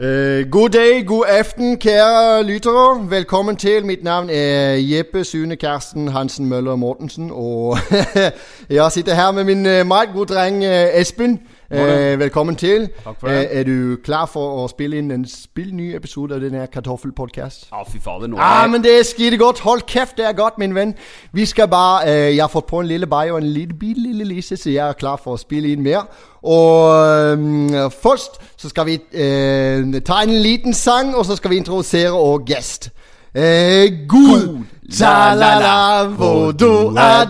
[0.00, 3.10] Uh, god dag, god aften, kære lyttere.
[3.10, 3.86] Velkommen til.
[3.86, 7.30] Mitt navn er Jeppe Sune Karsten Hansen Møller Mortensen.
[7.32, 7.78] Og
[8.70, 11.40] jeg sitter her med min uh, meget gode dreng uh, Espen.
[11.74, 12.88] Uh, velkommen til.
[13.04, 13.48] Takk for det.
[13.50, 17.66] er du klar for å spille inn en spillny episode av denne kartoffelpodkast?
[17.72, 19.60] Ja, fy fader, nå Ah, er men det er skide godt.
[19.66, 20.94] Hold kjeft, det er godt, min venn.
[21.32, 24.00] Vi skal bare eh, Jeg har fått på en lille bay og en lille, bitte
[24.02, 26.06] lille lise, så jeg er klar for å spille inn mer.
[26.44, 26.92] Og
[27.32, 32.10] um, først så skal vi øh, ta en liten sang, og så skal vi introdusere
[32.12, 32.90] vår gjest.
[33.34, 34.62] Eh, god
[34.98, 37.24] ta-la-la, hvor du er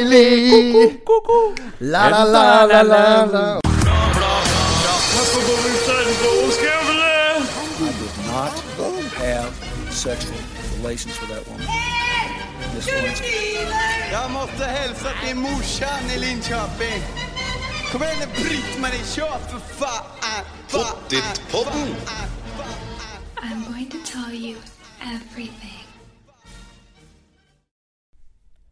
[0.00, 0.50] deilig.
[1.80, 3.60] La-la-la-la-la.
[8.26, 8.52] not
[9.16, 9.54] have
[9.90, 10.36] sexual
[10.76, 11.66] relations with that woman.
[12.74, 13.66] Miss Lewinsky.
[14.12, 17.02] Jag måste hälsa till morsan i Linköping.
[17.92, 20.04] Kom igen nu Britt-Marie, kör för fan!
[20.70, 21.96] Pottit-podden.
[23.42, 24.56] I'm going to tell you
[25.00, 25.86] everything.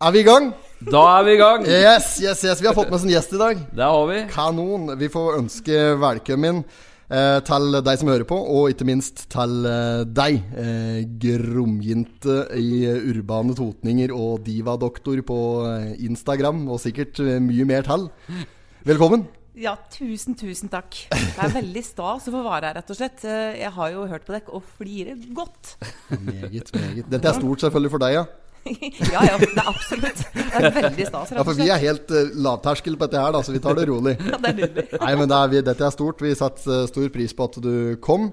[0.00, 0.52] Er vi i gang?
[0.78, 1.64] Da er vi i gang!
[1.66, 2.60] Yes, yes, yes.
[2.62, 3.62] Vi har fått med oss en gjest i dag.
[3.74, 4.18] Det har vi.
[4.30, 4.92] Kanon.
[5.00, 6.60] Vi får ønske velkommen
[7.10, 12.84] eh, til deg som hører på, og ikke minst til eh, deg, eh, gromjente i
[13.10, 18.06] urbane totninger og divadoktor på eh, Instagram, og sikkert eh, mye mer til.
[18.86, 19.26] Velkommen.
[19.58, 20.94] Ja, tusen, tusen takk.
[21.10, 23.24] Det er veldig stas å få være her, rett og slett.
[23.26, 25.74] Eh, Jeg har jo hørt på dere og flirer godt.
[26.22, 27.08] Meget, meget.
[27.10, 28.28] Dette er stort selvfølgelig for deg, ja.
[29.14, 30.20] Ja, ja, det er absolutt.
[30.34, 33.42] Det er veldig stas, Ja, For vi er helt uh, lavterskel på dette her, da,
[33.44, 34.16] så vi tar det rolig.
[34.28, 34.86] Ja, det er nydelig.
[35.00, 36.22] Nei, men det er, vi, dette er stort.
[36.24, 37.72] Vi setter eh, stor pris på at du
[38.04, 38.30] kom.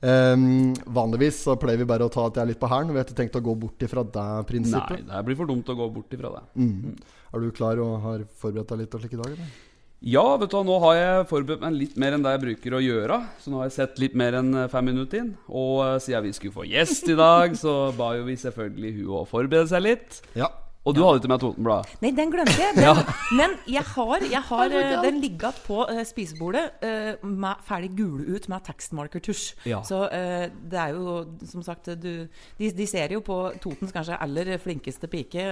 [0.00, 2.92] Um, vanligvis så pleier vi bare å ta at jeg er litt på hælen.
[2.92, 5.76] Vi har ikke tenkt å gå bort ifra det Nei, det blir for dumt å
[5.76, 6.44] gå bort ifra det.
[6.60, 6.94] Mm.
[7.30, 9.34] Er du klar og har forberedt deg litt og slik i dag?
[9.36, 9.58] Eller?
[10.00, 12.76] Ja, vet du hva, nå har jeg forberedt meg litt mer enn det jeg bruker
[12.78, 13.18] å gjøre.
[13.42, 15.34] Så nå har jeg sett litt mer enn eh, fem minutter inn.
[15.46, 19.14] Og eh, siden vi skulle få gjest i dag, så ba jo vi selvfølgelig hun
[19.20, 20.22] å forberede seg litt.
[20.38, 20.48] Ja.
[20.88, 21.96] Og du hadde ikke med Totenbladet?
[22.00, 22.72] Nei, den glemte jeg.
[22.78, 23.00] Den,
[23.36, 28.24] Men jeg har, jeg har oh den ligget på uh, spisebordet uh, med ferdig gule
[28.32, 29.42] ut med tekstmarkertusj.
[29.68, 29.82] Ja.
[29.84, 31.18] Så uh, det er jo
[31.50, 32.24] som sagt du,
[32.56, 35.44] de, de ser jo på Totens kanskje aller flinkeste pike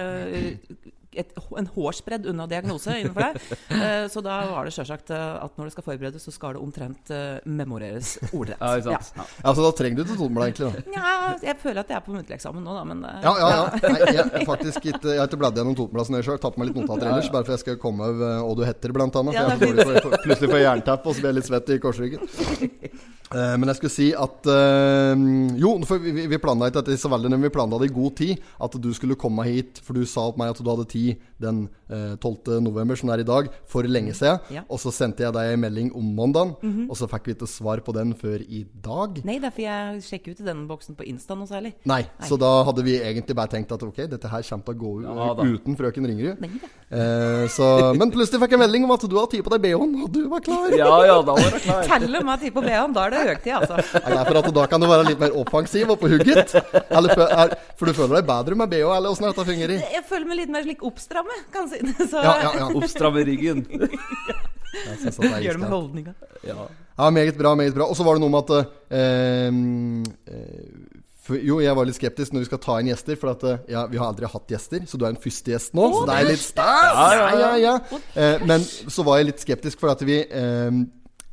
[1.19, 3.37] et, en hårsbredd unna diagnose innenfor deg
[3.79, 6.61] Eh, så da var det sjølsagt eh, at når det skal forberedes, så skal det
[6.63, 8.59] omtrent eh, memoreres ordrett.
[8.89, 8.97] Ja.
[8.99, 9.25] Ja.
[9.43, 10.69] ja, Så da trenger du ikke tommel, egentlig?
[10.69, 11.11] da Ja,
[11.43, 13.81] jeg føler at jeg er på muntlig eksamen nå, da, men eh, Ja, ja, ja.
[13.83, 16.41] Nei, jeg, har faktisk ikke, jeg har ikke bladd gjennom toneblad jeg sjøl.
[16.41, 19.21] Tatt meg litt notater ellers, bare for jeg skal komme av hva du heter, blant
[19.21, 19.37] annet.
[19.37, 21.49] For jeg får dårlig for, for, plutselig får jeg jernteppe, og så blir jeg litt
[21.49, 22.27] svett i korsryggen.
[23.29, 24.47] Eh, men jeg skulle si at
[25.61, 28.15] Jo, for vi, vi planla ikke dette så veldig men Vi planla det i god
[28.17, 28.45] tid.
[28.57, 31.08] At du skulle komme hit, for du sa til meg at du hadde tid
[31.39, 32.59] den eh, 12.
[32.65, 34.41] november, som det er i dag, for lenge siden.
[34.53, 34.65] Ja.
[34.67, 36.55] Og så sendte jeg deg en melding om mandagen,
[36.89, 39.21] og så fikk vi ikke svar på den før i dag.
[39.27, 41.73] Nei, derfor jeg sjekker ut i denne boksen på Insta noe særlig.
[41.89, 44.83] Nei, så da hadde vi egentlig bare tenkt at ok, dette her kommer til å
[44.83, 46.41] gå Ja uten frøken Ringerud.
[46.43, 46.69] Nei da.
[46.89, 47.65] Eh, så,
[47.97, 50.23] men plutselig fikk jeg melding om at du har tid på deg BH-en, og du
[50.31, 50.73] var klar.
[50.73, 51.83] Ja, ja, da var jeg klar.
[51.89, 53.77] Teller meg med tid på BH-en, da er det høytid, altså.
[53.99, 56.55] Er det for at da kan du være litt mer offensiv og på hugget?
[56.89, 59.85] Eller, for, er, for du føler deg bedre med BH, eller åssen dette fungerer?
[59.97, 61.81] Jeg føler meg litt mer slik oppstramme, kan si.
[62.01, 62.69] Så Ja, ja, ja.
[62.75, 63.65] Oppstramme ryggen.
[64.69, 66.13] Gjør det med holdninga.
[66.45, 66.67] Ja.
[66.99, 67.87] Ja, meget bra, meget bra.
[67.87, 69.47] Og så var det noe med at eh,
[70.35, 73.45] eh, for, Jo, jeg var litt skeptisk når vi skal ta inn gjester, for at,
[73.47, 74.83] eh, ja, vi har aldri hatt gjester.
[74.89, 77.15] Så du er en første gjest nå, så det er litt stas!
[77.15, 77.75] Ja, ja, ja.
[78.13, 80.81] Eh, men så var jeg litt skeptisk, for at vi eh,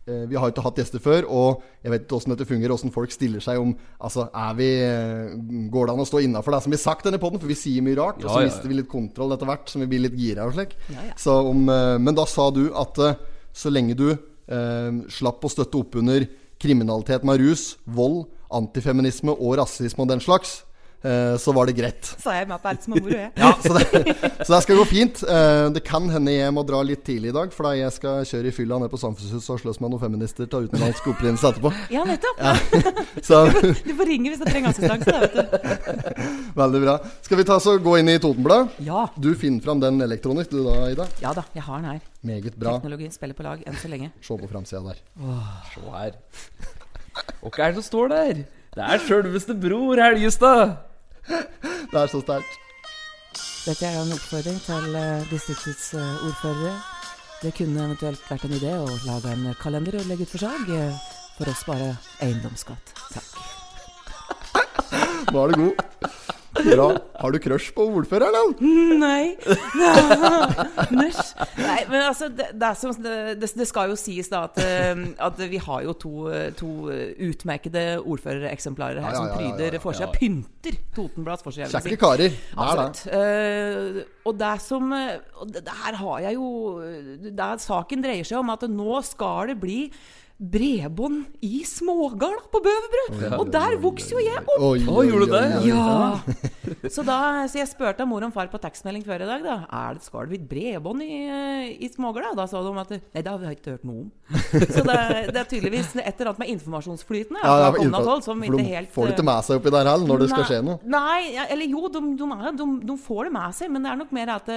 [0.07, 3.11] vi har ikke hatt gjester før, og jeg vet ikke hvordan dette fungerer, hvordan folk
[3.11, 5.33] stiller seg om Altså, er vi eh,
[5.73, 7.41] Går det an å stå innafor det som blir sagt denne poden?
[7.43, 8.53] For vi sier mye rart, og så Ja, ja, ja.
[8.53, 10.77] mister vi litt kontroll etter hvert, så vi blir litt gira og slik.
[10.95, 11.17] Ja, ja.
[11.19, 13.19] Så om, eh, men da sa du at eh,
[13.57, 16.29] så lenge du eh, slapp å støtte opp under
[16.63, 20.66] kriminalitet med rus, vold, antifeminisme og rasisme og den slags, eh,
[21.39, 22.09] så var det greit.
[22.19, 23.31] Sa jeg med på alt som er moro, jeg.
[23.39, 25.21] Ja, så det, så det skal gå fint.
[25.23, 28.25] Eh, det kan hende jeg må dra litt tidlig i dag, for da jeg skal
[28.27, 31.71] kjøre i fylla ned på Samfunnshuset og slåss med noen feminister til utenlandsk opprinnelse etterpå.
[31.95, 32.43] Ja, nettopp.
[33.29, 35.15] Så Du får ringe hvis du trenger assistanse.
[35.15, 35.41] da, vet du.
[36.63, 36.97] veldig bra.
[37.29, 38.81] Skal vi ta så gå inn i Totenbladet?
[38.89, 39.07] Ja.
[39.21, 41.07] Du finner fram den elektronisk, du da, Ida.
[41.23, 42.03] ja da, jeg har den her.
[42.27, 42.77] Meget bra.
[42.81, 44.11] Teknologi spiller på lag enn så lenge.
[44.27, 45.03] Se på framsida der.
[45.75, 46.19] Se her.
[47.47, 48.45] Hva er det som står der?
[48.77, 50.75] Det er sjølveste Bror Helgestad.
[51.27, 52.59] Det er så sterkt.
[53.65, 56.75] Dette er en oppfordring til eh, distriktets eh, ordførere.
[57.41, 61.01] Det kunne eventuelt vært en idé å lage en kalender og legge ut forslag eh,
[61.39, 61.89] for å spare
[62.27, 62.93] eiendomsskatt.
[63.17, 63.33] Takk.
[65.33, 66.36] Nå er du god.
[66.65, 66.89] Bra.
[67.21, 68.71] Har du crush på ordføreren, da?
[69.07, 69.37] Nei.
[70.97, 75.41] Nei, men altså, det, det, som, det, det skal jo sies da at, eh, at
[75.51, 76.15] vi har jo to,
[76.59, 76.73] to
[77.29, 80.11] utmerkede ordførereksemplarer her Ja, ja, som ja, ja, pryder forsida.
[80.17, 81.71] Pynter Totenblads forside.
[81.73, 82.31] Kjekke karer.
[82.31, 82.61] Er.
[82.67, 83.03] Absolutt.
[83.13, 86.47] Eh, og det som eh, og det, her har jeg jo
[87.27, 89.81] det Saken dreier seg om at nå skal det bli
[90.37, 93.39] bredbånd i smågard på Bøverbrød.
[93.41, 94.51] Og der vokser jo jeg opp!
[94.69, 95.45] Oi, Å, gjorde du det?
[95.71, 96.19] Ja!
[96.93, 99.43] Så, da, så jeg spurte mor og far på tekstmelding før i dag.
[99.47, 102.91] da Er det, Skal det bli bredbånd i, eh, i Smågard?' Da sa de at
[102.91, 104.11] Nei, det har vi ikke hørt noe om.
[104.75, 107.79] Så det, er- det er tydeligvis et eller annet med informasjonsflyten Ja, ja, fra for
[107.81, 109.91] kommunalt hold som for ikke de helt får det eh, ikke med seg oppi der
[109.93, 110.79] heller, når det skal skje noe.
[110.97, 112.31] Nei, eller jo, de, de,
[112.61, 114.53] de, de får det med seg, men det er nok mer at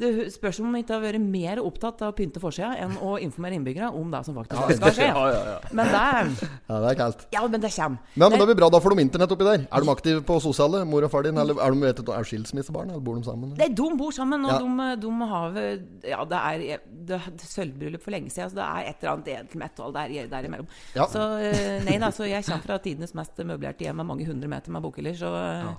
[0.00, 3.14] det, spørs om de ikke har vært mer opptatt av å pynte forsida enn å
[3.22, 5.08] informere innbyggere om det som faktisk skal skje.
[5.10, 5.58] Ja, ja, ja.
[5.76, 7.24] Men det Ja, det er kaldt.
[7.34, 8.00] Ja, men det kommer.
[8.14, 9.66] Men, men det blir bra, da får de internett oppi der.
[9.70, 11.38] Er de aktive på sosiale, mor og far din?
[11.40, 13.54] Eller er de vet du, er skilsmissebarn, eller bor de sammen?
[13.60, 14.60] Nei, de bor sammen, og Ja.
[14.64, 15.58] de, de har
[16.10, 19.92] Ja, det er det sølvbryllup for lenge siden, så det er et eller annet edelmetall
[19.96, 20.68] der, der, imellom.
[20.96, 21.06] Ja.
[21.10, 24.50] Så eh, nei da, så jeg kommer fra tidenes mest møblerte hjem med mange hundre
[24.50, 25.74] meter med bokhyller, så, så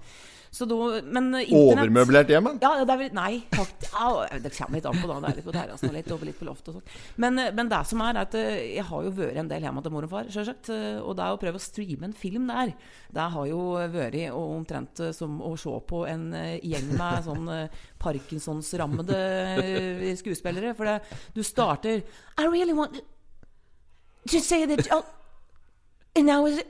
[0.68, 0.76] da
[1.08, 1.54] Men internett
[1.88, 2.48] Overmøblert hjem?
[2.60, 3.94] Ja, det er vel Nei, faktisk,
[4.44, 5.08] det kommer litt an på.
[5.08, 6.74] da Det er litt på terrassen og litt over litt på loftet.
[6.74, 6.98] og sånn.
[7.24, 9.84] Men, men det som er, er at eh, jeg har jo vært en del hjemme
[9.86, 10.70] til mor og far, selvsagt.
[10.76, 12.74] eh, Og det å prøve å streame en film der,
[13.16, 13.62] det har jo
[13.96, 19.22] vært omtrent eh, som å se på en eh, gjeng med sånn eh, Parkinsons-rammede
[19.64, 20.76] eh, skuespillere.
[20.76, 21.00] For det,
[21.38, 22.04] du starter
[22.38, 23.00] I really want
[24.28, 25.06] to say that oh,
[26.16, 26.68] and now is it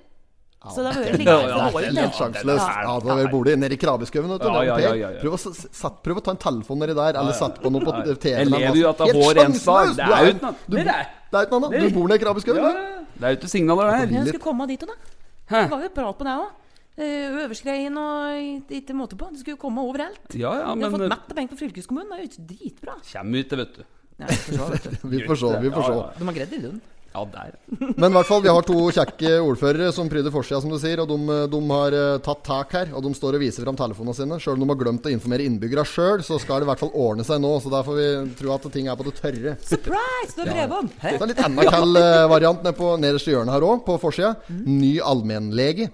[0.62, 2.68] Så det var litt helt sjanseløst.
[2.70, 2.82] Ja.
[2.86, 4.30] Ja, da bor de nede i krabbeskauen.
[4.30, 4.44] vet.
[4.46, 5.22] Ja, ja, ja, ja, ja.
[5.22, 7.92] Prøv, prøv å ta en telefon nedi der, eller sett på noe på
[8.22, 8.36] TV.
[8.38, 9.96] Jeg lever jo at det er Helt hår en stad.
[9.98, 9.98] sjanseløst!
[9.98, 11.82] Det Du er jo ikke noe- du- annet.
[11.82, 12.58] Du bor nede i krabbeskauen.
[12.58, 12.62] Du.
[12.62, 13.00] ja.
[13.18, 14.14] Det er jo ikke signaler der.
[14.14, 14.94] Jeg skulle komme dit, da.
[15.50, 15.62] Hæ?
[15.66, 16.50] Det var jo prat på det òg.
[17.02, 19.30] Øverskreien og ikke måte på.
[19.32, 20.36] Det skulle jo komme overalt.
[20.36, 22.10] Ja, ja, Vi har fått mett av penger på fylkeskommunen.
[22.10, 22.96] Det er jo dritbra.
[23.02, 23.84] Kjem ut det, vet du.
[24.22, 25.08] Ja, jeg får se, vet du.
[25.16, 25.52] Vi får se.
[25.62, 26.20] vi får se.
[26.20, 26.82] De har greid det i Lund.
[27.12, 27.56] Ja, der.
[27.98, 31.02] Men i hvert fall, vi har to kjekke ordførere som pryder forsida, som du sier.
[31.04, 32.94] Og de, de har eh, tatt tak her.
[32.96, 34.40] Og de står og viser fram telefonene sine.
[34.40, 36.94] Sjøl om de har glemt å informere innbyggerne sjøl, så skal det i hvert fall
[36.96, 37.54] ordne seg nå.
[37.64, 38.10] Så der får vi
[38.40, 39.56] tro at ting er på det tørre.
[39.60, 40.36] Surprise!
[40.38, 40.94] Du er bredbånd!
[41.02, 41.16] Ja.
[41.18, 44.38] det er litt enda kald eh, variant nede på nederste hjørne her òg, på forsida.
[44.64, 45.92] Ny allmennlege.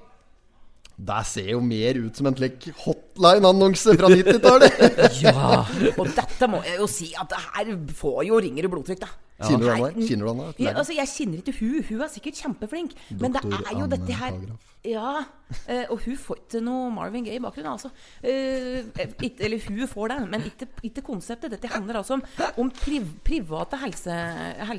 [0.98, 4.80] Det ser jo mer ut som en slik hotline-annonse fra 90-tallet.
[5.22, 5.62] Ja!
[5.94, 7.70] Og dette må jeg jo si at det her
[8.00, 9.12] får jo ringer i blodtrykk, da.
[9.38, 10.08] Kjenner du henne?
[10.08, 10.54] Kjenner du henne?
[10.58, 11.84] Ja, altså, jeg kjenner ikke hun.
[11.90, 12.96] Hun er sikkert kjempeflink.
[13.20, 14.34] Men det er jo Anne dette her
[14.88, 15.26] Ja.
[15.68, 17.90] eh, og hun får ikke noe Marvin Gaye i bakgrunnen, altså.
[18.24, 18.84] Eh,
[19.22, 21.52] ikke- eller hun får det, men ikke, ikke konseptet.
[21.52, 22.24] Dette handler altså om,
[22.58, 24.16] om priv, private helse,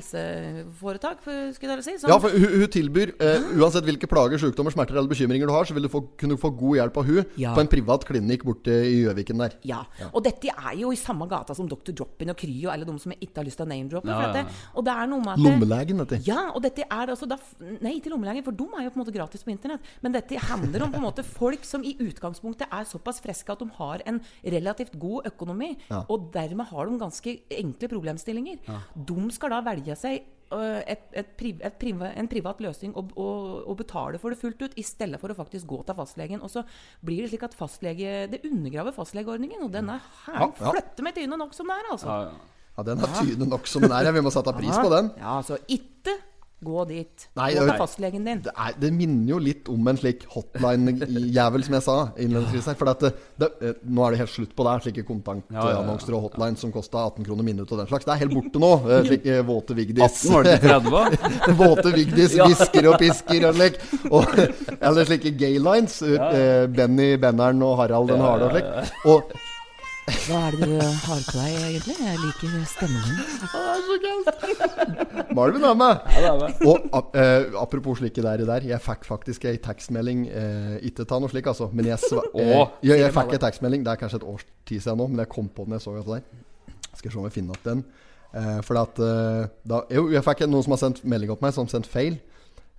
[0.09, 1.97] helseforetak, for- skulle jeg si.
[1.99, 5.53] som- Ja, for hun, hun tilbyr uh, Uansett hvilke plager, sykdommer, smerter eller bekymringer du
[5.53, 7.53] har, så vil du få, kunne få god hjelp av hun Ja.
[7.55, 9.51] på en privat klinikk borte i Gjøviken der.
[9.63, 9.83] Ja.
[10.13, 11.91] Og dette er jo i samme gata som Dr.
[11.93, 14.07] Drop-In og Kry og alle de som jeg ikke har lyst til å name-droppe.
[14.07, 14.48] Ja, ja, ja.
[14.75, 16.19] Og det er noe med at Lommelegen, dette.
[16.27, 17.37] Ja, og dette er altså da
[17.81, 19.81] Nei, ikke lommelegen, for de er jo på en måte gratis på internett.
[20.05, 23.59] Men dette handler om på en måte folk som i utgangspunktet er såpass friske at
[23.63, 26.03] de har en relativt god økonomi, Ja.
[26.09, 28.59] og dermed har de ganske enkle problemstillinger.
[28.95, 30.21] De skal da velge seg
[30.51, 34.39] øh, et, et, priv- et, priv, en privat løsning og, og, og betale for det
[34.41, 36.41] fullt ut, i stedet for å faktisk gå til fastlegen.
[36.41, 36.63] Og så
[37.05, 40.39] blir det slik at fastlege Det undergraver fastlegeordningen, og den er her.
[40.39, 40.71] Ja, ja.
[40.73, 42.07] Flytter meg trynet nok som det er, altså.
[42.07, 42.55] Ja, ja.
[42.79, 44.11] Ja, Den er tydelig nok som den er.
[44.15, 45.11] Vi må sette pris på den.
[45.19, 46.15] Ja, så ikke
[46.59, 47.23] gå dit.
[47.39, 48.39] Nei, gå til fastlegen din.
[48.43, 52.75] Det, er, det minner jo litt om en slik hotline-jævel, som jeg sa innledningsvis her.
[52.79, 54.73] For at det, det, eh, nå er det helt slutt på det.
[54.83, 58.07] Slike kontantannonser og hotline som kosta 18 kroner minuttet og den slags.
[58.09, 58.71] Det er helt borte nå.
[58.91, 60.19] eh, Slike våte Vigdis.
[60.25, 61.57] 18 var det 30?
[61.63, 63.79] Våte Vigdis hvisker og pisker og slik.
[64.11, 64.35] Og,
[64.79, 66.01] eller slike gaylines.
[66.03, 66.31] Ja.
[66.67, 68.97] Benny Benneren og Harald den harde og slik.
[69.07, 69.31] Og
[70.27, 71.95] Hva er det du har på deg, egentlig?
[71.99, 73.17] Jeg liker stemmen din.
[75.35, 76.03] Marvin er med.
[76.15, 76.67] Ja, det er det.
[76.67, 81.19] Og ap- eh, apropos slike der, der Jeg fikk faktisk ei tekstmelding eh, Ikke ta
[81.21, 81.69] noe slik, altså.
[81.73, 83.83] Men jeg, eh, jeg, jeg fikk ei tekstmelding.
[83.85, 85.95] Det er kanskje et års tid siden nå, men jeg kom på den jeg så
[85.97, 86.23] det der.
[86.99, 87.83] Skal se om jeg finner opp den.
[88.33, 91.53] Eh, for at eh, da, Jo, jeg fikk noen som har sendt melding opp meg,
[91.55, 92.19] som sendt feil.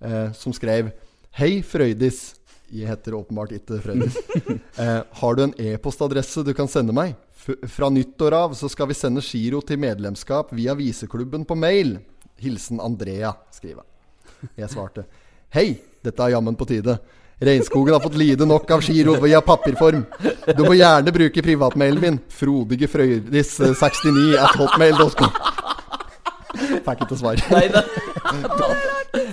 [0.00, 0.92] Eh, som skrev
[1.38, 2.34] Hei, Frøydis.
[2.70, 4.06] Jeg heter åpenbart ikke Freddy.
[4.82, 7.16] eh, har du en e-postadresse du kan sende meg?
[7.40, 11.96] F fra nyttår av så skal vi sende giro til medlemskap via Viseklubben på mail.
[12.40, 14.52] Hilsen Andrea, skriver jeg.
[14.62, 15.04] Jeg svarte
[15.52, 16.94] Hei, dette er jammen på tide.
[17.40, 20.04] Regnskogen har fått lide nok av giro via papirform.
[20.54, 22.18] Du må gjerne bruke privatmailen min.
[22.30, 25.59] Frodige Frøydis69 at hotmail.com.
[26.86, 27.40] Fikk ikke svar.
[27.52, 27.82] Nei, da.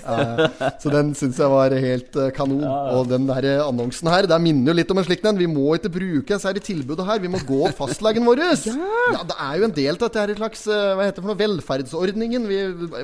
[0.82, 2.64] Så den syns jeg var helt eh, kanon.
[2.96, 5.40] Og den der eh, annonsen her, det minner jo litt om en slik en.
[5.40, 7.22] Vi må ikke bruke disse særlig tilbudet her.
[7.24, 8.44] Vi må gå fastlegen vår.
[8.68, 9.22] Ja.
[9.28, 11.40] Det er jo en del av dette her slags eh, Hva heter det for noe?
[11.40, 12.48] Velferdsordningen.
[12.50, 12.60] Vi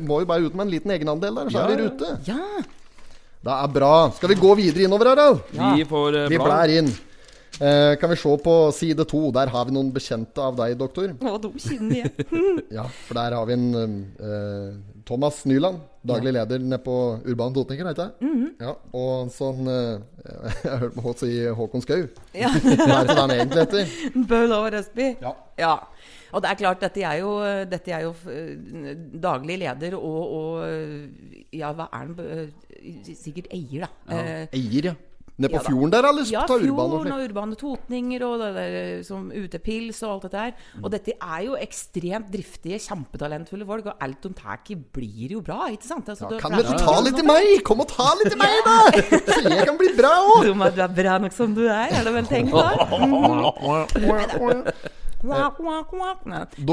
[0.06, 2.10] må jo bare ut med en liten egenandel der, så er vi i rute.
[2.28, 2.64] Ja.
[3.44, 3.94] Det er bra.
[4.16, 5.28] Skal vi gå videre innover da?
[5.76, 6.92] vi får eh, Vi blær inn.
[7.62, 9.20] Eh, kan vi se på side to.
[9.36, 11.12] Der har vi noen bekjente av deg, doktor.
[11.22, 12.26] Å, de kjenner jeg.
[12.78, 13.68] Ja, for der har vi en
[14.18, 14.72] eh,
[15.06, 16.96] Thomas Nyland, daglig leder nede på
[17.30, 18.26] Urban Totninger, heter det?
[18.26, 18.48] Mhm.
[18.64, 20.02] Ja, og sånn eh,
[20.64, 22.02] Jeg har hørt meg si Håkon Skau.
[22.34, 22.50] Ja.
[22.88, 23.96] Hva er det han egentlig heter?
[24.34, 25.12] Bøhl over Østby.
[25.22, 25.36] Ja.
[25.62, 25.76] Ja.
[26.34, 27.32] Og det er klart, dette er jo,
[27.70, 32.16] dette er jo eh, daglig leder og, og Ja, hva er han?
[32.18, 32.48] eh,
[33.14, 33.90] Sikkert eier, da.
[34.18, 34.96] Eh, Eier, ja.
[35.34, 36.28] Nede på Ja fjorden der, eller?
[36.30, 40.12] Ja, Ta Urban og fjorden og urbane totninger og det der eh, som utepils og
[40.12, 40.52] alt dette her.
[40.78, 40.84] Mm.
[40.84, 45.42] Og dette er jo ekstremt driftige, kjempetalentfulle folk, og alt de tar i blir jo
[45.42, 46.12] bra, ikke sant?
[46.14, 47.50] Altså, Ja, kan du ta litt i meg?
[47.66, 48.78] Kom og ta litt i meg, da!
[49.34, 50.46] Så jeg kan bli bra òg!
[50.46, 52.70] Du du er bra nok som du er, er det vel tenkt da?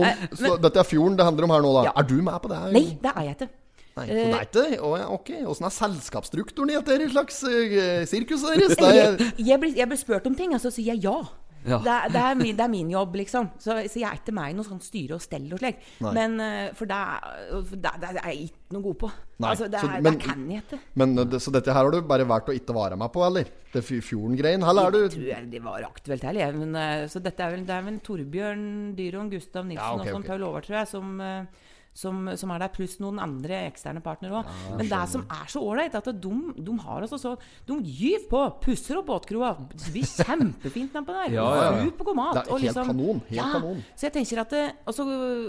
[0.04, 1.92] Nei, Så dette er fjorden det handler om her nå, da.
[1.96, 2.60] Er du med på det?
[2.60, 2.72] her?
[2.74, 3.50] Nei, det er jeg ikke.
[3.96, 5.30] Nei, så det er ikke Å ja, ok.
[5.50, 8.76] Åssen er selskapsstrukturen i dette slags uh, sirkus deres?
[8.78, 9.20] Det er,
[9.50, 11.18] Jeg blir, jeg blir spurt om ting, og så sier jeg ja.
[11.60, 11.76] Ja.
[11.84, 13.50] Det, er, det, er min, det er min jobb, liksom.
[13.60, 15.82] Så, så jeg er ikke meg i noe sånt styre og stell og slik.
[16.00, 19.10] Men eh, For det, er- det, det er jeg ikke noe god på.
[19.44, 20.78] Nei, Altså, det, så- men- det kan jeg ikke.
[21.02, 23.50] men eh, Så dette her har du bare valgt å ikke være med på, eller?
[23.74, 24.64] Det fj- fjorden-greien?
[24.72, 26.56] Eller er du tror det var aktuelt heller.
[26.62, 28.64] Men, eh, så dette er vel, det er vel Torbjørn
[28.96, 30.32] Dyron, Gustav Nilsen Ja, okay, og sånn okay.
[30.32, 34.40] Paul Over, tror jeg, som, eh, som, som er der, pluss noen andre eksterne partnere
[34.40, 34.50] òg.
[34.78, 37.32] Men det som er så ålreit, at de, de har altså så
[37.66, 39.52] De gyver på, pusser opp båtkroa.
[39.74, 41.34] Det blir kjempefint nedpå der.
[41.34, 41.88] Ja, ja, ja.
[41.88, 42.38] Supergod mat.
[42.38, 43.82] Det er helt liksom- kanon, helt ja, kanon.
[43.94, 45.08] Så jeg tenker at det, og, så,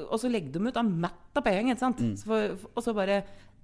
[0.10, 2.02] og så legger de ut av mett av penger, ikke sant.
[2.02, 2.18] Mm.
[2.18, 3.22] Så for, og så bare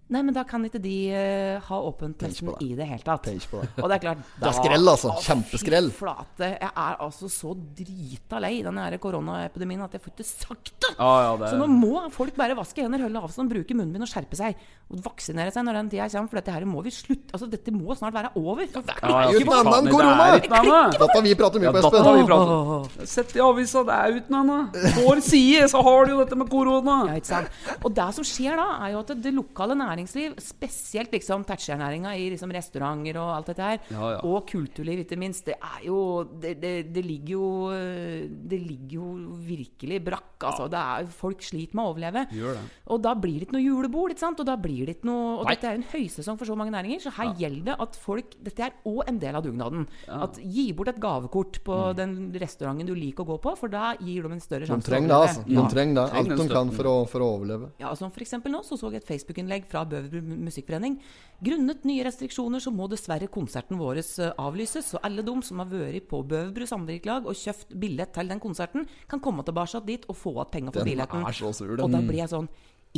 [0.08, 2.56] Nei, men da kan ikke de uh, ha åpent nesten det.
[2.64, 3.26] i det hele tatt.
[3.28, 3.70] Tenk på det.
[3.82, 5.12] Og det er klart Det er skrell, altså.
[5.26, 5.90] Kjempeskrell.
[5.92, 6.52] Fy flate.
[6.54, 10.94] Jeg er altså så drita lei denne her koronaepidemien at jeg får ikke sagt det.
[10.96, 14.12] Ah, ja, det Så nå må folk bare vaske hender, holde avstand, bruke munnbind og
[14.12, 14.56] skjerpe seg.
[14.88, 17.74] Og vaksinere seg når den tida kommer, for dette her må vi slutte Altså, dette
[17.76, 18.64] må snart være over.
[18.64, 19.58] Ja, Det er jo ikke
[19.92, 20.28] korona.
[20.40, 22.20] ikke noe vi prater mye Ja, på, Espen.
[22.22, 24.78] vi pratet Sett i avisa, det er uten annet.
[25.02, 26.98] Vår side, så har du jo dette med korona.
[27.12, 27.60] Ja, ikke sant?
[27.82, 32.30] Og det som skjer da, er jo at det lokale næringsliv, spesielt liksom taxinæringa i
[32.34, 34.20] liksom restauranter og alt dette her, Ja, ja.
[34.24, 38.96] og kulturliv ikke minst, det er jo Det, det, det ligger jo eh, Det ligger
[39.00, 39.08] jo
[39.48, 40.68] virkelig brakk, altså.
[40.72, 42.24] Det er, folk sliter med å overleve.
[42.36, 42.64] Gjør det.
[42.94, 44.40] Og da blir det ikke noe julebord, ikke sant?
[44.44, 45.56] Og da blir det ikke noe Og Nei.
[45.56, 48.68] dette er en høysesong for så mange næringer, så her gjelder det at folk Dette
[48.68, 49.88] er òg en del av dugnaden.
[50.08, 53.94] At Gi bort et gavekort på den restauranten du liker å gå på, for da
[54.00, 55.44] gir de en større sjanse De trenger det, altså.
[55.48, 56.06] De trenger det.
[56.22, 57.72] Alt de kan for å, for å overleve.
[57.82, 61.00] Ja, som for eksempel nå så så jeg et Facebook-innlegg fra Bøverbru Musikkforening.
[61.44, 65.70] Grunnet nye restriksjoner så må dessverre konserten vår eh, avlyses, så alle de som har
[65.72, 70.18] vært på Bøverbru samvirkelag og kjøpt billett til den konserten, kan komme tilbake dit og
[70.18, 71.28] få igjen penger for Den billetten.
[71.28, 71.86] er så sur, den.
[71.86, 72.50] Og da blir jeg sånn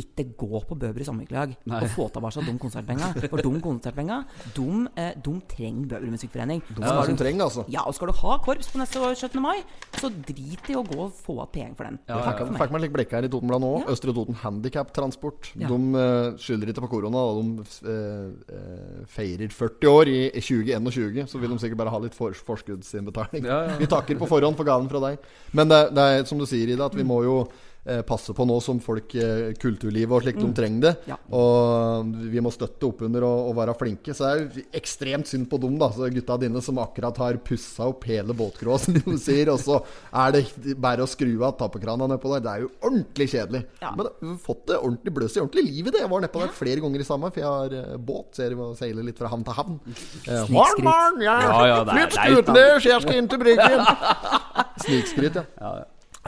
[0.02, 1.80] ikke gå på Bøbry samvirkelag Nei.
[1.80, 3.28] og få tilbake de konsertpengene.
[3.30, 4.20] For de konsertpengene
[4.56, 4.68] de,
[5.00, 6.62] eh, de trenger Bøbry Musikkforening.
[6.68, 7.64] De er som trenger det, altså.
[7.72, 9.40] Ja, og skal du ha korps på neste år, 17.
[9.42, 9.62] mai,
[10.00, 11.98] så drit i å gå og få igjen penger for den.
[12.08, 13.72] Jeg fikk, fikk meg litt blikk her i Totenbladet nå.
[13.92, 15.52] Østre Toten Handikaptransport.
[15.60, 15.70] Ja.
[15.70, 17.24] De eh, skylder ikke på korona.
[17.30, 21.26] og De eh, eh, feirer 40 år i 2021.
[21.30, 23.46] Så vil de sikkert bare ha litt for, forskuddsinnbetaling.
[23.46, 23.80] Ja, ja.
[23.80, 25.26] Vi takker på forhånd for gaven fra deg.
[25.56, 27.42] Men det, det er som du sier, Ida, at vi må jo
[27.86, 30.92] eh, passe på nå som folk eh, kulturlivet og slik de trenger det.
[31.10, 31.16] Ja.
[31.36, 34.14] Og vi må støtte opp under og, og være flinke.
[34.16, 35.88] Så det er ekstremt synd på dem, da.
[35.94, 39.50] Så gutta dine som akkurat har pussa opp hele båtkroa, som de sier.
[39.54, 39.80] Og så
[40.12, 42.44] er det bare å skru av tappekrana nedpå der.
[42.46, 43.62] Det er jo ordentlig kjedelig.
[43.82, 43.94] Ja.
[43.98, 46.04] Men vi har fått det ordentlig bløs i ordentlig liv i det.
[46.04, 48.32] Jeg var nedpå der flere ganger i sommer, for jeg har eh, båt.
[48.36, 49.80] Så jeg seiler litt fra havn til havn.
[50.26, 53.82] Eh, Morn, morn, jeg Ja, ja, flytt det er uten- jeg skal inn til bryggen.
[54.84, 55.72] Snikskryt, ja.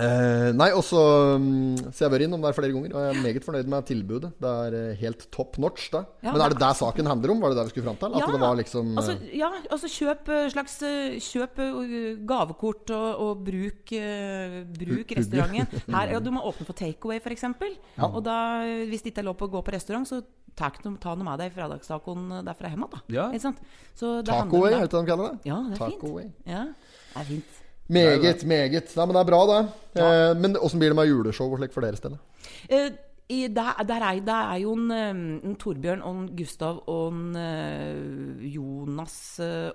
[0.02, 1.00] Eh, nei, og så
[1.36, 3.86] um, Så jeg har vært innom der flere ganger, og jeg er meget fornøyd med
[3.88, 4.30] tilbudet.
[4.42, 5.88] Det er eh, helt top notch.
[5.92, 7.42] Ja, Men er det der saken handler om?
[7.42, 8.16] Var det der vi skulle fram til?
[8.16, 10.78] At Ja, det var liksom altså, eh, ja, altså kjøp eh, slags
[11.22, 11.62] Kjøp
[12.28, 13.92] gavekort og, og bruk,
[14.78, 15.82] bruk restauranten.
[15.92, 17.48] Her, ja, du må åpne for takeaway, f.eks.
[17.96, 18.08] Ja.
[18.08, 18.36] Og da,
[18.88, 20.22] hvis det ikke er lov å gå på restaurant, så
[20.56, 22.88] ta noe, med deg fredagstacoen derfra hjemme.
[22.92, 23.02] Da.
[23.12, 23.30] Ja.
[23.32, 23.64] Ikke sant?
[23.98, 24.92] Tacoaway, det.
[24.92, 25.48] de kaller det?
[25.48, 26.28] Ja, det er Tacoaway.
[26.28, 26.54] fint.
[26.54, 26.64] Ja,
[27.14, 27.61] det er fint.
[27.92, 28.92] Meget, meget.
[28.96, 29.62] Nei, men det er bra, det.
[30.00, 32.16] Eh, men åssen blir det med juleshow og slik for deres del?
[32.68, 32.92] Eh,
[33.32, 37.14] I, der, der, er, der er jo en, eh, en Torbjørn og en Gustav og
[37.14, 39.14] en eh, Jonas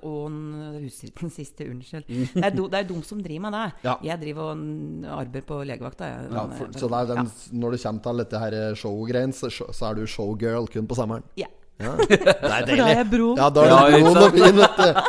[0.03, 0.41] og en
[0.83, 2.05] husker ikke den siste, unnskyld.
[2.09, 3.65] Det er, do, det er de som driver med det.
[3.87, 3.95] Ja.
[4.11, 6.11] Jeg driver og arbeider på legevakta.
[6.27, 7.31] Ja, for, så det er den,
[7.61, 11.25] når det kommer til dette her showgreien, så, så er du showgirl kun på sommeren.
[11.39, 11.49] Ja.
[11.77, 11.91] Ja.
[12.09, 13.37] Det er For da er jeg broen.
[13.37, 15.01] Ja, da er Ja, du ikke og fin, vet du.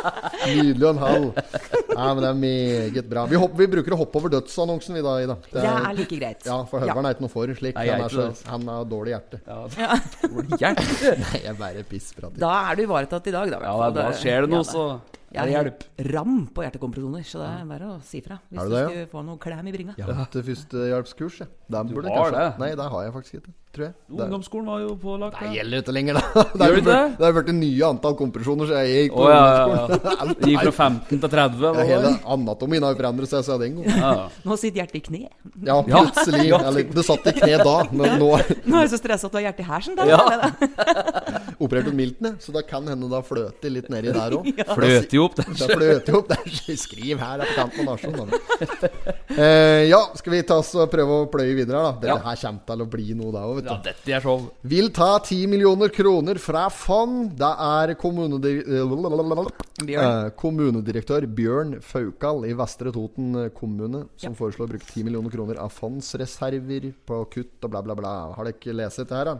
[0.49, 1.39] Nydelig og en halv.
[1.89, 3.25] Ja, men det er meget bra.
[3.31, 5.37] Vi, hopper, vi bruker å hoppe over dødsannonsen, vi da, Ida.
[5.49, 6.45] Det er like greit.
[6.47, 7.75] Ja, for Høveren er ikke noe for slik.
[7.79, 9.41] Nei, er han, er så, han er dårlig hjerte.
[9.49, 9.59] Ja,
[10.21, 11.15] Dårlig hjerte.
[11.25, 12.37] Nei, jeg bare pissprater.
[12.45, 13.63] Da er du ivaretatt i dag, da.
[13.65, 14.85] Ja, da skjer det noe, Ja, så
[15.29, 18.39] Jeg har helt ram på hjertekompresjoner, så det er bare å si fra.
[18.49, 18.89] Hvis du det, ja?
[18.89, 19.93] skulle få noe klem i bringa.
[19.99, 21.49] Jeg har hatt førstehjelpskurs, jeg.
[21.69, 22.61] Du burde har kanskje det?
[22.63, 23.53] Nei, det har jeg faktisk ikke.
[23.69, 23.93] Tror jeg.
[24.09, 25.57] Ungdomsskolen var jo pålagt det det.
[25.59, 26.21] gjelder ikke lenger, da.
[26.33, 27.01] Det er det blitt- det?
[27.19, 30.07] det er blitt nye antall kompresjoner, så jeg gikk på oh, ungdomsskolen.
[30.09, 30.47] ja.
[30.49, 31.61] Gikk fra 15 til 30.
[31.61, 34.01] Ja, Eller hele anatomien har jo forandret seg siden den gang.
[34.01, 34.15] Ja.
[34.49, 35.21] Nå sitter hjertet i kne.
[35.69, 36.47] Ja, plutselig.
[36.57, 38.31] Eller, det satt i kne da, men nå
[38.65, 40.01] Nå er jeg så stressa at du har hjertet i hersen.
[40.09, 40.17] Ja.
[41.61, 42.41] Operert ut milten, jeg.
[42.41, 44.49] Så det kan hende det har fløtet litt nedi der òg.
[45.19, 45.49] Fløt jo opp der.
[45.59, 46.75] Da fløter jo opp der.
[46.79, 48.29] Skriv her, er på kanten av nasjonen.
[49.29, 51.91] Eh, ja, skal vi ta oss og prøve å pløye videre, da?
[51.99, 52.17] Dette Ja.
[52.25, 54.47] her kommer til å bli noe, da òg, vet Ja, dette er show.
[54.63, 57.35] Vil ta 10 millioner kroner fra fond.
[57.39, 64.85] Det er kommunedir eh, kommunedirektør Bjørn Faukal i Vestre Toten kommune som foreslår å bruke
[64.89, 68.13] 10 millioner kroner av fondsreserver på kutt og bla, bla, bla.
[68.35, 69.37] Har dere ikke lest dette her, da?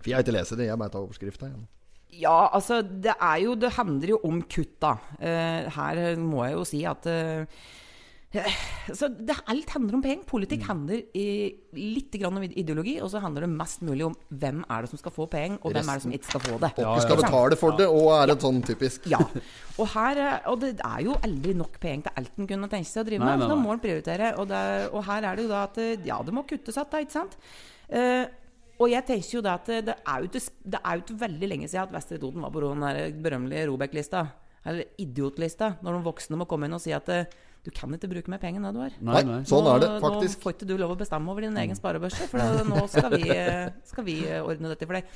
[0.00, 1.48] For jeg har ikke lest det, jeg bare tar overskrifta.
[1.52, 1.62] Ja.
[2.20, 4.96] Ja, altså det er jo Det handler jo om kutt, da.
[5.18, 7.64] Uh, her må jeg jo si at uh,
[8.90, 10.24] så det, Alt handler om penger.
[10.26, 11.26] Politikk handler i,
[11.78, 15.00] litt grann om ideologi, og så handler det mest mulig om hvem er det som
[15.00, 16.72] skal få penger, og hvem er det som ikke skal få det.
[16.82, 19.20] Og skal betale for det, og er det sånn typisk Ja.
[19.78, 23.04] Og, her, og det er jo aldri nok penger til alt en kunne tenke seg
[23.04, 23.44] å drive Nei, med.
[23.44, 24.32] nei, så Da må en prioritere.
[24.38, 27.18] Og, det, og her er det jo da at ja, det må kuttes igjen, ikke
[27.20, 27.38] sant?
[27.94, 28.24] Eh,
[28.78, 32.18] og jeg tenker jo da at det er jo ikke, veldig lenge siden at Vestre
[32.18, 34.24] Toten var på den berømmelige Robek-lista.
[34.64, 35.74] Eller idiotlista.
[35.84, 37.28] Når de voksne må komme inn og si at eh,
[37.64, 38.96] du kan ikke bruke mer penger enn det du har.
[39.00, 39.38] Nei, nei.
[39.48, 40.36] Sånn er det faktisk.
[40.36, 43.14] Nå får ikke du lov å bestemme over din egen sparebørse, for da- nå skal
[43.14, 43.22] vi,
[43.90, 45.08] skal vi eh, ordne dette for deg.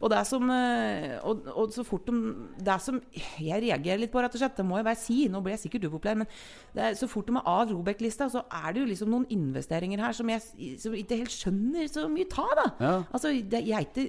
[0.00, 2.14] Og det er som eh, og, og så fort de
[2.60, 2.98] Det er som
[3.40, 4.54] Jeg reagerer litt på, rett og slett.
[4.58, 5.18] Det må jeg bare si.
[5.32, 6.30] Nå blir jeg sikkert upopulær, men
[6.76, 10.02] det er, så fort de er av Robek-lista, så er det jo liksom noen investeringer
[10.06, 10.44] her som jeg
[10.82, 12.66] som ikke helt skjønner så mye ta, da.
[12.80, 12.94] Ja.
[13.10, 14.04] Altså, det, jeg er ikke,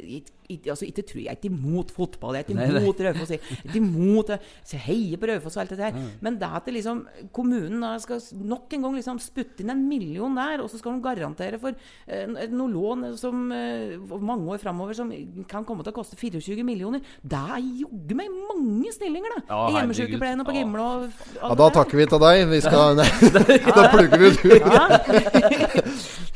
[0.47, 2.37] ikke, altså, ikke tror jeg er ikke imot fotball.
[2.37, 3.33] Jeg er ikke imot Raufoss.
[3.33, 6.01] Jeg er ikke imot eh, jeg heier på Raufoss og alt det der.
[6.21, 7.05] Men det at det liksom
[7.35, 8.21] kommunen da skal
[8.53, 11.73] nok en gang liksom spytte inn en million der, og så skal de garantere for
[11.73, 15.11] eh, noe lån som eh, mange år framover som
[15.49, 17.03] kan komme til å koste 24 millioner.
[17.21, 19.43] Det er jogge meg mange stillinger, da!
[19.47, 20.55] Ja, I Hjemmesykepleien og på.
[20.57, 22.43] Gimle og Ja, da takker vi til deg.
[22.51, 23.07] Vi skal ja.
[23.77, 24.39] da plugger vi ut.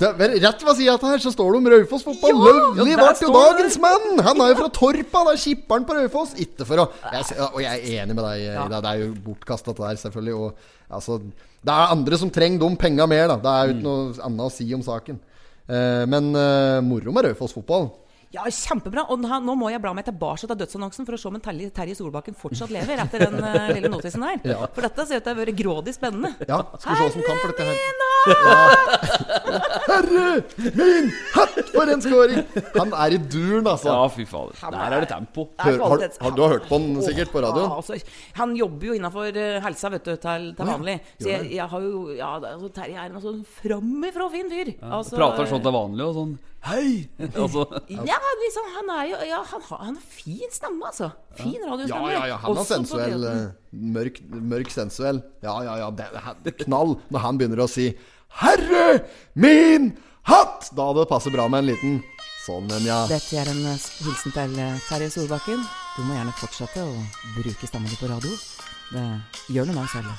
[0.02, 2.42] Det er, rett ved sida av her så står det om Raufoss fotball.
[2.42, 4.22] Løvli ja, ble jo dagens mann!
[4.28, 6.36] Han er jo fra Torpa, det er skipperen på Raufoss.
[6.42, 8.68] Ikke for å jeg, Og jeg er enig med deg, ja.
[8.72, 10.38] Det er jo bortkasta, det der, selvfølgelig.
[10.38, 11.20] Og, altså,
[11.62, 13.38] det er andre som trenger de penga mer, da.
[13.42, 15.20] Det er jo ikke noe annet å si om saken.
[15.72, 17.92] Eh, men eh, moro med Raufoss fotball.
[18.32, 19.04] Ja, kjempebra.
[19.12, 21.96] Og nå, må jeg bla meg tilbake til dødsannonsen for å se om en Terje,
[22.00, 24.38] Solbakken fortsatt lever etter den eh, lille notisen der.
[24.54, 24.60] Ja.
[24.72, 26.32] For dette ser ut til å ha vært grådig spennende.
[26.48, 27.76] Ja, skal vi se åssen kamp for dette her.
[28.32, 28.60] Ja.
[29.92, 30.26] Herre
[30.78, 32.44] min hatt, for en scoring!
[32.78, 33.90] Han er i duren, altså.
[33.92, 34.62] Ja, fy fader.
[34.62, 35.48] Der er det tempo.
[35.60, 37.68] Hør, har, har, du har hørt på han sikkert på radioen?
[37.68, 37.98] Ja, altså,
[38.38, 40.96] han jobber jo innafor helsa, vet du, til, til vanlig.
[41.18, 44.74] Så jeg, jeg har jo Ja, altså, Terje er en sånn framifrå fin fyr.
[44.88, 46.34] Altså, Prater sånn til vanlig og sånn
[46.66, 47.10] Hei!
[47.42, 51.10] Altså, Ja, liksom, han er jo ja, han, har, han har fin stemme, altså.
[51.40, 52.12] Fin radiostemme.
[52.14, 52.38] ja, ja.
[52.44, 53.26] Han er sensuell.
[53.26, 55.24] eh, Mørk, mørk sensuell.
[55.42, 55.90] Ja, ja, ja.
[55.98, 56.08] Det,
[56.46, 57.90] det knall når han begynner å si
[58.42, 59.02] 'Herre
[59.36, 59.92] min
[60.30, 60.70] hatt'!
[60.78, 61.98] Da det passer bra med en liten
[62.46, 63.02] sånn en, ja.
[63.10, 65.66] Dette er en eh, hilsen til eh, Terje Solbakken.
[65.98, 66.94] Du må gjerne fortsette å
[67.42, 68.32] bruke stemmen din på radio.
[68.94, 70.16] Det gjør noe med oss alle.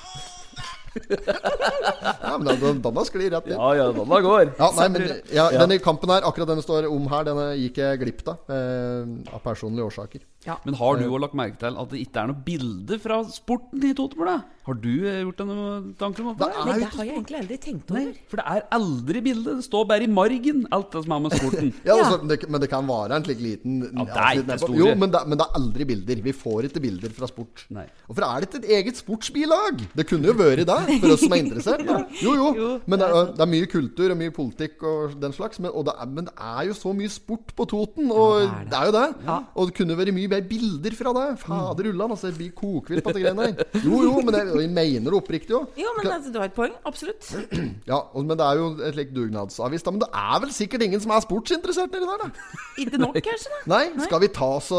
[0.92, 3.56] Ja men den, den sklir rett inn.
[3.56, 4.52] ja, ja, den da går.
[4.58, 7.80] Ja, nei, men ja, Denne kampen her, akkurat den det står om her, denne gikk
[7.82, 8.42] jeg glipp av.
[8.52, 10.26] Eh, av personlige årsaker.
[10.66, 13.84] Men har du òg lagt merke til at det ikke er noe bilde fra sporten
[13.86, 14.48] i Totebladet?
[14.66, 16.46] Har du eh, gjort deg noen tanker om det?
[16.48, 18.10] Det Nei, det har jeg egentlig aldri tenkt over.
[18.30, 19.54] For det er aldri bilde.
[19.58, 21.72] Det står bare i margen, alt det som er med sporten.
[21.86, 21.96] Ja, Ja.
[21.98, 24.78] altså, det, Men det kan være en slik liten Ja, det er ikke store.
[24.78, 26.22] Jo, men det, men det er aldri bilder.
[26.26, 27.64] Vi får ikke bilder fra sport.
[27.74, 27.86] Nei.
[28.08, 29.82] Hvorfor er det ikke et eget sportsbilag?
[29.98, 30.78] Det kunne jo vært det.
[31.02, 31.84] For oss som er interessert.
[32.22, 32.48] Jo, jo.
[32.58, 35.60] Jo, Men det er, det er mye kultur og mye politikk og den slags.
[35.62, 38.10] Men, det er, men det er jo så mye sport på Toten.
[38.12, 38.78] Og Ja, det er det.
[38.78, 39.26] er jo det.
[39.28, 39.38] Ja.
[39.54, 41.26] Og det kunne vært mye mer bilder fra det.
[41.42, 42.30] Fader ullan, altså.
[42.32, 43.82] Jeg blir kokvill på dette greiene der.
[43.84, 45.70] Jo, jo, men det, jeg mener det oppriktig òg.
[45.80, 46.74] Jo, men altså, du har et poeng.
[46.88, 47.30] Absolutt.
[47.88, 49.82] Ja, og, men det er jo et slikt dugnadsavis.
[49.84, 49.90] Da.
[49.94, 52.56] Men det er vel sikkert ingen som er sportsinteressert nedi der, da?
[52.82, 53.50] Ikke nok, kanskje?
[53.64, 54.78] da Nei, skal vi ta så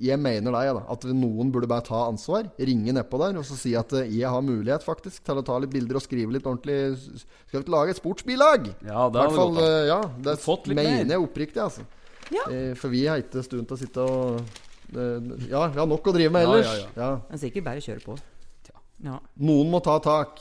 [0.00, 0.82] Jeg mener det, jeg, da.
[0.94, 2.48] At noen burde bare ta ansvar.
[2.60, 5.58] Ringe nedpå der og så si at eh, jeg har mulighet faktisk til å ta
[5.58, 6.96] litt bilder og skrive litt ordentlig.
[7.20, 8.66] Skal vi ikke lage et sportsbilag?
[8.86, 9.70] Ja, det har vi hvert fall, gått an.
[9.70, 11.84] eh, ja, det Fått litt mener jeg oppriktig, altså.
[12.32, 12.44] Ja.
[12.50, 14.40] Eh, For vi har ikke stund til å sitte og
[14.96, 16.72] eh, Ja, vi har nok å drive med Ja, ellers.
[16.80, 18.16] ja, Ja, Men sikkert bare kjøre på.
[19.04, 19.18] Ja.
[19.36, 20.40] Noen må ta tak.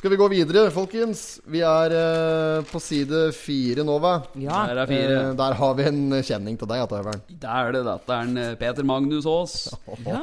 [0.00, 1.42] Skal vi gå videre, folkens?
[1.44, 4.14] Vi er uh, på side fire nå, hva?
[4.40, 4.62] ja.
[4.70, 5.16] Der er fire.
[5.18, 7.20] Eh, der har vi en kjenning til deg, Tøveren.
[7.42, 9.58] Der er det dette er en eh, Peter Magnus Aas.
[10.06, 10.22] Ja.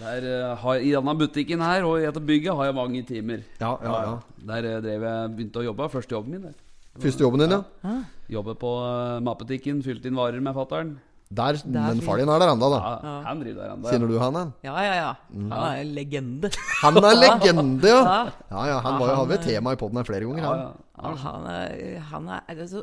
[0.00, 0.28] Der,
[0.62, 3.44] har, I denne butikken her og i dette bygget har jeg mange timer.
[3.60, 4.16] Ja, ja, ja.
[4.48, 5.90] Der drev jeg begynte å jobbe.
[5.92, 6.48] Første jobben min.
[6.48, 7.98] der Første jobben din, ja.
[8.32, 10.96] Jobbe på uh, matbutikken, fylte inn varer med fatter'n.
[11.28, 12.78] Der, men far din er der ennå, da.
[13.04, 13.90] Ja, han driver der ennå.
[13.92, 14.34] Kjenner du han?
[14.40, 14.52] han?
[14.64, 15.10] ja, ja, ja.
[15.34, 16.50] Han er en legende.
[16.82, 17.98] Han er legende, ja!
[18.08, 18.20] Ja.
[18.50, 20.40] Ja, ja, Han var jo, hadde et tema i poden her flere ganger.
[20.40, 20.58] Ja, Han.
[20.64, 20.84] ja.
[20.98, 22.80] Ja, han er, han er, altså,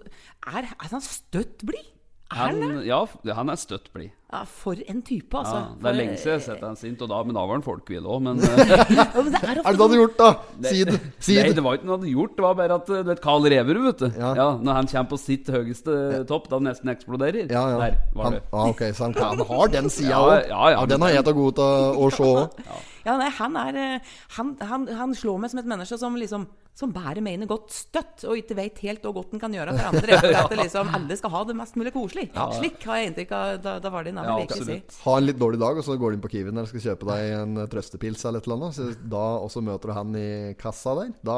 [0.47, 1.89] er, er han støtt blid?
[2.33, 3.03] Er han ja,
[3.37, 4.09] han er støtt blid.
[4.33, 5.59] Ja, for en type, altså.
[5.61, 7.53] Ja, det er lenge siden jeg har sett han sint, og da, men da var
[7.59, 8.23] han folkevill òg.
[8.25, 10.29] Men eh, Ja, men det er Er ofte det det du hadde gjort, da?
[10.65, 10.95] Si det.
[11.27, 11.63] Si Nei, det.
[11.67, 12.33] var ikke noe han hadde gjort.
[12.39, 14.07] Det var bare at eh, du vet Carl Reverud, vet du.
[14.19, 14.31] Ja.
[14.41, 14.47] Ja.
[14.57, 15.99] Når han kommer på sitt høyeste
[16.33, 17.45] topp, da han nesten eksploderer.
[17.53, 17.77] Ja, ja.
[17.85, 18.43] Der var Han, det.
[18.51, 20.49] ah, ok, Så han, han har den sida Ja, òg?
[20.49, 22.59] ja, ja, den har jeg til god til å se òg.
[23.05, 26.47] Ja, nei, han er eh, han, han, han slår meg som et menneske som liksom
[26.75, 29.93] Som bærer mener godt støtt, og ikke vet helt hvor godt en kan gjøre for
[29.93, 30.17] andre.
[30.25, 32.25] For at det liksom alle skal ha det mest mulig koselig.
[32.57, 34.99] Slik har jeg inntrykk av da, da var det Ja, navnet virkelig si.
[35.05, 37.07] Ha en litt dårlig dag, og så går du inn på Kiwien og skal kjøpe
[37.07, 38.75] deg en eh, trøstepils eller et eller annet.
[38.75, 40.25] Så da, og så møter du han i
[40.59, 41.13] kassa der.
[41.31, 41.37] Da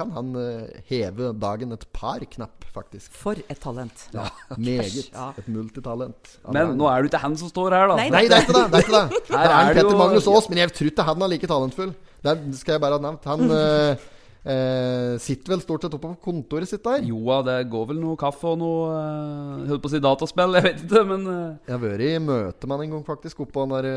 [0.00, 3.12] kan han eh, heve dagen et par knapp, faktisk.
[3.20, 4.06] For et talent.
[4.16, 5.10] Ja, Meget.
[5.14, 5.28] Ja.
[5.38, 6.32] Et multitalent.
[6.56, 8.00] Men nå er det ikke han som står her, da.
[8.00, 8.64] Nei, det er ikke det.
[8.72, 9.22] det, er ikke det.
[9.28, 11.94] Her Det er er Petter Magnus Aas, men jeg tror ikke han er like talentfull.
[12.24, 13.26] Det skal jeg bare ha nevnt.
[13.28, 14.04] Han eh,
[14.44, 17.04] eh, sitter vel stort sett oppe på kontoret sitt der.
[17.08, 20.66] Joa, det går vel noe kaffe og noe eh, Holdt på å si dataspill, jeg
[20.68, 23.44] vet ikke, men eh, Jeg har vært i møte med han en gang, faktisk.
[23.46, 23.90] Oppå den der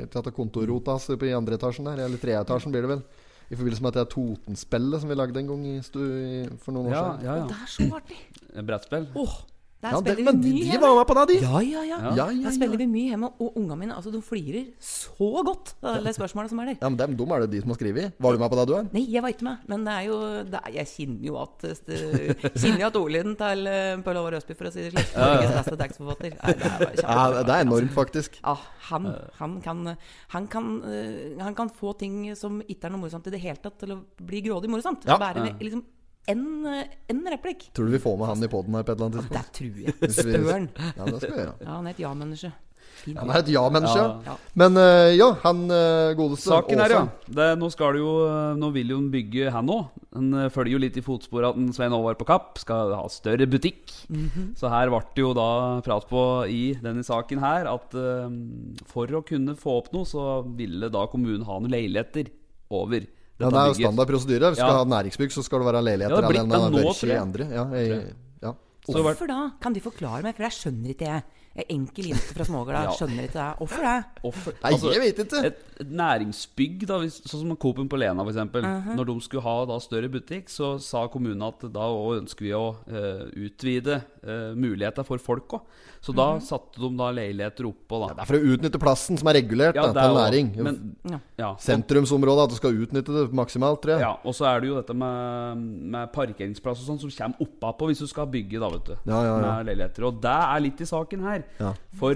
[0.00, 2.04] eh, kontorrota hans i andre etasjen der.
[2.06, 3.04] Eller tredje etasjen blir det vel.
[3.48, 6.42] I forbindelse med at det er Totenspillet som vi lagde en gang i stu, i,
[6.60, 7.28] for noen år ja, siden.
[7.28, 7.46] ja, ja.
[7.48, 8.18] det er så artig!
[8.68, 9.06] Brettspill.
[9.16, 9.38] Åh,
[9.78, 10.80] der Ja, det, spiller men vi de, mye de hjemme.
[10.88, 11.34] var med på det, de!
[11.44, 11.98] Ja, ja, ja.
[12.16, 15.74] Ja, ja, Der spiller vi mye hjemme, og ungene mine altså, de flirer så godt
[15.86, 16.78] av det spørsmålet som er der.
[16.82, 18.16] Ja, men dem, dem er det de som har skrevet.
[18.18, 18.88] Var du med på det, du er?
[18.96, 20.18] Nei, jeg var ikke med, men det er jo
[20.50, 24.38] det er, Jeg kjenner jo at det- Kjenner jo at ordlyden til uh, Pøl Håvard
[24.40, 27.92] Østby, for å si det slik, Norges beste tekstforfatter det er Ja, det er enormt,
[27.94, 28.40] faktisk.
[28.42, 28.56] Ja,
[28.90, 29.06] han,
[29.38, 29.84] han, kan,
[30.34, 33.62] han, kan, eh, han kan få ting som ikke er noe morsomt i det hele
[33.62, 35.06] tatt, til å bli grådig morsomt.
[35.06, 35.18] Ja.
[35.22, 35.84] Bare med liksom
[36.28, 37.68] en, eh, en replikk.
[37.76, 39.84] Tror du vi får med han i poden her på et eller annet Det tror
[39.84, 40.14] jeg.
[40.14, 40.70] Støren.
[40.76, 41.54] Ja, det skal vi gjøre.
[41.60, 42.54] Ja, han er et ja-menneske.
[43.14, 44.04] Han er et ja-menneske.
[44.26, 44.34] Ja.
[44.58, 47.02] Men eh, ja, han eh, godeste Saken er, ja.
[47.24, 48.12] Det, nå skal det jo
[48.58, 49.92] Nå vil jo han bygge han òg.
[50.18, 53.92] Han følger jo litt i fotsporet at Svein Håvard på Kapp skal ha større butikk.
[54.58, 55.50] Så her ble det jo da
[55.86, 58.26] prat på i denne saken her at uh,
[58.88, 62.32] for å kunne få opp noe, så ville da kommunen ha noen leiligheter
[62.74, 63.06] over
[63.38, 64.50] Ja, det er jo standard prosedyre.
[64.50, 64.68] Hvis du Ja.
[64.68, 66.14] skal ha næringsbygg, så skal det være leiligheter.
[66.14, 67.20] Ja, det blitt eller nå, tror jeg.
[67.22, 67.44] andre.
[67.54, 68.52] Ja, jeg, ja.
[68.88, 69.50] Så Hvorfor da?
[69.60, 71.22] Kan de forklare meg, for jeg skjønner ikke det.
[71.58, 72.90] Jeg er enkel jente fra Smågårda, Ja.
[72.94, 73.58] skjønner ikke det.
[73.58, 74.04] Hvorfor det?
[74.24, 75.44] Offer, Nei, jeg vet ikke.
[75.44, 78.36] Et, et næringsbygg, da, hvis, sånn som Coop-en på Lena f.eks.
[78.36, 78.62] eksempel
[78.96, 82.76] Når de skulle ha da større butikk, så sa kommunen at da ønsker vi å
[82.86, 85.62] uh, utvide uh, muligheter for folk òg.
[86.04, 89.28] Så da satte de da leiligheter oppå, Ja, Det er for å utnytte plassen som
[89.32, 90.50] er regulert Ja, da, til næring.
[90.62, 90.78] Men,
[91.10, 91.18] Ja.
[91.40, 94.00] ja, Sentrumsområdet, at du skal utnytte det maksimalt, tror jeg.
[94.06, 95.64] ja, og så er det jo dette med,
[95.96, 98.94] med parkeringsplass og sånn som kommer oppapå hvis du skal bygge, da, vet du.
[99.10, 99.54] Ja, ja, ja.
[99.56, 100.06] Med leiligheter.
[100.06, 101.42] Og det er litt i saken her.
[101.58, 101.72] Ja.
[101.98, 102.14] For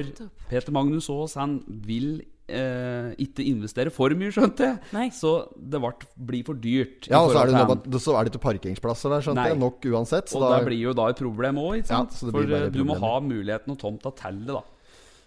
[0.49, 4.81] Peter Magnus Aas, han vil eh, ikke investere for mye, skjønte jeg.
[4.97, 5.07] Nei.
[5.15, 5.93] Så det ble,
[6.31, 7.09] blir for dyrt.
[7.11, 9.49] Ja, og så er, det, noe så er det ikke parkeringsplasser der, skjønte Nei.
[9.53, 9.61] jeg.
[9.63, 10.33] Nok uansett.
[10.33, 12.19] Så Og da, det blir jo da et problem òg, ikke sant?
[12.19, 14.65] Ja, For eh, du må ha muligheten og tomta til det, da.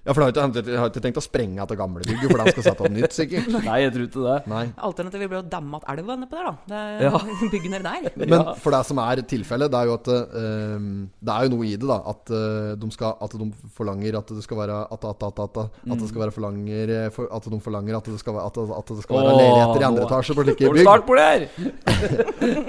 [0.06, 2.66] Ja, for da har jeg, har ikke tenkt å sprenge etter gamlebygget, for da skal
[2.68, 3.48] sette opp nytt, sikkert.
[3.66, 4.36] Nei, jeg tror ikke det.
[4.52, 4.64] Nei.
[4.86, 6.56] Alternativet blir å damme att elva nedpå der, da.
[6.70, 7.22] Det, Ja.
[7.56, 8.12] Bygge nedi der.
[8.36, 10.88] Men for det som er tilfellet, det er jo at um,
[11.26, 11.98] Det er jo noe i det, da.
[12.14, 15.60] At, uh, de, skal, at de forlanger at det skal være At, at, at, at,
[15.66, 18.58] at det skal være forlanger eh, for, At de forlanger at det skal være, at,
[18.80, 20.82] at det skal være Åh, leiligheter i andre etasje på slike bygg.
[20.86, 21.46] start på det her?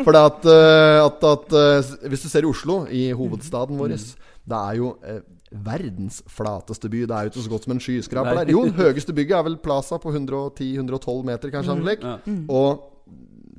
[0.07, 3.96] For det at, eh, at, at eh, Hvis du ser i Oslo, i hovedstaden vår,
[3.96, 5.20] det er jo eh,
[5.64, 7.05] verdens flateste by.
[7.07, 8.53] Det er jo ikke så godt som en skyskraper der.
[8.53, 11.77] Jo, den høyeste bygget er vel Plaza på 110-112 meter, kanskje.
[11.81, 12.19] Mm, Ja.
[12.49, 12.92] Og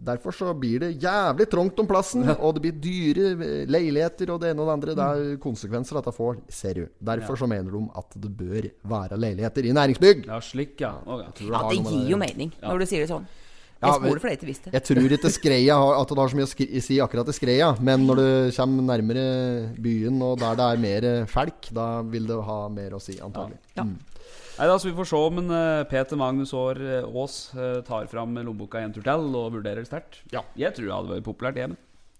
[0.07, 2.23] derfor så blir det jævlig trangt om plassen.
[2.39, 4.95] Og det blir dyre eh, leiligheter og det ene og det andre.
[4.95, 6.85] Det er konsekvenser dette får, ser du.
[7.03, 10.25] Derfor så mener de at det bør være leiligheter i næringsbygg.
[10.29, 10.93] Ja, slik, ja.
[11.03, 11.33] Å, ja.
[11.51, 13.27] Ja, det gir jo mening når du sier det sånn.
[13.77, 16.31] Ja, Jeg for det til visst visste Jeg tror ikke skreia har, at det har
[16.31, 19.25] så mye å skri si akkurat til skreia, men når du kommer nærmere
[19.77, 23.59] byen og der det er mer folk, da vil det ha mer å si, antagelig.
[23.77, 23.85] Ja.
[24.57, 28.07] Nei, altså, Vi får se om en, eh, Peter Magnus Aar eh, Aas eh, tar
[28.09, 30.23] fram lommeboka en tur til og vurderer sterkt.
[30.33, 30.41] Ja.
[30.57, 31.77] Jeg tror det hadde vært populært hjemme.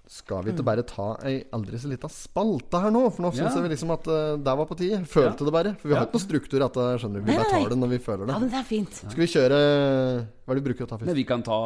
[0.07, 3.01] Skal vi ikke bare ta ei aldri så lita spalte her nå?
[3.11, 3.61] For nå syns Ja.
[3.61, 5.01] vi liksom at uh, det var på tide.
[5.05, 5.73] Følte det bare.
[5.81, 6.07] For vi har Ja.
[6.07, 7.25] ikke noe struktur i dette, skjønner du.
[7.27, 8.33] Vi bare tar det når vi føler det.
[8.33, 8.93] Ja, men det er fint.
[9.03, 9.59] Skal vi kjøre
[10.47, 11.15] Hva er det du bruker å ta Men først?
[11.19, 11.59] vi kan ta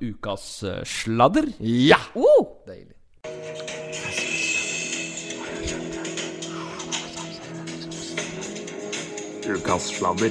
[0.00, 1.50] ukas eh, sladder.
[1.58, 1.98] Ja!
[2.14, 2.62] Oh!
[2.70, 2.94] Deilig.
[9.48, 10.30] Ukas sladder.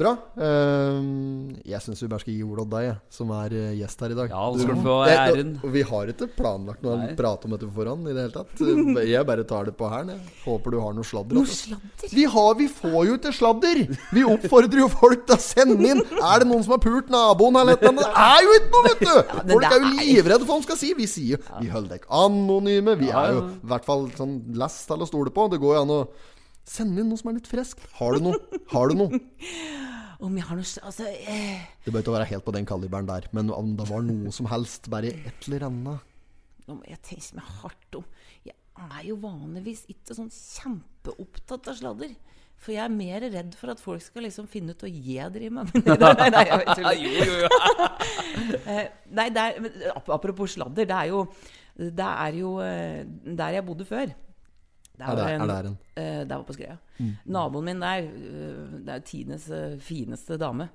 [0.00, 0.14] Bra.
[0.40, 4.14] Ehm, jeg syns vi bare skal gi ordet til deg, som er eh, gjest her
[4.14, 4.30] i dag.
[4.32, 5.50] Ja, du skal få æren.
[5.74, 7.08] vi har ikke planlagt noe Nei.
[7.18, 8.62] prat om dette på forhånd i det hele tatt.
[9.10, 10.22] Jeg bare tar det på hælen.
[10.46, 11.36] Håper du har noe sladder.
[11.36, 11.74] Noe altså.
[11.74, 12.14] sladder.
[12.16, 13.82] Vi, har, vi får jo ikke sladder!
[14.16, 16.02] Vi oppfordrer jo folk til å sende inn.
[16.16, 17.84] Er det noen som har pult naboen eller et?
[18.00, 19.38] Det er jo ikke noe, vet du!
[19.52, 20.94] Folk er jo livredde for hva de skal si.
[20.96, 22.96] Vi sier jo Vi holder dere anonyme.
[23.04, 25.50] Vi er jo i hvert fall sånn lest til å stole på.
[25.52, 26.02] Det går jo an å
[26.70, 27.84] sende inn noe som er litt friskt.
[28.00, 28.62] Har du noe?
[28.72, 29.20] Har du noe?
[30.20, 33.28] Om jeg har noe Altså eh, Det bør ikke være helt på den kaliberen der,
[33.36, 36.08] men om det var noe som helst, bare et eller annet
[36.66, 38.04] Nå må jeg tenke meg hardt om.
[38.46, 38.54] Jeg
[38.84, 42.12] er jo vanligvis ikke sånn kjempeopptatt av sladder.
[42.60, 45.56] For jeg er mer redd for at folk skal liksom finne ut hva jeg driver
[45.56, 45.72] med.
[45.88, 46.92] Nei, nei, nei, jeg vet ikke.
[47.00, 47.48] Jo, jo, jo.
[48.70, 49.58] Eh, Nei, er,
[50.12, 50.86] apropos sladder.
[50.86, 51.24] Det er jo,
[51.80, 53.00] det er jo eh,
[53.40, 54.12] der jeg bodde før.
[55.08, 55.78] Er det- var er der, en?
[55.96, 56.76] eh, Der var på Skreia.
[57.26, 60.68] Naboen min der, uh, det er tidenes uh, fineste dame.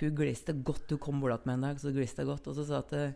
[0.00, 0.88] Hun gliste godt.
[0.90, 2.46] Hun kom bort med en dag, så gliste godt.
[2.48, 3.14] Og så sa at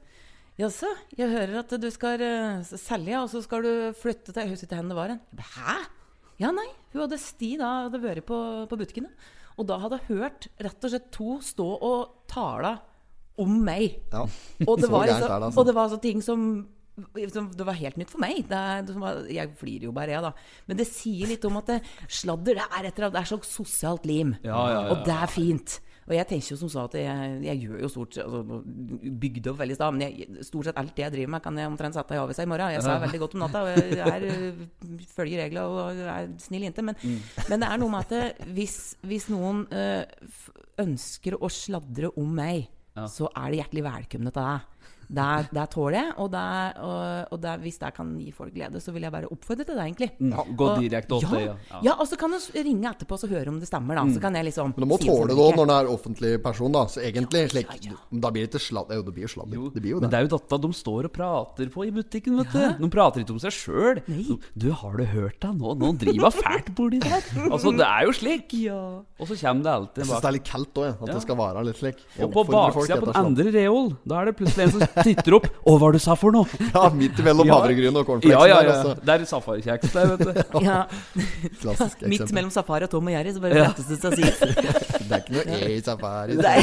[0.57, 0.87] Jaså,
[1.18, 2.18] jeg hører at du skal
[2.64, 5.20] selge, og så skal du flytte til husker ikke hvor det var hen.
[5.37, 5.77] Hæ?
[6.38, 6.66] Ja, nei.
[6.92, 8.38] Hun hadde sti da hadde vært på,
[8.70, 9.11] på butikkene.
[9.59, 12.79] Og da hadde jeg hørt rett og slett to stå og tale
[13.38, 13.96] om meg.
[14.12, 14.22] Ja.
[14.66, 15.59] Og det, Så var det, altså.
[15.59, 18.45] og det var så ting som- det var helt nytt for meg.
[18.49, 20.33] Det, er- jeg flirer jo bare, jeg, da.
[20.69, 23.33] Men det sier litt om at det, sladder det er, et eller annet- det er
[23.37, 24.37] så sosialt lim.
[24.45, 24.85] Ja, ja.
[24.93, 25.81] Og det er fint.
[26.07, 28.41] Og jeg tenker jo som så at jeg, jeg gjør jo stort altså,
[29.23, 31.67] Bygde opp veldig sted, men jeg, stort sett alt det jeg driver med, kan jeg
[31.71, 32.75] omtrent sette i avisa i morgen.
[32.75, 36.63] Jeg sa veldig godt om natta, og jeg er, øh, følger regler og er snill
[36.69, 36.83] jente.
[36.85, 37.19] Men, Mm.
[37.49, 40.05] men det er noe med at det, hvis, hvis noen øh,
[40.85, 42.69] ønsker å sladre om meg,
[43.11, 44.61] så er det hjertelig velkomne til deg.
[45.09, 48.81] Det, der tåler jeg, og, der, og, og der, hvis det kan gi folk glede,
[48.83, 50.11] så vil jeg bare oppfordre til det, egentlig.
[50.35, 51.55] Ja, gå direkte opp ja, det, ja.
[51.71, 51.81] ja.
[51.90, 51.95] Ja.
[52.01, 53.99] og så kan du ringe etterpå og høre om det stemmer.
[54.01, 54.07] Da.
[54.14, 55.90] Så kan jeg liksom Men du må si tåle det det òg når du er
[55.93, 56.85] offentlig person, da.
[56.90, 57.99] Så egentlig slik, ja, ja.
[58.25, 59.01] Da blir det ikke sladder.
[59.01, 59.59] Jo, det blir jo sladder.
[59.59, 60.12] Jo, det blir jo men det.
[60.14, 62.85] det er jo dette de står og prater på i butikken, vet du.
[62.85, 64.01] De prater ikke om seg sjøl.
[64.55, 67.27] Du, har du hørt deg Nå, nå driver hun fælt borti der.
[67.49, 68.55] Altså, det er jo slik.
[68.75, 71.14] Og så kommer det alltid Jeg syns det er litt kaldt òg, at Ja.
[71.14, 72.03] det skal være litt slik.
[72.25, 75.47] Og på baksida på den andre reol, da er det plutselig en som titter opp.
[75.51, 76.47] Å, hva var det du sa for noe?
[76.75, 77.59] Ja, midt mellom Ja.
[77.59, 78.35] havregryn og cornflakes.
[78.35, 78.75] Ja, ja, ja.
[78.75, 78.95] altså.
[79.05, 80.43] Det er safarikjeks der, vet du.
[80.69, 80.79] Ja,
[81.63, 83.69] Klassisk Midt mellom Safari og Tom og Jerry, så bare Ja.
[83.73, 84.23] rettes det seg å si.
[85.05, 86.37] Det er ikke noe E i safari.
[86.41, 86.59] Nei.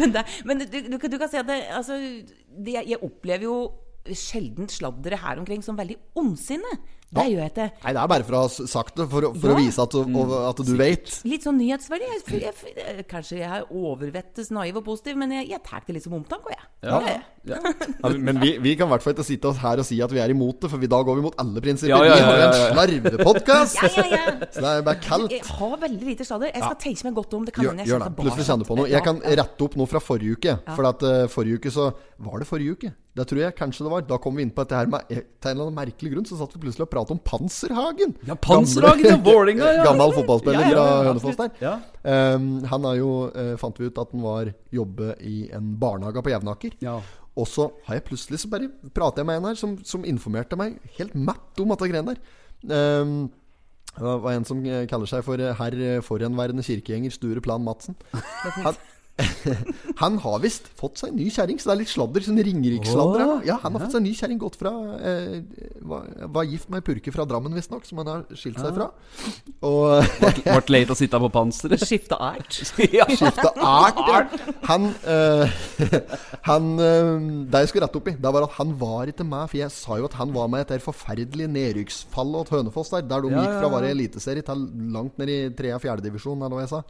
[0.00, 1.98] men det, men du, du, kan- du kan si at det, altså,
[2.54, 3.56] det, jeg opplever jo
[4.12, 6.74] sjelden sladdere her omkring som veldig ondsinne.
[7.14, 7.66] Det gjør jeg ikke.
[7.84, 9.52] Nei, det er bare for å ha sagt det, for, å- ja.
[9.54, 11.12] å vise at du, og, at du vet.
[11.28, 12.08] Litt sånn nyhetsverdi.
[12.14, 15.96] Jeg, jeg, jeg, kanskje jeg er overvettes naiv og positiv, men jeg, jeg tar det
[15.98, 16.50] litt som omtanke.
[16.54, 16.66] jeg.
[16.84, 16.98] Ja.
[17.04, 17.20] Ja.
[17.44, 17.58] Ja.
[18.04, 20.20] Ja, men vi, vi kan i hvert fall ikke sitte her og si at vi
[20.22, 21.92] er imot det, for vi, da går vi mot alle prinsipper.
[21.92, 22.70] Ja, ja, Vi har jo en ja, ja.
[22.72, 23.76] slarvepodkast!
[23.84, 24.48] Ja, ja, ja.
[24.54, 25.32] Så det er bare kaldt.
[25.34, 26.50] Jeg har veldig lite sladder.
[26.54, 27.44] Jeg skal tenke meg godt om.
[27.44, 28.10] Det kan Gjør, hende jeg gjør det.
[28.18, 28.88] Plutselig kjenner du på noe.
[28.90, 30.54] Jeg kan rette opp noe fra forrige uke.
[30.72, 31.90] For at uh, forrige uke så
[32.24, 32.90] Var det forrige uke?
[33.14, 34.06] Det tror jeg kanskje det var.
[34.08, 36.24] Da kom vi inn på dette her med eh, Til en eller annen merkelig grunn
[36.26, 38.14] så satt vi plutselig og pratet om Panserhagen.
[38.28, 39.84] Ja, Panserhagen, ja, Vålinga, ja.
[39.88, 41.52] Gammel fotballspiller fra Hønefoss der.
[41.60, 41.74] Ja.
[42.04, 46.24] Um, han er jo, uh, fant vi ut at han var jobbe i en barnehage
[46.24, 46.76] på Jevnaker.
[46.84, 46.98] Ja.
[47.34, 50.58] Og så har jeg plutselig så bare prater jeg med en her som, som informerte
[50.58, 52.36] meg helt matt om dette greiene der.
[52.64, 53.16] Um,
[53.94, 57.94] det var en som kaller seg for eh, herr eh, forhenværende kirkegjenger Sture Plan Madsen.
[58.66, 58.74] Han,
[60.02, 62.24] han har visst fått seg en ny kjerring, så det er litt sladder.
[62.26, 63.22] Sånn Ringerikssladder.
[63.22, 63.44] Oh.
[63.46, 64.40] Ja, han har fått seg en ny kjerring.
[64.42, 65.36] Gått fra eh,
[65.86, 68.88] var, var gift med ei purke fra Drammen, visstnok, som han har skilt seg fra.
[69.70, 71.84] Og Ble leit å sitte på panseret.
[71.90, 72.58] Skifte art.
[72.90, 73.06] ja.
[73.12, 74.02] skifta art.
[74.10, 74.24] ja.
[74.66, 75.60] Han, eh,
[76.48, 77.14] han eh,
[77.52, 79.46] Det jeg skulle rette opp i, det var at han var ikke med.
[79.52, 82.90] For jeg sa jo at han var med i et der forferdelig nedrykksfall til Hønefoss
[82.96, 83.06] der.
[83.14, 85.76] Der de Ja, gikk fra å være eliteserie til langt ned i 3.
[85.78, 86.00] og 4.
[86.02, 86.84] divisjon, eller hva jeg sa.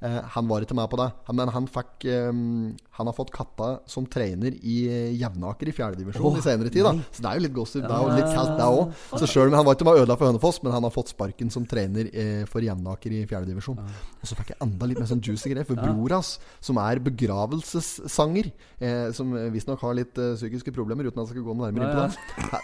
[0.00, 3.66] Eh, han var ikke med på det, men han fikk eh, Han har fått katta
[3.84, 6.86] som trener i eh, Jevnaker i fjerdedivisjon i senere tid.
[6.86, 7.84] da Så det er jo litt gossip.
[7.84, 8.94] Det er jo litt kaldt, det òg.
[9.20, 11.52] Så selv om han var ikke med ødela for Hønefoss, men han har fått sparken
[11.52, 12.08] som trener
[12.48, 13.80] for Jevnaker i fjerdedivisjon.
[13.80, 15.68] Og så fikk jeg enda litt mer sånn juicy greier.
[15.68, 16.32] For bror hans,
[16.64, 21.56] som er begravelsessanger, eh, som visstnok har litt psykiske problemer, uten at jeg skal gå
[21.56, 22.00] noe nærmere inn på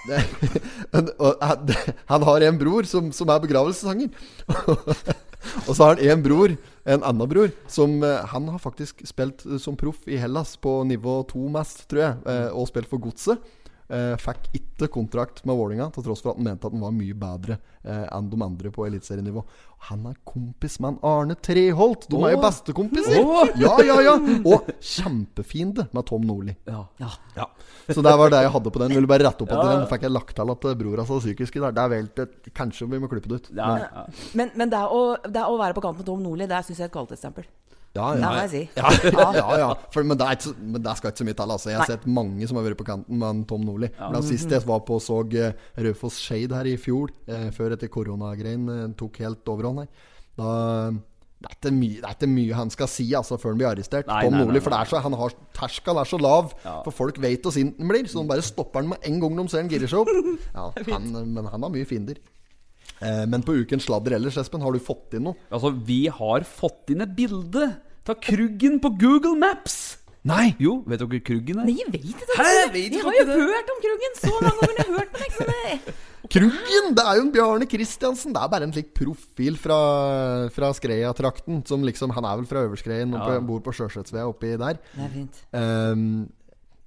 [0.08, 0.20] det
[2.12, 4.12] Han har en bror som, som er begravelsessanger.
[5.64, 6.52] Og så har han en bror,
[6.84, 10.78] en annen bror, som eh, Han har faktisk spilt eh, som proff i Hellas på
[10.84, 13.40] nivå 2 mest, tror jeg, eh, og spilt for Godset.
[13.86, 16.90] Eh, fikk ikke kontrakt med Vålinga til tross for at han mente at han var
[16.90, 17.54] mye bedre
[17.86, 19.44] eh, enn de andre på eliteserienivå.
[19.90, 22.08] Han er kompis med en Arne Treholt!
[22.10, 23.20] De er jo bestekompiser!
[23.62, 24.14] Ja, ja, ja!
[24.50, 26.56] Og kjempefiende med Tom Nordli.
[26.66, 26.82] Ja.
[27.86, 28.94] Så det var det jeg hadde på den.
[28.96, 29.84] Ville bare rette opp at den.
[29.92, 31.76] Fikk jeg lagt til at brora bror hans var psykisk i dag.
[31.76, 33.52] Det er vel til Kanskje vi må klippe det ut.
[33.54, 34.06] Men- ja.
[34.34, 36.88] Men, men det, å, det å være på kant med Tom Nordli, det syns jeg
[36.88, 37.46] er et kvalitetsstempel.
[37.96, 38.62] Ja, Det må jeg si.
[38.76, 39.70] Ja, ja, ja, ja.
[39.94, 41.54] For, men, det er ikke, men det skal ikke så mye til.
[41.56, 41.70] Altså.
[41.72, 41.96] Jeg har Nei.
[41.96, 43.90] sett mange som har vært på kanten med en Tom Nordli.
[43.98, 47.76] Blant Sist jeg var på og så eh, Raufoss Shade her i fjor, eh, før
[47.76, 50.08] etter koronagreien eh, tok helt overhånd her.
[50.36, 50.54] Da
[51.36, 53.68] det er, ikke mye, det er ikke mye han skal si altså, før han blir
[53.68, 54.06] arrestert.
[54.08, 56.54] Nei, Tom nei, nei, Nordli, For det er så, han har, terskelen er så lav.
[56.64, 56.78] Ja.
[56.86, 59.36] For folk vet hvor sint han blir, så de bare stopper han med en gang
[59.36, 60.08] de ser han girer seg opp.
[60.56, 62.22] Ja, han, men han har mye fiender.
[63.04, 65.36] Eh, men på ukens sladder ellers, Espen, har du fått inn noe?
[65.52, 67.68] Altså, vi har fått inn et bilde
[68.12, 69.98] av Kruggen på Google Maps.
[70.26, 70.56] Nei!
[70.58, 71.66] Jo, vet dere hvor Kruggen er?
[71.68, 72.72] Nei, jeg vet ikke Hæ, det.
[72.74, 73.36] vet Jeg har jo det?
[73.46, 74.76] hørt om Kruggen så mange ganger.
[74.76, 75.94] Jeg har hørt på det, ikke?
[76.26, 76.88] Kruggen!
[76.98, 78.32] Det er jo en Bjarne Kristiansen.
[78.34, 79.76] Det er bare en slik profil fra,
[80.50, 81.60] fra Skreia-trakten.
[81.70, 83.38] Som liksom, Han er vel fra Øverskreien og Ja.
[83.38, 84.80] bor på Sjøsetsvea oppi der.
[84.96, 85.38] Det er fint.
[85.54, 86.26] Ehm,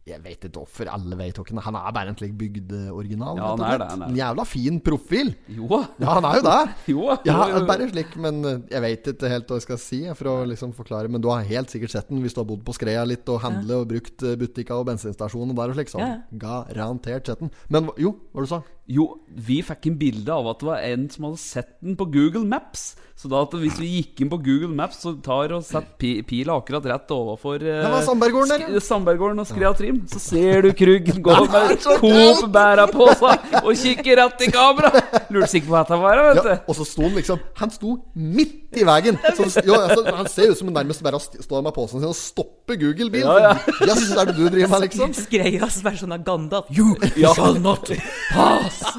[0.09, 3.37] jeg vet ikke hvorfor alle vet hvem Han er bare en slik bygdeoriginal.
[3.39, 5.33] Ja, han er det, han er En jævla fin profil.
[5.47, 5.67] Jo.
[6.01, 6.57] Ja, han er jo det.
[6.93, 7.05] Jo.
[7.27, 10.35] Ja, bare slik, men eh, jeg vet ikke helt hva jeg skal si for å
[10.49, 11.11] liksom forklare.
[11.11, 13.41] Men du har helt sikkert sett den hvis du har bodd på Skreia litt og
[13.45, 15.93] handlet og brukt eh, butikka og bensinstasjoner der og slik.
[15.93, 17.53] Så Ja, garantert sett den.
[17.69, 18.61] Men jo, hva du sa?
[18.89, 22.07] Jo, vi fikk en bilde av at det var en som hadde sett den på
[22.09, 22.95] Google Maps.
[23.19, 26.11] Så da at hvis vi gikk inn på Google Maps, så tar og setter pi
[26.25, 28.79] pila akkurat rett overfor eh, Sandberggården.
[28.81, 34.23] Sandberggården og Skreatrim, Så ser du Kruggen gå med Coop bæra på seg og kikker
[34.23, 34.93] rett i kamera.
[35.29, 37.95] Lurte sikkert på hva dette var, vet Ja, og så sto han liksom Han sto
[38.15, 39.17] midt i veien.
[39.37, 42.09] Så, jo, altså, han ser ut som han nærmest bare st- står med posen sin
[42.09, 43.25] og stopper Google-bil.
[43.25, 43.75] Ja, ja.
[43.89, 45.13] Jøss, er det du driver med, liksom?
[45.25, 46.69] Skreja som er av Gandalf.
[46.73, 47.33] You Ja.
[47.37, 47.89] shall not
[48.33, 48.83] pass!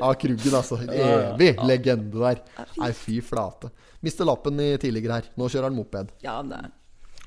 [0.00, 0.76] Ja, Kruggen, altså.
[0.86, 2.38] Evig legende der.
[2.78, 3.70] Nei, fy flate.
[4.04, 5.26] Mister lappen i tidligere her.
[5.40, 6.12] Nå kjører han moped.
[6.24, 6.60] Ja, det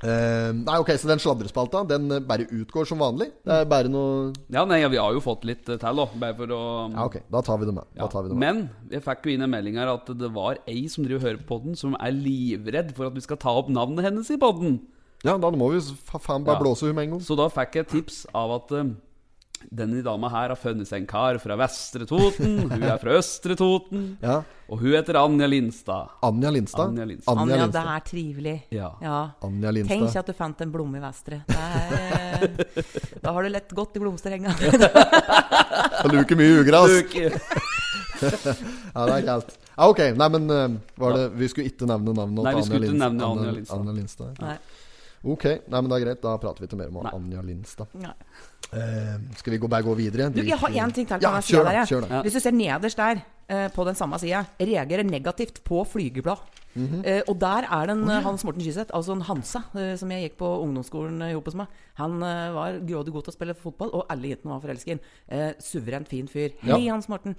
[0.04, 3.30] Eh, nei, ok, Så den sladrespalta Den eh, bare utgår som vanlig?
[3.48, 6.06] Det er bare noe Ja, nei, ja, vi har jo fått litt eh, til, da.
[6.20, 6.60] Bare for å
[6.92, 7.88] Ja, ok, da tar vi det med.
[7.96, 8.44] Ja, tar vi det med.
[8.44, 11.40] Men jeg fikk jo inn en melding her at det var ei som driver hører
[11.46, 14.82] på podden, som er livredd for at vi skal ta opp navnet hennes i podden.
[15.24, 16.62] Ja, da må vi faen bare Ja.
[16.66, 17.24] blåse henne med en gang.
[17.24, 18.92] Så da fikk jeg tips av at eh,
[19.72, 22.58] denne dama her har funnet seg en kar fra Vestre Toten.
[22.74, 24.06] Hun er fra Østre Toten.
[24.24, 24.42] Ja.
[24.74, 26.14] Og hun heter Anja Lindstad.
[26.26, 26.88] Anja Lindstad.
[26.90, 27.38] Anja Lindstad.
[27.38, 28.56] Anja Anja, det er trivelig.
[28.74, 28.90] Ja.
[29.04, 29.18] Ja.
[29.46, 30.20] Anja Tenk Lindstad.
[30.24, 31.42] at du fant en blomme i Vestre.
[31.48, 32.48] Det er,
[33.24, 34.56] da har du lett godt i blomsterenga.
[34.58, 36.96] Da luker mye ugras.
[37.00, 37.30] Luke.
[38.24, 39.50] Ja, det er kaldt.
[39.76, 40.00] Ah, ok.
[40.16, 43.80] Nei, men eh, var det Vi skulle ikke nevne navnet til Anja Lindstad.
[43.82, 44.38] Anja Lindstad.
[44.40, 44.54] Nei.
[45.24, 46.22] Ok, nei, men det er greit.
[46.24, 47.14] Da prater vi ikke mer om Nei.
[47.16, 47.88] Anja Lindstad.
[48.74, 50.32] Eh, skal vi gå, bare gå videre?
[50.34, 51.86] Du, jeg har én ting til Ja, kjør der.
[51.88, 52.22] kjør da.
[52.26, 56.42] Hvis du ser nederst der, eh, på den samme sida, reagerer negativt på flygeblad.
[56.76, 57.04] Mhm.
[57.06, 60.10] Eh, og der er den en eh, Hans Morten Skyseth, altså en Hansa, eh, som
[60.10, 61.68] jeg gikk på ungdomsskolen eh, jobbes med.
[62.02, 64.98] Han eh, var grådig god til å spille fotball, og alle jentene var forelsket i
[64.98, 65.54] ham.
[65.62, 66.50] Suverent fin fyr.
[66.66, 66.94] Hei, Ja.
[66.96, 67.36] Hans Morten.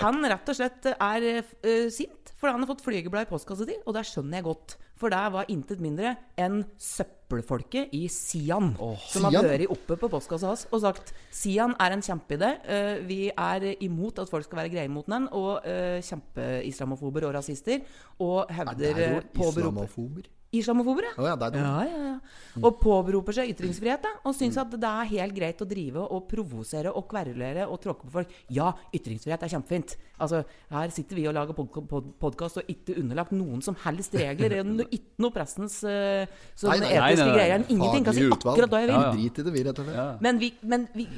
[0.00, 1.44] Han rett og slett er
[1.92, 4.78] sint fordi han har fått flygeblad i postkassa si, og det skjønner jeg godt.
[5.00, 9.48] For der var intet mindre enn søppelfolket i Sian som har Sian?
[9.48, 12.50] vært oppe på postkassa hans og sagt Sian er en kjempeidé.
[12.66, 17.38] Uh, vi er imot at folk skal være greie mot den, og uh, kjempeislamofober og
[17.38, 17.80] rasister.
[18.20, 20.28] Og Er det eh, jo islamofober?
[20.50, 21.12] Islamofober, ja.
[21.14, 21.56] Å ja, det er.
[21.62, 22.38] Ja, ja, ja.
[22.66, 24.10] Og påberoper seg ytringsfrihet, da.
[24.26, 28.08] Og syns at det er helt greit å drive og provosere og kverulere og tråkke
[28.08, 28.32] på folk.
[28.50, 29.94] Ja, ytringsfrihet er kjempefint.
[30.20, 30.42] Altså,
[30.74, 34.56] her sitter vi og lager podkast og ikke underlagt noen som helst regler.
[34.90, 36.26] Ikke noe pressens uh,
[36.58, 37.38] sånn Nei, nei, nei, etiske nei, nei.
[37.38, 37.64] greier.
[37.76, 38.96] Ingenting kan si akkurat da jeg vil.
[38.96, 39.14] Ja, ja.
[39.14, 40.00] Drit i det, vi, rett og slett.
[40.02, 40.08] Ja.
[40.26, 41.08] Men vi, men, vi,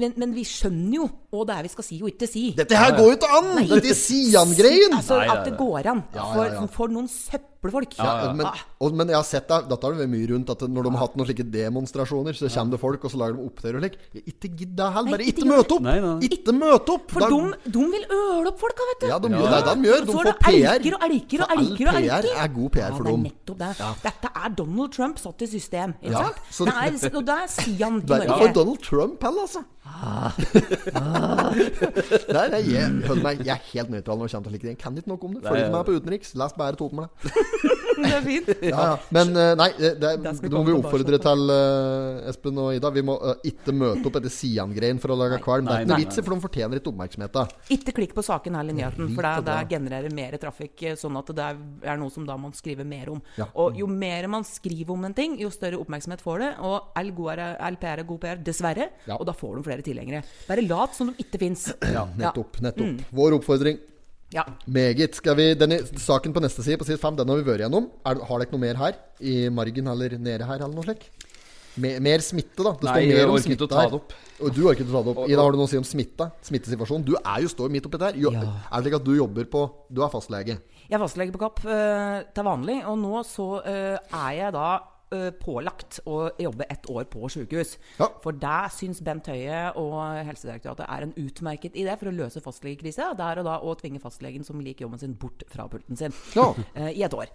[0.00, 2.48] men, men vi skjønner jo hva det er vi skal si og ikke si.
[2.56, 3.52] Dette her går jo ikke an!
[3.60, 4.96] Dette er Sian-greien!
[4.96, 6.04] Altså Nei, nei, At det går an.
[6.16, 7.94] Ja, ja, For, for noen søppel eplefolk.
[8.00, 10.50] Ja, men, Ah, og, men jeg har sett det, dette har det vært mye rundt
[10.50, 13.36] at når de har hatt noen slike demonstrasjoner, så kommer det folk, og så lager
[13.36, 13.98] de opptøyer og slik.
[14.32, 15.10] Ikke gidd det heller.
[15.14, 15.82] Bare ikke møte opp!
[15.84, 16.14] Nei, nei.
[16.30, 17.06] Ikke møte opp!
[17.12, 17.40] For de,
[17.76, 19.08] de vil øle opp folka, vet du.
[19.12, 20.06] Ja, de gjør, det de gjør.
[20.08, 20.58] De får PR.
[20.72, 23.28] elker og elker og For all elker PR er god PR for ja, dem.
[23.50, 24.00] Det er.
[24.06, 26.40] Dette er Donald Trump satt i system, ikke Ja, sant?
[26.50, 26.74] så- Det
[27.10, 28.48] er, og det er Sian i Norge.
[28.48, 28.52] er.
[28.54, 29.64] Donald Trump heller, altså.
[32.34, 34.76] nei, nei, jeg, hør meg, jeg er helt nøytral når det kommer til slike ting.
[34.76, 35.42] Jeg kan ikke noe om det.
[35.44, 36.28] Følg meg ikke med på utenriks.
[36.40, 37.08] Les bare Toten med
[38.00, 38.10] det.
[38.10, 38.48] Er fint.
[38.64, 38.96] Ja, ja.
[39.12, 42.90] Men eh, nei, det, det, må vi oppfordre til, uh, Espen og Ida.
[42.94, 45.68] Vi må uh, ikke møte opp etter Sian-greien for å lage kvalm.
[45.68, 47.54] Det er ikke noe vits i, for de fortjener ikke oppmerksomheten.
[47.76, 50.86] Ikke klikk på saken eller nyheten, for det, det genererer mer trafikk.
[51.00, 53.22] Sånn at det er, noe som da man skriver mer om.
[53.38, 53.48] Ja.
[53.60, 56.50] Og jo mer man skriver om en ting, jo større oppmerksomhet får det.
[56.66, 58.90] Og all er, PR er god PR, dessverre.
[59.08, 59.18] Ja.
[59.18, 60.24] Og da får de flere tilhengere.
[60.48, 61.68] Bare lat som de ikke fins.
[61.96, 62.60] Ja, nettopp.
[62.64, 63.06] nettopp.
[63.14, 63.80] Vår oppfordring.
[64.30, 64.44] Ja.
[64.70, 65.16] Meget.
[65.18, 67.88] Skal vi, denne Saken på neste side, på side fem, den har vi vært gjennom.
[68.06, 69.00] Er, har dere noe mer her?
[69.18, 71.10] I margen eller nede her, eller noe slikt?
[71.80, 72.72] Mer, mer smitte, da.
[72.78, 73.92] Det Nei, står mer om smitte her.
[74.40, 75.20] Og du orker ikke å ta det opp.
[75.30, 76.26] Ida, har du noe å si om smitte?
[76.46, 77.04] Smittesituasjonen?
[77.06, 78.18] Du er jo står midt oppi der.
[78.18, 78.42] Jo, Ja.
[78.70, 80.58] Er det slik at du jobber på Du er fastlege?
[80.90, 84.66] Jeg er fastlege på Kapp uh, til vanlig, og nå så uh, er jeg da
[85.42, 87.76] pålagt å jobbe ett år på sykehus.
[87.98, 88.10] Ja.
[88.22, 89.96] For der syns Bent Høie og
[90.28, 93.12] Helsedirektoratet er en utmerket idé for å løse fastlegekrisa.
[93.18, 96.14] Det er å da å tvinge fastlegen som liker jobben sin, bort fra pulten sin
[96.36, 96.52] Ja.
[96.78, 97.32] eh, i et år.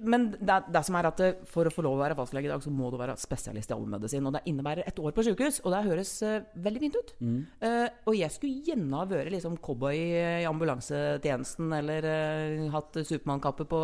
[0.00, 2.52] Men det, det som er at eh, for å få lov å være fastlege i
[2.52, 4.26] dag, så må du være spesialist i allmennmedisin.
[4.28, 7.12] Og det innebærer et år på sykehus, og det høres eh, veldig fint ut.
[7.22, 13.66] Eh, og jeg skulle gjerne ha vært liksom cowboy i ambulansetjenesten, eller uh, hatt Supermann-kappe
[13.68, 13.80] på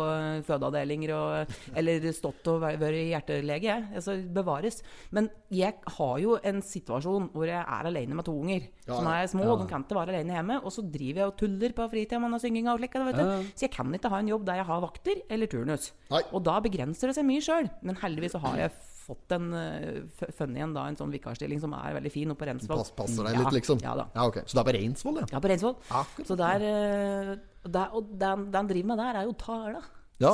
[0.47, 3.87] fødeavdelinger, og, eller stått og væ- vært hjertelege, jeg.
[3.97, 4.81] Altså, bevares.
[5.15, 9.07] Men jeg har jo en situasjon hvor jeg er alene med to unger Ja, som
[9.11, 10.59] er små, og de kan ikke være alene hjemme.
[10.63, 12.97] Og så driver jeg og tuller på fritida med synginga og slik.
[12.99, 13.37] Ja, ja.
[13.53, 15.91] Så jeg kan ikke ha en jobb der jeg har vakter eller turnus.
[16.11, 16.23] Nei.
[16.35, 17.69] Og da begrenser det seg mye sjøl.
[17.85, 18.73] Men heldigvis så har jeg
[19.03, 22.49] fått en uh, funny en, da en sånn vikarstilling som er veldig fin oppe på
[22.49, 22.83] Reinsvoll.
[22.83, 23.81] Pass, passer deg Ja, litt, liksom?
[23.83, 24.07] Ja da.
[24.15, 24.43] Ja, ok.
[24.45, 25.25] Så det er på Reinsvoll, ja?
[25.33, 25.75] Ja, på Reinsvoll.
[25.89, 26.29] Akkurat.
[26.29, 27.33] Så der, uh,
[27.67, 29.83] der Og den, han driver med der, er jo Tala.
[30.21, 30.31] Ja.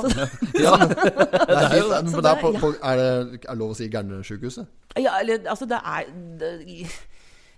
[0.54, 0.74] ja.
[1.50, 4.68] Det er, helt, men det er, på, på, er det er lov å si Gærnesjukehuset?
[5.00, 6.50] Ja, eller altså, det er det,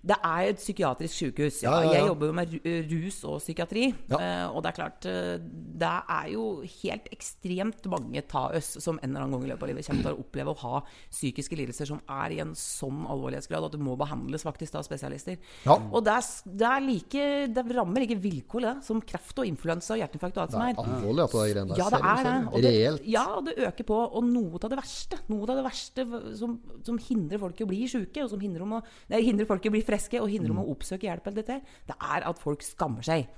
[0.02, 1.60] det er et psykiatrisk sykehus.
[1.62, 1.72] Ja.
[1.72, 1.92] Ja, ja.
[2.00, 2.54] Jeg jobber jo med
[2.90, 3.84] rus og psykiatri.
[4.10, 5.36] Eh, og det er klart eh,
[5.82, 6.44] Det er jo
[6.82, 10.16] helt ekstremt mange taøs som en eller annen gang i løpet av livet kommer til
[10.16, 10.80] å oppleve å ha
[11.12, 15.38] psykiske lidelser som er i en sånn alvorlighetsgrad at det må behandles faktisk av spesialister.
[15.70, 19.94] Og det er, det er like Det rammer like vilkår det, som kreft og influensa
[19.94, 20.92] og hjerteinfarkt og alt som er Det er.
[20.98, 21.78] alvorlig at det er greiene der.
[21.78, 22.34] Ja, det er det.
[22.50, 22.74] Og det
[23.12, 24.02] ja, det øker på.
[24.18, 26.04] Og noe av det verste Noe av det verste
[26.42, 28.82] som, som hindrer folk i å bli sjuke, og som hindrer, om å,
[29.12, 29.90] nei, hindrer folk i å bli friske,
[30.22, 33.28] og hindrer om å oppsøke hjelp, eller dette, det er at folk skammer seg.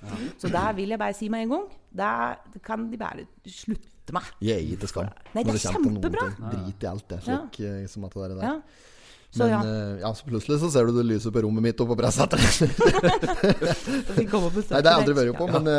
[0.41, 4.33] Så der vil jeg bare si med en gang Det kan de bare slutte med.
[4.45, 5.13] Jeg er ikke skam.
[5.35, 6.27] Nei, det er kjempebra.
[6.49, 7.23] Drit i alt det.
[7.25, 7.77] Slik ja.
[7.91, 8.45] som at det er der.
[8.45, 8.57] Ja.
[9.35, 9.61] Så Men ja.
[9.67, 12.11] Uh, ja, så plutselig så ser du det lyser på rommet mitt oppe på og
[14.55, 15.75] besøker Nei, det har jeg aldri vært på, men uh,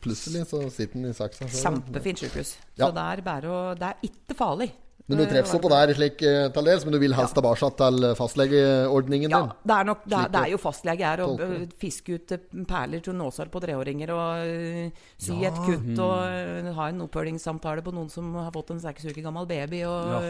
[0.00, 1.44] plutselig så sitter den i saksa.
[1.52, 2.54] Kjempefint sykehus.
[2.78, 2.86] Ja.
[2.86, 4.70] Så det er bare å Det er ikke farlig.
[5.10, 7.70] Men du treffer så på der slik eh, til dels, men du vil helst tilbake
[7.80, 9.52] til fastlegeordningen Ja, din?
[9.66, 11.22] det er, nok, det, er, det er jo fastlege her.
[11.26, 12.34] Å fiske ut
[12.70, 14.12] perler til nåsar på treåringer.
[14.14, 15.50] Og sy ja.
[15.50, 19.22] et kutt og øh, ha en oppfølgingssamtale på noen som har fått en seks uker
[19.26, 19.82] gammel baby.
[19.88, 20.20] Og Ja.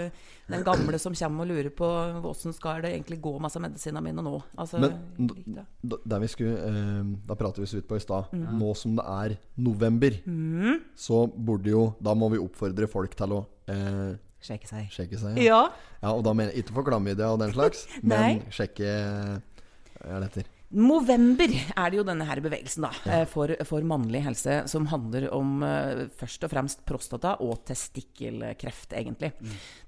[0.51, 1.87] den gamle som kommer og lurer på
[2.31, 4.41] åssen skal det egentlig gå med medisinene mine nå.
[4.59, 5.65] Altså, Men ja.
[6.05, 8.33] der vi skulle, eh, da prater vi så vidt på i stad.
[8.33, 8.59] Mm.
[8.59, 10.17] Nå som det er november,
[10.97, 14.87] så burde jo Da må vi oppfordre folk til å eh, Sjekke seg.
[14.95, 15.37] sjekke seg.
[15.45, 15.67] Ja.
[16.01, 18.89] Ja, og da mener jeg ikke for klamydia og den slags, men sjekke
[20.01, 20.49] Hva er det heter?
[20.71, 25.25] Movember er det jo denne her bevegelsen da, eh, for, for mannlig helse, som handler
[25.35, 29.33] om uh, først og fremst prostata og testikkelkreft, egentlig.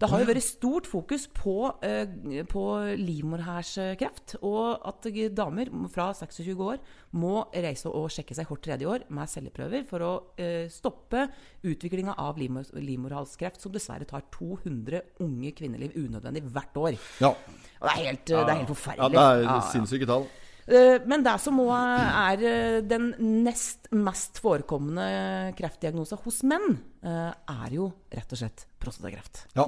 [0.01, 2.65] Det har jo vært stort fokus på, uh, på
[2.99, 5.07] livmorhalskreft, og at
[5.39, 6.83] damer fra 26 år
[7.15, 11.29] må reise og sjekke seg hvert tredje år med celleprøver for å uh, stoppe
[11.63, 17.03] utviklinga av livmor livmorhalskreft, som dessverre tar 200 unge kvinneliv unødvendig hvert år.
[17.23, 17.37] Ja.
[17.39, 19.15] Og det er helt, det er helt ja forferdelig.
[19.15, 19.61] det er Ja, ja.
[19.71, 20.33] sinnssyke tall.
[20.67, 27.33] Eh, Men det som òg er eh, den nest mest forekommende kreftdiagnosen hos menn, eh,
[27.33, 29.47] er jo rett og slett prostatakreft.
[29.59, 29.67] Ja.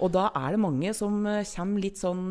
[0.00, 2.30] Og da er det mange som kommer litt sånn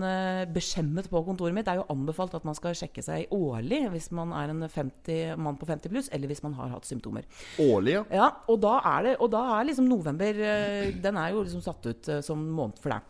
[0.50, 1.68] beskjemmet på kontoret mitt.
[1.68, 5.38] Det er jo anbefalt at man skal sjekke seg årlig hvis man er en 50,
[5.38, 7.30] mann på 50 pluss, eller hvis man har hatt symptomer.
[7.62, 8.04] Årlig, ja.
[8.10, 10.42] Ja, og da er, det, og da er liksom november
[10.98, 13.04] Den er jo liksom satt ut som måned for det.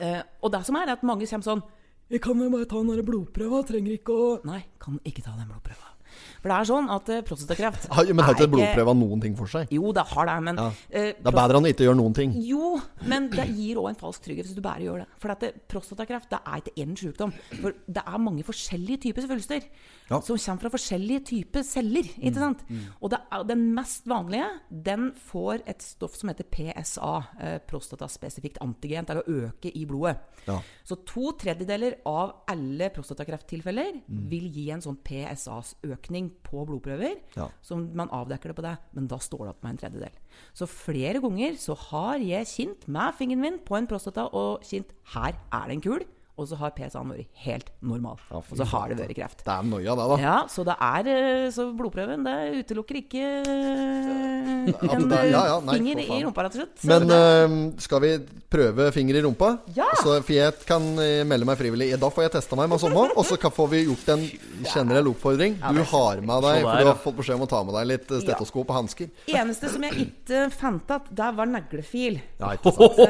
[0.00, 1.64] Eh, og det som er, er at mange kommer sånn
[2.10, 5.48] Jeg kan jo bare ta den blodprøva, trenger ikke å Nei, kan ikke ta den
[5.50, 5.92] blodprøva.
[6.40, 9.34] For det er sånn at uh, prostatakreft Har- Men har ikke er blodprøva noen ting
[9.36, 9.66] for seg?
[9.74, 10.68] Jo, det har det, men Ja.
[10.88, 12.32] eh, Det er bedre enn å ikke gjøre noen ting.
[12.46, 12.76] Jo,
[13.10, 15.08] men det gir òg en falsk trygghet hvis du bare gjør det.
[15.20, 17.34] For at det, prostatakreft det er ikke én sykdom.
[17.60, 19.66] For det er mange forskjellige typer svulster
[20.06, 20.20] Ja.
[20.22, 22.06] som kommer fra forskjellige typer celler.
[22.16, 22.62] ikke sant?
[23.00, 29.06] Og det den mest vanlige den får et stoff som heter PSA, eh, prostataspesifikt antigen,
[29.06, 30.18] til å øke i blodet.
[30.46, 30.60] Ja.
[30.84, 37.20] Så to tredjedeler av alle prostatakrefttilfeller vil gi en sånn PSA-økning på blodprøver.
[37.36, 37.48] Ja.
[37.62, 40.18] Som man avdekker det på deg, men da står det opp med en tredjedel.
[40.56, 44.92] Så flere ganger så har jeg kjent med fingeren min på en prostata og kjent
[45.14, 46.04] her er det en kul,
[46.36, 48.18] og så har PSA-en vært helt normal.
[48.28, 49.38] Ja, og så har det vært kreft.
[49.46, 50.16] Det er noia, det, da.
[50.20, 55.56] Ja, så det er eh, Så blodprøven det utelukker ikke en ja, det- ja, ja,
[55.56, 56.74] eh, nei, finger i rumpa, rett og slett.
[56.82, 58.10] Så Men eh, skal vi
[58.52, 59.48] prøve finger i rumpa?
[59.78, 59.86] Ja!
[60.02, 61.88] Så, Fiet jeg kan eh, melde meg frivillig.
[62.00, 64.26] Da får jeg testa meg med sommer, og så får vi gjort en
[64.74, 65.56] generell oppfordring.
[65.72, 68.12] Du har med deg For du har fått beskjed om å ta med deg litt
[68.12, 69.08] eh, stetoskop og hansker.
[69.32, 72.20] eneste som jeg ikke fant igjen, det var neglefil.
[72.42, 73.00] Ja, ikke sant?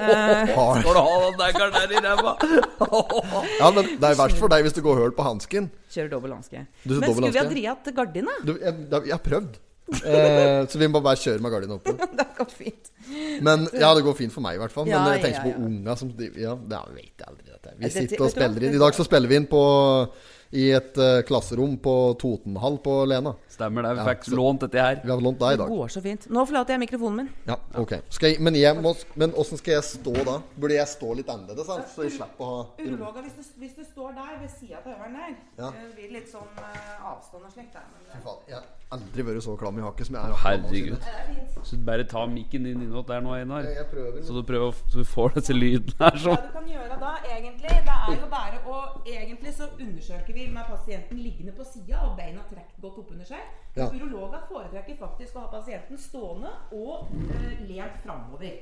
[0.54, 2.36] Har- Skal du ha den neglen der i ræva?
[3.60, 5.70] Ja, men det er verst for deg hvis du går høl på hansken.
[5.92, 6.66] Kjører dobbel hanske.
[6.84, 8.34] Men skulle vi ha til gardina?
[8.44, 9.56] Du, jeg, jeg har prøvd.
[9.86, 11.94] Eh, så vi må bare kjøre med gardina oppe.
[12.18, 12.88] Det går fint.
[13.46, 14.88] Men Ja, det går fint for meg, i hvert fall.
[14.88, 15.66] Men Ja, jeg tenker ja, på ja.
[15.68, 17.46] unga som Ja, det vet jeg aldri.
[17.52, 17.76] Dette.
[17.78, 18.74] Vi sitter og spiller inn.
[18.74, 19.62] I dag så spiller vi inn på
[20.56, 23.32] i et uh, klasserom på Totenhall på Lena.
[23.56, 23.92] Stemmer det.
[23.96, 25.00] Vi fikk så- lånt dette her.
[25.02, 26.26] Vi hadde lånt deg i Det går så fint.
[26.28, 27.30] Nå forlater jeg mikrofonen min.
[27.48, 30.38] Ja, ok skal jeg, Men jeg må Men åssen skal jeg stå da?
[30.60, 33.84] Burde jeg stå litt annerledes, så jeg slipper å ha Urologa, hvis du, hvis du
[33.84, 35.70] står der ved sida av høveren der, Ja.
[35.70, 37.86] det blir litt sånn uh, avstand og slikt der.
[38.12, 40.34] Fy faen, Jeg har aldri vært så klam i hakket som jeg er.
[40.44, 41.00] Herregud.
[41.00, 41.62] er.
[41.64, 43.62] Så bare ta mikken din innåt der nå, Einar.
[43.64, 44.20] Jeg jeg prøver.
[44.22, 46.46] Så du prøver så du får disse lydene her Hva sånn.
[46.46, 48.76] du kan gjøre da, egentlig, det er jo bare å
[49.06, 53.38] Egentlig så undersøker vi med pasienten liggende på sida og beina trukket godt oppunder seg.
[53.76, 53.90] Ja.
[53.92, 58.54] Urologer foretrekker faktisk å ha pasienten stående og eh, lent framover.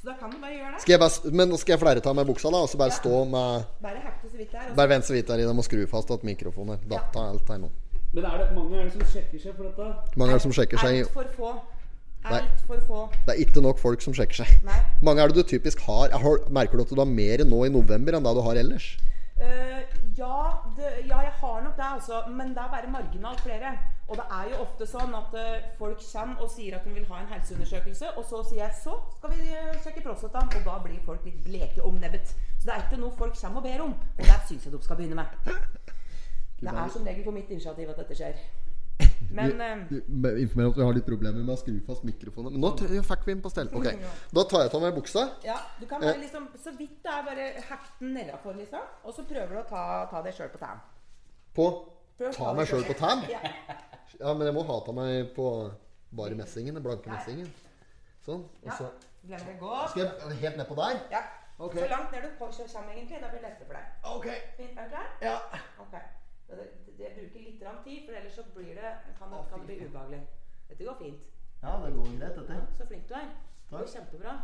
[0.00, 0.80] Så da kan du bare gjøre det.
[0.82, 2.64] Skal jeg bare, men nå skal jeg flere ta med buksa, da?
[2.66, 4.64] Og så bare stå med Bare hekte så vidt der.
[4.64, 5.46] og så- Bare vent så vidt der i.
[5.46, 7.70] Jeg må skru fast at mikrofonen er datta alt her nå.
[8.14, 9.86] Men er det mange er det som sjekker seg for dette?
[10.12, 11.00] Hvor mange er det som sjekker seg?
[11.06, 11.54] Altfor få.
[12.26, 12.40] Nei.
[12.88, 13.00] Få.
[13.26, 14.48] Det er ikke nok folk som sjekker seg.
[14.66, 14.80] Nei.
[15.02, 16.10] mange er det du typisk har?
[16.10, 18.96] Har merker du at du har mer nå i november enn det du har ellers?
[19.38, 19.82] Eh,
[20.18, 20.38] ja,
[20.76, 22.22] det, ja, jeg har nok det, altså.
[22.28, 23.78] Men det er bare marginalt flere.
[24.08, 27.08] Og det er jo ofte sånn at uh, folk kommer og sier at de vil
[27.08, 30.76] ha en helseundersøkelse, og så sier jeg så skal vi eh, sjekke prostataen, og da
[30.84, 32.30] blir folk litt bleke om nebbet.
[32.58, 34.82] Så det er ikke noe folk kommer og ber om, og det syns jeg de
[34.84, 35.50] skal begynne med.
[36.60, 38.38] Det er som regel på mitt initiativ at dette skjer.
[39.36, 42.54] Men eh, Informer at vi har litt problemer med å skru fast mikrofonen.
[42.54, 43.68] Men nå t- fikk vi den på stell.
[43.76, 43.88] Ok,
[44.32, 45.24] Da tar jeg av meg buksa.
[45.44, 48.80] ja, du kan bare liksom Så vidt det er bare hekt den nedafor, liksom.
[49.04, 50.80] Og så prøver du å ta, ta deg sjøl på tærne.
[51.56, 51.68] På
[52.16, 53.28] Prøv å Ta meg sjøl på tærne?
[53.28, 53.40] Ja.
[54.16, 55.46] Ja, men jeg må ha ta meg på
[56.16, 56.78] bare messingen.
[56.78, 57.50] Den blanke messingen.
[58.24, 58.46] Sånn.
[58.64, 58.86] Og så
[59.28, 59.36] ja.
[59.42, 59.56] det
[59.90, 61.02] skal jeg helt nedpå der.
[61.12, 61.20] Ja.
[61.58, 61.82] Okay.
[61.82, 63.20] Så langt ned du kommer, egentlig.
[63.20, 63.84] Da blir det lettere for deg.
[64.16, 64.26] Ok.
[64.56, 65.12] Fint, Er du klar?
[65.20, 65.36] Ja.
[65.84, 65.94] Ok.
[66.48, 69.66] Det, det, det bruker litt tid, for ellers så blir det, kan, det, kan det
[69.66, 70.20] bli ubehagelig.
[70.68, 71.26] Dette går fint.
[71.62, 72.60] Ja, det går greit, dette.
[72.78, 73.32] Så flink du er.
[73.70, 74.36] Det går kjempebra.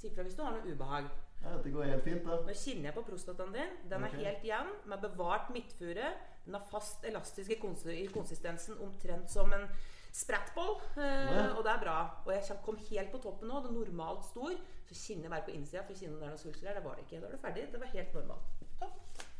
[0.00, 1.10] Si fra hvis du har noe ubehag.
[1.42, 2.40] Ja, dette går helt fint, da.
[2.46, 3.78] Nå kjenner jeg på prostataen din.
[3.92, 6.12] Den er helt jevn, med bevart midtfure.
[6.46, 9.68] Den har fast elastisk i, konsi konsistensen, omtrent som en
[10.12, 10.78] sprettball.
[10.96, 11.98] Eh, og det er bra.
[12.26, 13.60] Og jeg kom helt på toppen nå.
[13.64, 14.56] Det er normalt stor.
[14.88, 16.80] Så kjenner jeg bare på innsida for kjenner kjenne om det er noen svulster der.
[16.80, 17.20] Det var det ikke.
[17.20, 17.68] Da er du ferdig.
[17.72, 18.59] Det var helt normalt.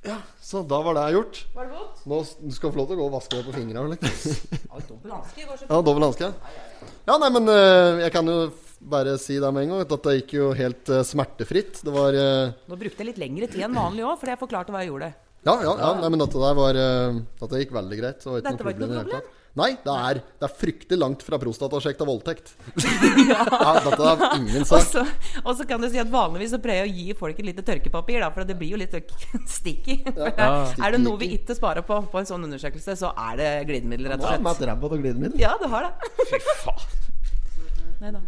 [0.07, 1.43] Ja, Så da var det gjort.
[1.55, 2.03] Var det godt?
[2.09, 3.53] Nå du skal få lov til å gå og vaske deg på.
[4.71, 6.31] Ja, dobbel hanske Ja, dobbel hanske.
[7.05, 8.39] Ja, nei, men eh, jeg kan jo
[8.81, 9.83] bare si det med en gang.
[9.85, 11.83] At det gikk jo helt eh, smertefritt.
[11.85, 14.73] Det var eh, Nå brukte jeg litt lengre tid enn vanlig òg, fordi jeg forklarte
[14.73, 15.13] hva jeg gjorde.
[15.45, 18.25] Ja, ja, ja nei, men dette der var Dette gikk veldig greit.
[18.25, 21.23] Så var ikke Dette noe var ikke problem Nei, det er, det er fryktelig langt
[21.27, 22.53] fra prostatasjekk til voldtekt.
[23.33, 23.43] ja,
[23.83, 24.85] dette er ingen sak.
[24.87, 25.03] så,
[25.43, 27.65] og så kan du si at vanligvis så prøver jeg å gi folk et lite
[27.67, 28.95] tørkepapir, da, for det blir jo litt
[29.57, 29.99] sticky.
[30.07, 30.51] Ja.
[30.79, 34.13] Er det noe vi ikke sparer på på en sånn undersøkelse, så er det glidemiddel,
[34.15, 34.47] rett og slett.
[34.47, 35.39] med ræva og glidemiddel.
[35.43, 36.15] Ja, det har det.
[36.31, 36.99] Fy faen.
[38.01, 38.23] Nei da.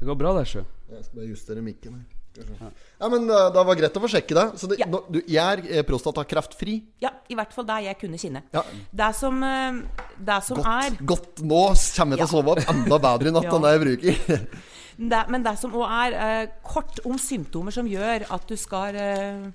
[0.00, 0.64] Det går bra, der, sjø.
[0.92, 2.15] Jeg skal bare justere mikken her.
[2.36, 4.44] Ja, men eh, det var greit å få sjekke det.
[4.60, 4.88] Så det, Ja.
[4.90, 6.76] nå, du, jeg er eh, prostatakreftfri.
[7.02, 8.42] Ja, i hvert fall der jeg kunne kinne.
[8.54, 8.62] Ja.
[9.02, 9.82] Det som, eh,
[10.18, 11.44] det som er Godt, godt.
[11.44, 11.62] Nå
[11.96, 14.48] kommer jeg til å sove opp enda bedre i natt enn det jeg bruker.
[14.96, 18.96] det, Men det som òg er uh, kort om symptomer som gjør at du skal
[18.96, 19.46] uh,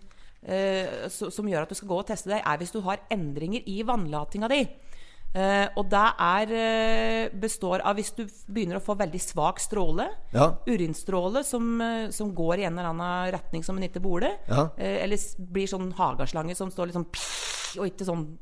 [1.12, 3.82] som gjør at du skal gå og teste deg, er hvis du har endringer i
[3.86, 4.64] vannlatinga di.
[5.34, 10.10] Eh, og det er, uh, består av hvis du begynner å få veldig svak stråle,
[10.34, 10.58] Ja.
[10.68, 14.70] urinstråle som, uh, som går i en eller annen retning som en ikke burde, Ja.
[14.78, 17.08] eller blir sånn hagaslange som står litt liksom
[17.80, 18.38] og ikke sånn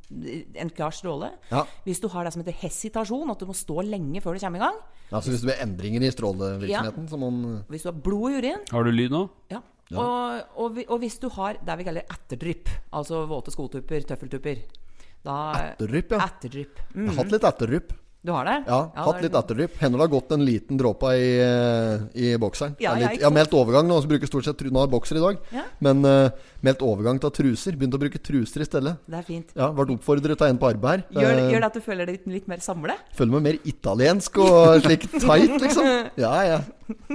[0.56, 1.32] en klar stråle.
[1.52, 1.64] Ja.
[1.86, 4.58] Hvis du har det som heter hesitasjon, at du må stå lenge før du kommer
[4.58, 4.80] i gang.
[5.12, 7.18] Altså Hvis du blir endringer i strålevirksomheten, ja.
[7.18, 9.30] man Hvis du har blod i urin, Har du lyd nå?
[9.52, 9.62] Ja.
[9.98, 14.62] Og, og, og hvis du har det vi kaller etterdrypp, altså våte skotupper, tøffeltupper
[15.24, 16.18] da, Etterdrypp, ja.
[16.28, 16.76] Etterdrypp.
[16.78, 17.08] Jeg Mm.
[17.10, 17.92] har hatt litt etterdrypp.
[18.22, 18.66] Du har det?
[18.68, 19.78] Ja, hatt det litt er- etterdrypp.
[19.80, 22.76] Hender det har gått en liten dråpe i, eh, i bokseren.
[22.78, 24.92] Ja, ja, litt, jeg har meldt overgang nå, så bruker stort sett Nå har jeg
[24.92, 25.38] bokser i dag.
[25.54, 25.64] Ja.
[25.80, 26.30] Men uh,
[26.62, 27.72] meldt overgang til truser.
[27.80, 28.98] Begynt å bruke truser i stedet.
[29.08, 29.48] Det er fint.
[29.56, 31.22] Ja, Ble oppfordret av en på arbeid her.
[31.22, 32.96] Gjør, Eh, gjør det at du føler deg litt, litt mer samle?
[33.16, 36.10] Føler meg mer italiensk og slik tight, liksom.
[36.18, 36.60] Ja, ja.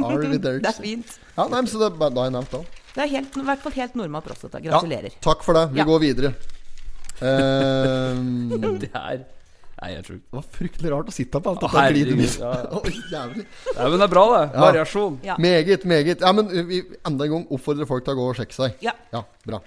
[0.00, 1.18] Harvey Det er fint.
[1.36, 2.64] Ja, nei, men så det, da har jeg nevnt det.
[2.94, 4.64] Det er helt, i hvert fall helt normal prostata.
[4.64, 5.12] Ja, Gratulerer.
[5.20, 5.70] takk for det.
[5.74, 5.84] Vi Ja.
[5.84, 6.34] går videre.
[7.20, 8.18] Eh,
[8.82, 9.24] Det er
[9.84, 12.36] Nei, jeg tror det var fryktelig rart å sitte på alt dette glidet mitt.
[12.40, 12.52] ja.
[12.78, 13.42] oh, jævlig.
[13.44, 14.44] Nei, men det er bra, det.
[14.62, 15.18] Variasjon.
[15.26, 15.36] Ja.
[15.42, 16.22] Meget, meget.
[16.24, 18.78] Ja, men vi enda en gang oppfordrer folk til å gå og sjekke seg.
[18.86, 18.94] Ja.
[19.12, 19.60] Ja, bra.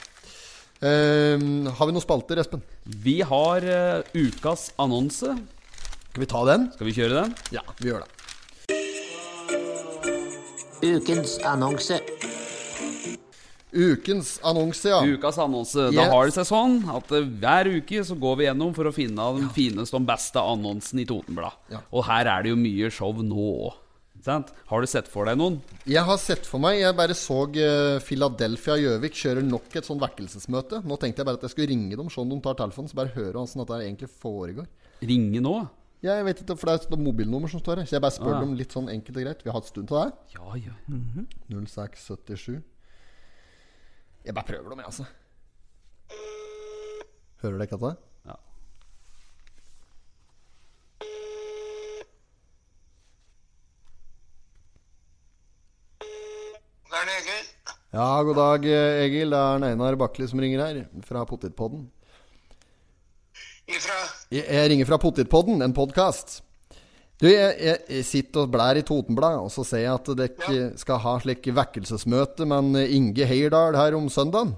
[0.79, 2.63] Um, har vi noen spalter, Espen?
[2.85, 5.35] Vi har uh, ukas annonse.
[6.07, 6.69] Skal vi ta den?
[6.77, 7.37] Skal vi kjøre den?
[7.53, 8.13] Ja, vi gjør det.
[10.87, 12.01] Ukens annonse.
[13.73, 15.01] Ukens annonse, ja.
[15.03, 15.89] Ukas annonse.
[15.89, 15.95] Yes.
[15.97, 18.93] Da har det seg sånn at eh, hver uke så går vi gjennom for å
[18.95, 21.57] finne den fineste og beste annonsen i Totenblad.
[21.73, 21.81] Ja.
[21.91, 23.83] Og her er det jo mye show nå òg.
[24.27, 25.59] Har du sett for deg noen?
[25.87, 30.01] Jeg har sett for meg Jeg bare så eh, Philadelphia Gjøvik kjører nok et sånn
[30.01, 30.81] vekkelsesmøte.
[30.83, 32.97] Nå tenkte jeg bare at jeg skulle ringe dem, se om de tar telefonen, så
[32.97, 34.67] bare høre åssen dette egentlig foregår.
[35.05, 35.53] Ringe nå?
[36.03, 37.87] Jeg vet ikke, for det er et mobilnummer som står her.
[37.89, 38.41] Så jeg bare spør Ah.
[38.41, 39.43] dem litt sånn enkelt og greit.
[39.45, 40.11] Vi har hatt stund til det.
[40.35, 40.75] Ja, ja.
[41.49, 42.59] 0677.
[44.27, 45.03] Jeg bare prøver dem, jeg, altså.
[47.41, 47.91] Hører dere ikke dette?
[48.27, 48.35] ja.
[56.87, 57.45] Det er det, Egil.
[57.93, 58.67] Ja, god dag,
[59.05, 59.31] Egil.
[59.31, 61.87] Det er Einar Bakli som ringer her, fra Potetpodden.
[63.67, 63.95] Ifra
[64.31, 66.41] Jeg, jeg ringer fra Potetpodden, en podkast.
[67.17, 70.99] Du, jeg, jeg, sitter og blær i Totenblad, og så ser jeg at dere skal
[71.01, 74.53] ha slik vekkelsesmøte med Inge Heierdal her om søndagen.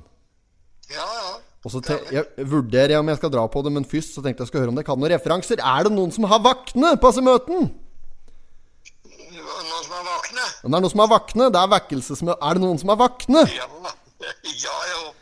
[0.92, 1.38] Ja, ja.
[1.64, 1.82] Og så
[2.12, 4.64] jeg, vurderer jeg om jeg skal dra på det, men først så tenkte jeg skulle
[4.64, 5.60] høre om dere kan noen referanser.
[5.60, 7.68] Er det noen som har vakne på disse møtene?
[9.08, 10.48] Noen som er vakne?
[10.60, 12.40] Det er noen som har vakne, det er vekkelsesmøte.
[12.44, 13.48] Er det noen som har vakne?
[13.56, 13.72] Ja.
[14.20, 15.14] Ja, jo.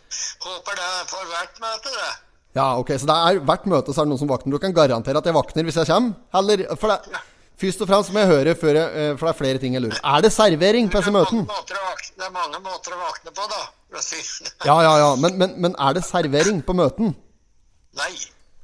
[0.41, 2.26] Håper det er for hvert møte, det.
[2.57, 4.55] Ja, ok, så det er hvert møte så er det noen som vakner.
[4.55, 6.15] Du kan garantere at jeg vakner hvis jeg kommer?
[6.39, 7.19] Eller, for det,
[7.61, 9.83] først og fremst må jeg høre før jeg, eh, For det er flere ting jeg
[9.83, 11.45] lurer Er det servering på disse møtene?
[11.47, 13.61] det er mange måter å våkne på, da.
[14.67, 15.11] Ja, ja, ja.
[15.21, 17.13] Men, men, men er det servering på møten?
[17.97, 18.11] Nei.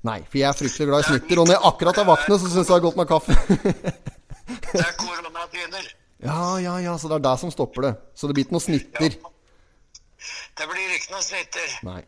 [0.04, 1.40] Nei, for jeg er fryktelig glad i snitter.
[1.40, 3.38] Og når jeg akkurat har vaknet, så syns jeg det er godt med kaffe.
[4.74, 5.86] Det er koronatiner.
[6.26, 7.92] ja, ja, ja, så det er det som stopper det.
[8.18, 9.16] Så det blir ikke noe snitter.
[10.60, 11.78] Det blir ikke noe snitter.
[11.88, 12.02] Nei.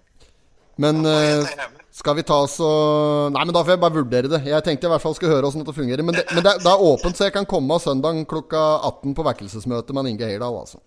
[0.82, 1.48] Men uh,
[1.96, 4.42] skal vi ta oss og Nei, men da får jeg bare vurdere det.
[4.50, 6.04] Jeg tenkte i hvert fall skulle høre åssen dette fungerer.
[6.04, 9.26] Men, det, men det, det er åpent, så jeg kan komme søndag klokka 18 på
[9.30, 10.82] vekkelsesmøte med Inge Heyerdahl, altså.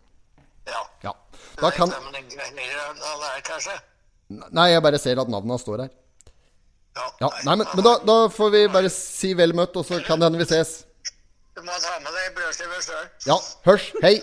[0.69, 0.83] Ja.
[1.07, 1.15] Ja.
[1.63, 2.03] Da kan av?
[4.29, 5.95] Nei, jeg bare ser at navnene står her.
[6.99, 7.07] Ja.
[7.23, 10.21] Ja, nei, men, men da, da får vi bare si vel møtt, og så kan
[10.21, 10.83] det hende vi ses.
[11.57, 13.07] Du må ta med deg brødskive sjøl.
[13.31, 13.89] Ja, hørs.
[14.05, 14.19] Hei.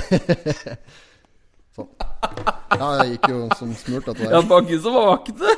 [1.76, 1.92] sånn.
[2.70, 5.34] Ja, det gikk jo som smurt, Ja, det var ikke som vakte.
[5.40, 5.56] vakne.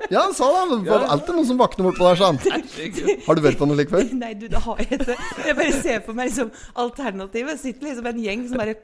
[0.10, 0.80] Ja, han sa det.
[0.84, 3.22] Det var alltid noen som våkner bortpå der, deg, sant?
[3.28, 4.08] Har du vært på noe slikt før?
[4.24, 5.16] Nei, du, det har jeg ikke.
[5.46, 6.50] Jeg bare ser for meg liksom
[6.84, 7.60] alternativet.
[7.62, 8.74] Sitter liksom en gjeng som bare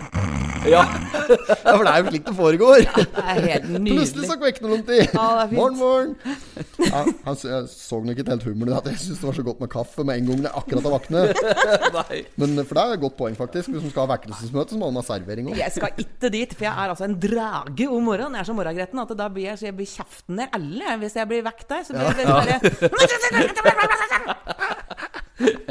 [0.66, 0.82] Ja.
[0.87, 2.87] Ja, for det er jo slik det foregår.
[2.87, 4.28] Det er helt Plutselig nydelig.
[4.30, 5.03] så vekner noen til.
[5.03, 5.59] Ja, det er fint.
[5.59, 6.14] Morgen, morgen.
[6.87, 9.45] Ja, han jeg så nok ikke helt humoren i at jeg syntes det var så
[9.51, 11.43] godt med kaffe med en gang jeg akkurat har våknet.
[11.99, 12.22] Nei.
[12.43, 13.70] Men for det er et godt poeng, faktisk.
[13.74, 15.59] Hvis man skal ha vekkelsesmøte, så må man ha servering òg.
[15.61, 18.37] Jeg skal ikke dit, for jeg er altså en drage om morgenen.
[18.37, 21.16] Jeg er så morgengretten at da blir jeg, så jeg blir kjeften ned alle hvis
[21.18, 21.83] jeg blir vekk der.
[21.87, 22.57] Så blir jeg bare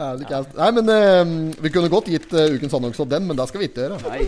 [0.00, 0.54] Jævlig kaldt.
[0.56, 1.26] Nei, men uh,
[1.62, 3.98] vi kunne godt gitt uh, ukens annonse av den, men det skal vi ikke gjøre.
[4.06, 4.22] Nei.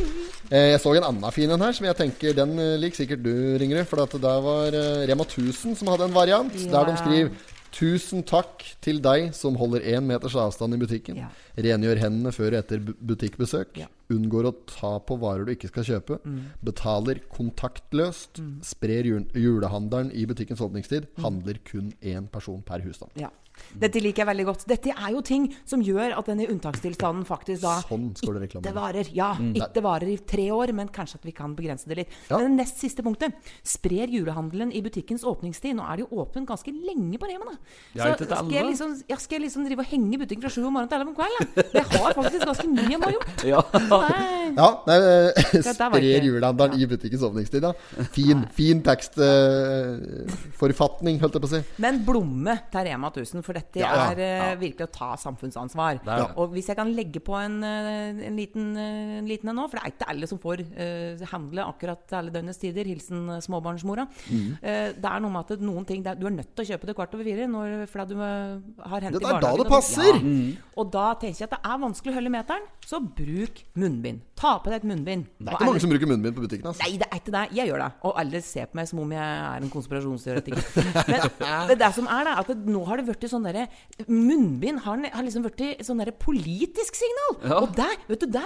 [0.52, 3.22] Uh, jeg så en annen fin en her, som jeg tenker den eh, liker sikkert
[3.24, 3.32] du,
[3.62, 3.88] Ringerud.
[3.88, 8.64] For det var eh, Rema 1000 som hadde en variant, der de skriver Tusen takk
[8.84, 11.22] til deg som holder én meters avstand i butikken.
[11.22, 11.30] Ja.
[11.56, 13.78] Rengjør hendene før og etter butikkbesøk.
[13.80, 13.88] Ja.
[13.88, 13.98] Mm.
[14.12, 16.18] Unngår å ta på varer du ikke skal kjøpe.
[16.64, 18.42] Betaler kontaktløst.
[18.66, 21.08] Sprer jul julehandelen i butikkens åpningstid.
[21.16, 21.22] Mm.
[21.24, 23.16] Handler kun én person per husstand.
[23.16, 23.32] Ja.
[23.72, 24.64] Dette liker jeg veldig godt.
[24.68, 29.06] Dette er jo ting som gjør at denne unntakstilstanden faktisk da Sånn ikke varer.
[29.16, 32.10] Ja, ikke varer i tre år, men kanskje at vi kan begrense det litt.
[32.28, 32.36] Ja.
[32.38, 33.32] Men det nest siste punktet
[33.66, 35.72] sprer julehandelen i butikkens åpningstid.
[35.78, 37.56] Nå er det jo åpent ganske lenge på Rema, da.
[37.92, 40.62] Så ikke skal jeg, liksom, jeg skal jeg liksom drive og henge butikken fra sju
[40.62, 41.44] om morgenen til elleve om kvelden?
[41.72, 43.30] Det har faktisk ganske mye man har gjort.
[43.52, 43.60] Ja.
[43.92, 44.32] Nei.
[44.52, 45.32] Ja, nei, eh,
[45.64, 47.70] sprer julehandelen i butikkens åpningstid, da.
[48.12, 51.60] Fin, fin tekstforfatning, holdt jeg på å si.
[51.82, 54.54] Men blomme til Rema 1000, for dette Ja, er ja.
[54.60, 56.00] virkelig å ta samfunnsansvar.
[56.04, 56.28] Det det.
[56.40, 59.68] Og hvis jeg kan legge på en, eh, en liten eh, en liten en nå,
[59.70, 63.28] for det er ikke alle som får uh, handle akkurat til alle døgnets tider, hilsen
[63.36, 64.06] eh, småbarnsmora.
[64.30, 64.50] Mm.
[64.62, 66.68] Uh, det er noe med at noen ting det er, Du er nødt til å
[66.72, 69.48] kjøpe det kvart over fire når, fordi du eh, har hentet Det i er da
[69.48, 69.72] barnehagen.
[69.72, 70.12] passer!
[70.16, 70.28] og-!
[70.32, 70.68] Ja.
[70.82, 74.22] Og da tenker jeg at det er vanskelig å holde meteren, så bruk munnbind.
[74.38, 75.26] Ta på deg et munnbind.
[75.38, 76.66] Det er ikke mange alle- som bruker munnbind på butikken.
[76.72, 76.82] Altså.
[76.86, 77.42] Nei, det er ikke det.
[77.58, 77.90] Jeg gjør det.
[78.08, 80.62] Og alle ser på meg som om jeg er en konspirasjonsteoretiker.
[81.42, 83.66] Men det, det som er da, at det, nå har det blitt sånn derre
[84.08, 87.36] Munnbind har, har liksom blitt sånn derre politisk signal.
[87.42, 87.58] Ja.
[87.62, 88.44] Og det, vet du, det,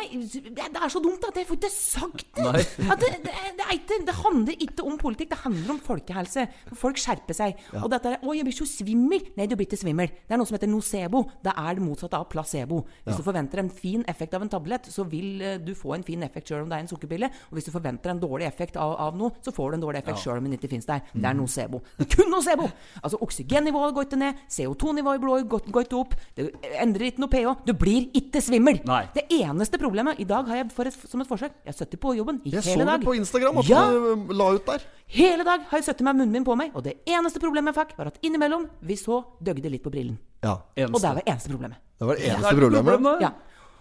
[0.57, 2.64] det er så dumt at jeg får ikke sagt det.
[2.97, 6.47] Det, det, det, ikke, det handler ikke om politikk, det handler om folkehelse.
[6.78, 7.59] Folk skjerper seg.
[7.82, 9.26] Og dette er 'Å, jeg blir så svimmel'.
[9.37, 10.09] Nei, du blir ikke svimmel.
[10.09, 11.24] Det er noe som heter nocebo.
[11.45, 12.84] Det er det motsatte av placebo.
[13.05, 16.07] Hvis du forventer en fin effekt av en tablett, så vil eh, du få en
[16.07, 17.30] fin effekt sjøl om det er en sukkerpille.
[17.51, 20.03] Og hvis du forventer en dårlig effekt av, av noe, så får du en dårlig
[20.03, 21.05] effekt sjøl om den ikke finnes der.
[21.12, 21.82] Det er nocebo.
[22.16, 22.70] Kun nocebo!
[23.03, 24.43] Altså, oksygennivået går ikke ned,
[24.77, 26.51] CO2-nivået i blodet går går ikke opp, det
[26.81, 27.55] endrer ikke noe pH.
[27.66, 28.81] Du blir ikke svimmel!
[28.87, 29.03] Nei.
[29.14, 32.01] Det eneste problemet I dag har jeg for et, som et forsøk Jeg har sittet
[32.01, 33.85] på jobben i Jeg så det på Instagram at Ja.
[33.91, 34.85] du la ut der.
[35.07, 37.97] Hele dag har jeg sittet med munnbind på meg, og det eneste problemet jeg fikk,
[37.99, 40.18] var at innimellom vi så døgde litt på brillen.
[40.43, 41.79] Ja, Og det var eneste problemet.
[41.99, 42.61] Det var det eneste ja.
[42.61, 43.20] problemet.
[43.22, 43.31] Ja.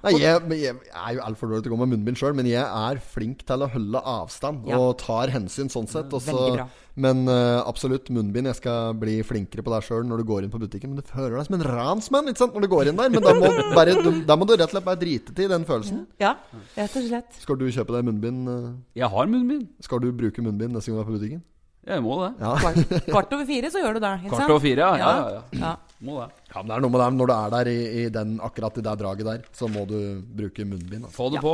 [0.05, 2.61] Nei, jeg, jeg er jo altfor dårlig til å gå med munnbind sjøl, men jeg
[2.63, 4.77] er flink til å holde avstand Ja.
[4.79, 6.13] og tar hensyn sånn sett.
[6.13, 6.67] Også, bra.
[6.95, 8.47] men uh, absolutt munnbind.
[8.51, 10.93] Jeg skal bli flinkere på deg sjøl når du går inn på butikken.
[10.93, 13.09] Men du føler deg som en ransmann ikke sant, når du går inn der.
[13.15, 13.49] Men da må,
[13.79, 16.05] bare, du, da må du rett og slett bare drite til den følelsen.
[16.21, 16.35] ja,
[16.77, 17.41] rett og slett.
[17.41, 18.47] Skal du kjøpe deg munnbind?
[18.53, 18.69] eh,
[19.01, 19.67] Jeg har munnbind.
[19.83, 21.43] Skal du bruke munnbind neste gang du er på butikken?
[21.85, 22.31] Jeg må det.
[22.41, 22.55] Ja.
[22.63, 24.13] Kvart, kvart over fire så gjør du det.
[24.23, 24.39] Ikke sant?
[24.47, 24.95] Kvart over fire, ja.
[24.97, 25.59] Ja, ja, ja.
[25.61, 25.73] ja.
[26.03, 26.29] Må det.
[26.51, 28.77] ja, men det er noe med det når du er der i, i den, akkurat
[28.77, 29.99] i det draget der, så må du
[30.35, 31.05] bruke munnbind.
[31.07, 31.15] Altså.
[31.15, 31.53] Få det på.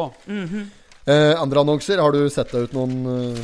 [1.06, 3.38] Eh, andre annonser, har du sett deg ut noen eh,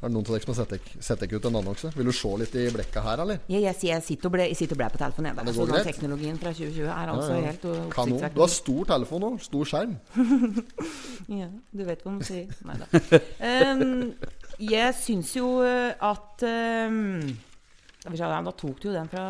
[0.00, 1.90] Er det noen av dere som har sett deg, sett deg ut en annonse?
[1.96, 3.40] Vil du se litt i blekka her, eller?
[3.52, 5.28] Jeg, jeg, jeg sitter og sitter ble på telefonen.
[5.36, 5.88] Jeg, det går greit.
[5.90, 7.50] teknologien fra 2020 er altså Ja, ja.
[7.50, 7.90] helt Kanon.
[7.90, 8.32] oppsiktsvekkende.
[8.36, 9.30] Du har stor telefon nå.
[9.44, 9.94] Stor skjerm.
[11.40, 12.48] Ja, du vet hva de sier.
[12.66, 12.88] Nei da.
[13.44, 14.10] Um,
[14.74, 17.28] jeg syns jo uh, at um,
[18.04, 19.24] Da tok du jo den fra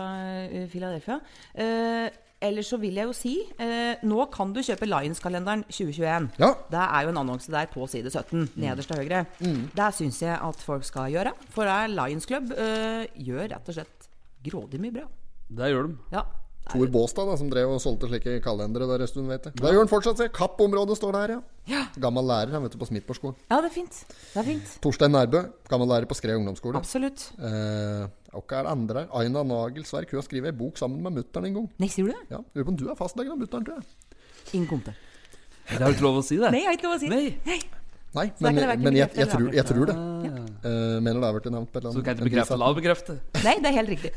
[0.46, 1.18] uh, Philadelphia.
[1.56, 2.08] Uh,
[2.40, 6.30] ellers så vil jeg jo si uh, Nå kan du kjøpe Lions-kalenderen 2021.
[6.40, 6.52] Ja.
[6.70, 9.24] Det er jo en annonse der på side 17, nederst til høyre.
[9.40, 11.34] Det syns jeg at folk skal gjøre.
[11.50, 14.12] For det er Lions Club uh, gjør rett og slett
[14.46, 15.08] grådig mye bra.
[15.50, 15.98] Det gjør de.
[16.14, 16.28] Ja.
[16.70, 19.56] Tor Båstad, da, som drev og solgte slike kalendere der en stund, vet jeg.
[19.58, 20.28] Det gjør han fortsatt, se.
[20.34, 21.32] Kapp-området står der,
[21.70, 21.82] ja.
[22.02, 23.96] Gammel lærer han, vet du, på Smithborg ja, det er fint.
[24.06, 24.74] Det er fint.
[24.84, 26.78] Torstein Nærbø, gammel lærer på Skred ungdomsskole.
[26.78, 27.26] Absolutt.
[27.38, 28.04] Eh,
[28.39, 29.05] hva er det andre?
[29.20, 30.12] Aina Nagelsverk.
[30.12, 31.68] Hun har skrevet ei bok sammen med mutter'n en gang.
[31.83, 32.22] Nei, sier du det?
[32.31, 34.16] Ja, Lurer på om du er fastlegen av mutter'n, tror jeg.
[34.55, 34.97] Ingen kommentar.
[35.70, 36.51] Det har du ikke lov å si, det.
[36.55, 37.20] Nei, jeg har ikke lov å si det.
[37.47, 37.61] Nei.
[38.11, 39.95] Nei, men, være men jeg, jeg, tror, jeg tror det.
[40.26, 40.31] Ja.
[40.64, 42.57] Uh, mener det har vært nevnt på et eller annet Så du kan ikke bekrefte?
[42.59, 43.14] La det bekrefte.
[43.45, 44.11] Nei, det er helt riktig.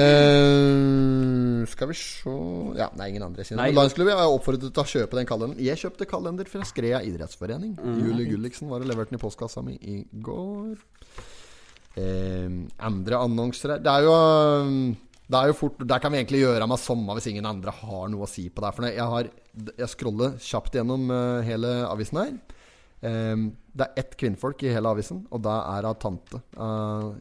[0.00, 2.36] uh, skal vi se
[2.80, 3.44] Ja, nei, ingen andre.
[3.44, 3.68] sier Nei.
[3.76, 5.60] Club jeg er oppfordret til å kjøpe den kalenderen.
[5.60, 7.76] Jeg kjøpte kalender fra Skrea idrettsforening.
[7.76, 8.00] Mm.
[8.06, 10.80] Julie Gulliksen var og leverte den i postkassa mi i går.
[11.98, 12.48] Eh,
[12.86, 14.14] andre annonser her Det er jo
[15.28, 18.08] det er jo fort Der kan vi egentlig gjøre meg samme hvis ingen andre har
[18.12, 18.70] noe å si på det.
[18.76, 19.30] For jeg, har,
[19.82, 22.34] jeg scroller kjapt gjennom eh, hele avisen her.
[23.02, 23.46] Eh,
[23.78, 26.40] det er ett kvinnfolk i hele avisen, og det er av tante.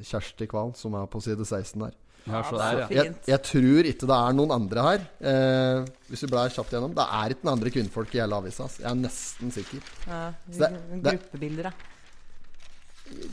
[0.07, 1.97] Kjersti Kval, som er på side 16 der.
[2.27, 2.87] Ja, så der, ja.
[2.91, 5.03] Jeg, jeg tror ikke det er noen andre her.
[5.31, 6.95] Eh, hvis vi blar kjapt gjennom.
[6.97, 8.67] Det er ikke noen andre kvinnfolk i hele avisa.
[8.81, 9.83] Jeg er nesten sikker.
[10.07, 10.71] Ja, det-
[11.05, 11.93] det- gruppebilder, da.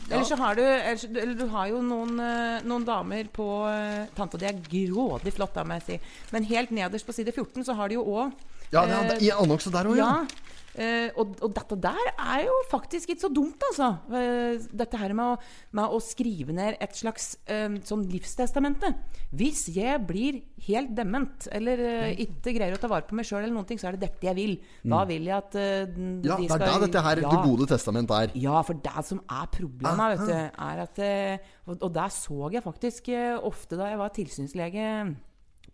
[0.09, 4.05] Eller så har du ellers, Eller du har jo noen, eh, noen damer på eh,
[4.15, 5.99] Tante, de er grådig flotte, må jeg si.
[6.31, 8.31] Men helt nederst på side 14 så har de jo òg
[8.71, 10.11] Ja, det er, I annonse der òg, ja.
[10.25, 10.61] Ja.
[10.75, 13.89] Eh, og, og dette der er jo faktisk ikke så dumt, altså.
[14.11, 15.35] Eh, dette her med å,
[15.79, 18.91] med å skrive ned et slags eh, sånn livstestamente.
[19.35, 23.43] Hvis jeg blir helt dement, eller eh, ikke greier å ta vare på meg sjøl,
[23.43, 24.55] eller noen ting, så er det dette jeg vil.
[24.83, 27.31] Da vil jeg at eh, de Ja, det er da dette her ja.
[27.35, 28.33] Det gode testament er.
[28.39, 30.35] Ja, for det som er problemet, vet du,
[30.67, 33.07] er at eh, Og, og der så jeg faktisk
[33.45, 34.89] ofte da jeg var tilsynslege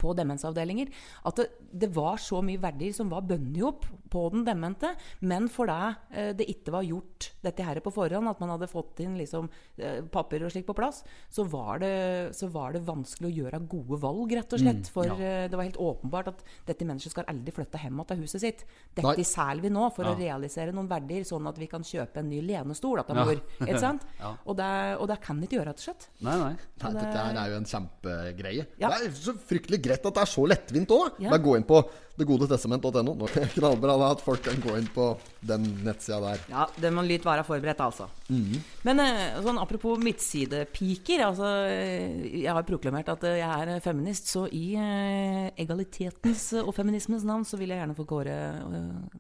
[0.02, 0.92] på demensavdelinger.
[1.30, 1.48] At det,
[1.84, 4.94] det var så mye verdier som var bundet opp på den demente,
[5.24, 5.78] men fordi
[6.12, 9.48] eh, det ikke var gjort dette her på forhånd, at man hadde fått inn liksom,
[9.80, 11.94] eh, papir og slikt på plass, så var, det,
[12.36, 14.92] så var det vanskelig å gjøre gode valg, rett og slett.
[14.92, 15.48] For ja.
[15.48, 18.66] det var helt åpenbart at dette mennesket skal aldri flytte hjem til huset sitt.
[18.98, 22.30] Dette selger vi nå for å realisere noen verdier, sånn at vi kan kjøpe en
[22.32, 23.38] ny lenestol til mor.
[23.62, 23.94] Ja.
[24.22, 24.34] ja.
[24.46, 26.08] Og, det, og det kan ikke gjøre, rett og slett.
[26.26, 26.54] Nei, nei.
[26.82, 28.68] Nei, dette er jo en kjempegreie.
[28.82, 28.92] Ja.
[28.92, 31.20] Det er så fryktelig greit at det er så lettvint òg.
[31.22, 31.34] Ja.
[31.34, 31.82] Bare gå inn på
[32.20, 33.28] degodetestament.no.
[33.56, 35.08] Knallbra at folk kan gå inn på
[35.48, 36.44] den nettsida der.
[36.52, 38.08] Ja, det må litt være forberedt, altså.
[38.88, 44.32] Men eh, sånn apropos midtsidepiker altså, eh, Jeg har proklamert at eh, jeg er feminist,
[44.32, 44.74] så i
[45.60, 48.38] egalitetens og feminismens navn så vil jeg gjerne få kåre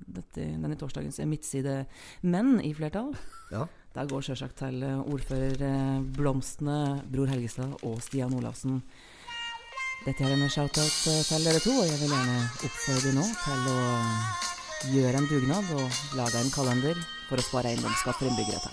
[0.07, 1.83] dette, denne torsdagens midtside
[2.27, 3.13] menn i flertall.
[3.51, 3.67] Ja.
[3.91, 8.79] Der går sjølsagt til ordfører Blomstene, Bror Helgestad og Stian Olafsen.
[10.01, 13.67] Dette er en shout-out eh, til dere to, og jeg vil gjerne oppfordre nå til
[13.69, 13.81] å
[14.95, 16.97] gjøre en dugnad og lage en kalender
[17.27, 18.71] for å spare eiendomsskatt for innbyggere.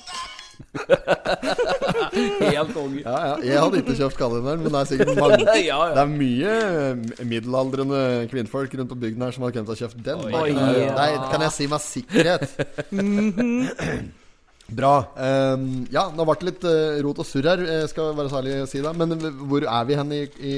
[2.48, 3.02] Helt konge.
[3.02, 3.34] Ja, ja.
[3.44, 5.76] Jeg hadde ikke kjøpt kalenderen, men det er sikkert mange Ja, ja.
[5.98, 8.00] Det er mye eh, middelaldrende
[8.32, 10.24] kvinnfolk rundt på bygden her som har kommet og kjøpt den.
[10.32, 11.10] Oi, ja.
[11.28, 12.48] kan jeg si med sikkerhet.
[14.68, 14.92] Bra.
[15.16, 18.58] Um, ja, det har vært litt uh, rot og surr her, eh, skal være særlig
[18.68, 18.92] si det.
[19.00, 19.16] Men
[19.48, 20.54] hvor er vi hen i, i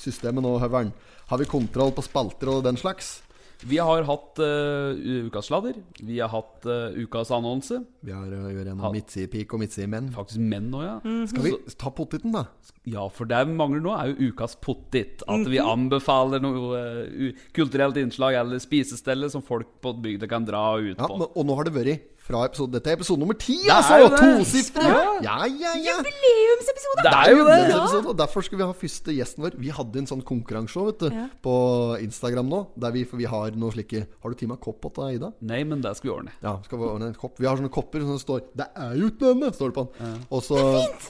[0.00, 0.92] systemet nå, Høveren?
[1.30, 3.20] Har vi kontroll på spalter og den slags?
[3.60, 4.96] Vi har hatt uh,
[5.28, 5.74] ukas sladder.
[6.00, 7.76] Vi har hatt uh, ukas annonse.
[8.00, 10.08] Vi har uh, gjort en Ha- midtsidepik og midtsidemenn.
[10.16, 10.94] Faktisk menn òg, ja.
[11.28, 12.46] Skal vi ta pottiten, da?
[12.88, 15.20] Ja, for det vi mangler nå, er jo ukas pottit.
[15.28, 20.62] At vi anbefaler noe eh, kulturelt innslag eller spisestelle som folk på bygda kan dra
[20.80, 21.20] ut Ja, på.
[21.20, 23.98] men, og nå har det vært fra episode Dette er episode nummer ti, er altså!
[24.06, 24.20] det.
[24.20, 24.86] Tosifra!
[24.86, 25.02] Ja.
[25.26, 25.96] Ja, ja, ja.
[25.98, 27.04] Jubileumsepisode!
[27.04, 27.56] Det er jo det!
[27.58, 29.56] Jubileumsepisode, og Derfor skal vi ha første gjesten vår.
[29.60, 31.26] Vi hadde en sånn konkurranse vet du, Ja.
[31.42, 31.54] på
[32.06, 32.62] Instagram nå.
[32.80, 35.32] Der vi, for vi har noe slike Har du tid med kopp til Ida?
[35.42, 36.34] Nei, men det skal vi ordne.
[36.42, 37.38] Ja, skal vi ordne en kopp.
[37.40, 39.88] Vi har sånne kopper som det står 'Det er jo ikke denne', står det på
[39.98, 40.24] den.
[40.30, 40.58] Og så,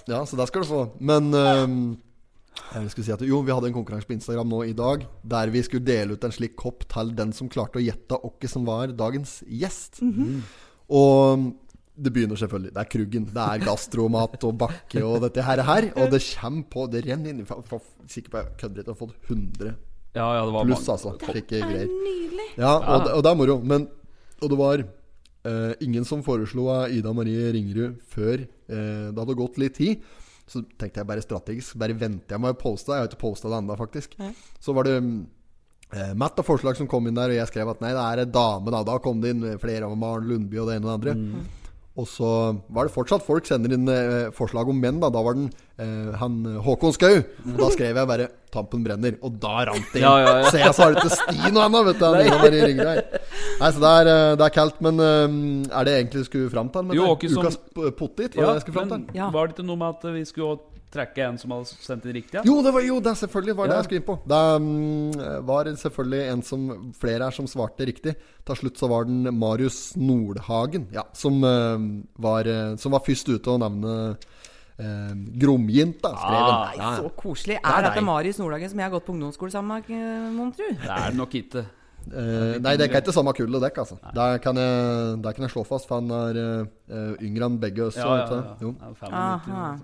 [0.09, 0.91] Ja, så der skal du få.
[1.01, 1.99] Men um,
[2.75, 5.51] jeg skulle si at Jo, vi hadde en konkurranse på Instagram nå i dag der
[5.51, 8.65] vi skulle dele ut en slik kopp til den som klarte å gjette hvem som
[8.67, 10.01] var dagens gjest.
[10.91, 11.51] Og
[12.01, 12.73] det begynner selvfølgelig.
[12.75, 13.27] Det er Kruggen.
[13.31, 15.63] Det er gastromat og bakke og dette her.
[15.67, 17.43] her og det kommer på Det renner inn.
[18.09, 18.87] Sikker på jeg kødder litt.
[18.87, 19.75] Jeg har fått 100
[20.17, 21.13] Ja, ja, det var pluss, altså.
[21.21, 22.49] Det er Nydelig.
[22.59, 23.59] Ja, og, det- og det er moro.
[23.63, 23.89] Men,
[24.43, 29.37] og det var uh, ingen som foreslo av Ida Marie Ringerud før uh, det hadde
[29.39, 30.03] gått litt tid.
[30.51, 31.77] Så tenkte jeg bare strategisk.
[31.79, 32.91] Bare venter jeg med å poste.
[32.91, 34.17] Jeg har ikke posta det ennå, faktisk.
[34.59, 35.11] Så var det eh,
[36.15, 38.31] Matt av forslag som kom inn der, og jeg skrev at nei, det er en
[38.37, 38.71] dame.
[38.71, 41.47] Da Da kom det inn flere av Maren Lundby og det ene og det andre.
[41.99, 42.29] Og så
[42.71, 45.01] var det fortsatt folk sender inn eh, forslag om menn.
[45.03, 47.17] Da Da var den eh, han Håkon Skau.
[47.19, 50.03] Og Da skrev jeg bare 'Tampen brenner', og da rant det inn.
[50.07, 50.51] Ja, ja, ja.
[50.51, 52.05] Se, jeg så har det ikke sti noe ennå, vet du.
[52.07, 53.21] han Ida i Ringerud her.
[53.61, 54.81] Nei, så det er, eh, det er kaldt.
[54.81, 56.83] Men eh, er det egentlig du skulle fram til?
[56.83, 57.19] med Jo, det?
[57.19, 58.35] ikke som- Ukas p- pottit?
[58.37, 59.07] Var Ja, det jeg skulle fram til?
[59.15, 59.31] Ja.
[59.31, 60.59] var det ikke noe med at vi skulle
[60.91, 62.41] trekke en som hadde sendt inn riktig?
[62.41, 62.43] Ja?
[62.47, 64.19] Jo, det var jo det selvfølgelig var det jeg skulle inn på.
[64.33, 66.69] Det um, var selvfølgelig en som
[67.01, 68.17] flere her som svarte riktig.
[68.47, 71.79] Til slutt så var den Marius Nordhagen, ja, som, uh,
[72.19, 73.97] var, uh, som var først ute å nevne
[74.81, 76.39] uh, Gromjinta, skrev.
[76.39, 76.95] Ah, Ja, ja.
[77.01, 77.59] Så koselig.
[77.63, 78.05] er Er dette.
[78.05, 80.67] Marius Nordhagen som jeg har gått på ungdomsskole sammen med, eh, mon tru?
[80.71, 81.67] Det er nok ikke.
[82.09, 83.99] Eh, nei, det er ikke samme kullet dekk, altså.
[84.15, 87.87] Der kan, jeg, der kan jeg slå fast, for han er uh, yngre enn begge
[87.87, 87.97] oss.
[87.97, 88.55] Ja, ja, ja.
[88.61, 88.75] Jo.
[88.81, 89.79] ja 95, Aha.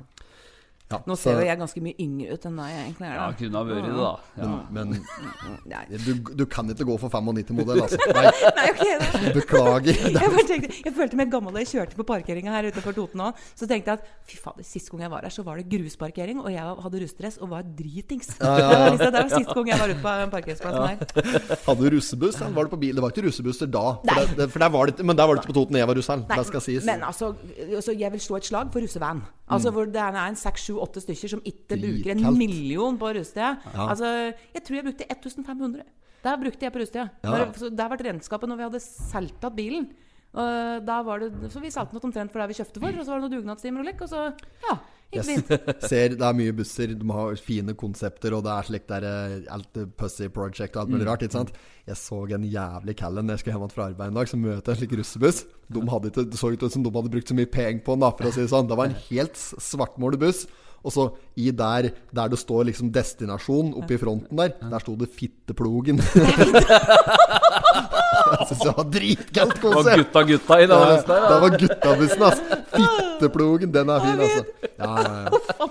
[0.87, 3.15] Ja, Nå ser jo jeg ganske mye yngre ut enn deg jeg egentlig er.
[3.19, 4.11] Ja, kunne ha vært det, da.
[4.39, 4.51] Ja.
[4.71, 4.93] Men,
[5.73, 7.99] men du, du kan ikke gå for 95-modell, altså.
[8.15, 8.23] Nei,
[8.55, 9.23] Nei, ok da.
[9.41, 9.99] beklager.
[10.07, 13.25] Jeg, bare tenkte, jeg følte meg gammel da jeg kjørte på parkeringa her utenfor Toten
[13.27, 13.41] òg.
[13.59, 16.39] Så tenkte jeg at fy fader, sist gang jeg var her, så var det grusparkering,
[16.45, 18.31] og jeg hadde russdress og var dritings.
[18.39, 18.95] Ja, ja, ja.
[18.95, 21.59] Det var siste gang jeg var ute på parkeringsplassen her.
[21.67, 22.95] Hadde du russebuss, eller var du på bil?
[22.95, 23.85] Det var ikke russebusser da.
[24.07, 25.91] For det, det, for der var det, men der var det ikke på Toten jeg
[25.91, 26.15] var russ.
[26.31, 26.87] Det skal sies.
[26.87, 27.35] Men altså,
[27.67, 29.27] altså, jeg vil slå et slag for russevan.
[29.51, 33.13] Altså Hvor det er en seks, sju, åtte stykker som ikke bruker en million på
[33.17, 33.55] rustida.
[33.73, 33.89] Ja.
[33.91, 34.13] Altså,
[34.55, 35.87] jeg tror jeg brukte 1500.
[36.27, 37.09] Der brukte jeg på rustida.
[37.25, 37.47] Ja.
[37.57, 39.89] Så Der ble regnskapet når vi hadde solgt igjen bilen.
[40.37, 43.23] Var det, så vi solgte noe omtrent for det vi kjøpte for, og så var
[43.23, 44.27] det noen dugnadstimer og lekk, og så
[44.67, 44.75] ja,
[45.15, 45.29] gikk Yes.
[45.31, 45.53] fint.
[45.89, 49.37] Ser det er mye busser, de har fine konsepter, og det er slikt der eh,
[49.55, 51.23] alt Pussy Project og alt mulig rart.
[51.25, 51.55] ikke sant?
[51.87, 54.81] Jeg så en jævlig Callen jeg skulle hjem fra arbeid en dag, som møter en
[54.83, 55.45] slik russebuss.
[55.73, 58.05] De hadde ikke, det så ut som de hadde brukt så mye penger på den,
[58.05, 58.69] da, for å si det sånn.
[58.69, 60.45] Det var en helt svartmålet buss.
[60.85, 65.09] Og så i der, der det står liksom 'destinasjon' oppi fronten der, der sto det
[65.09, 66.03] 'Fitteplogen'.
[68.33, 70.95] jeg syns det var dritkaldt Det var gutta gutta i Det, bussen.
[70.97, 71.19] lista.
[71.31, 72.61] det var guttabussen, altså.
[72.77, 74.45] Fitteplogen, den er fin, altså.
[74.77, 75.67] Ja, ja, ja.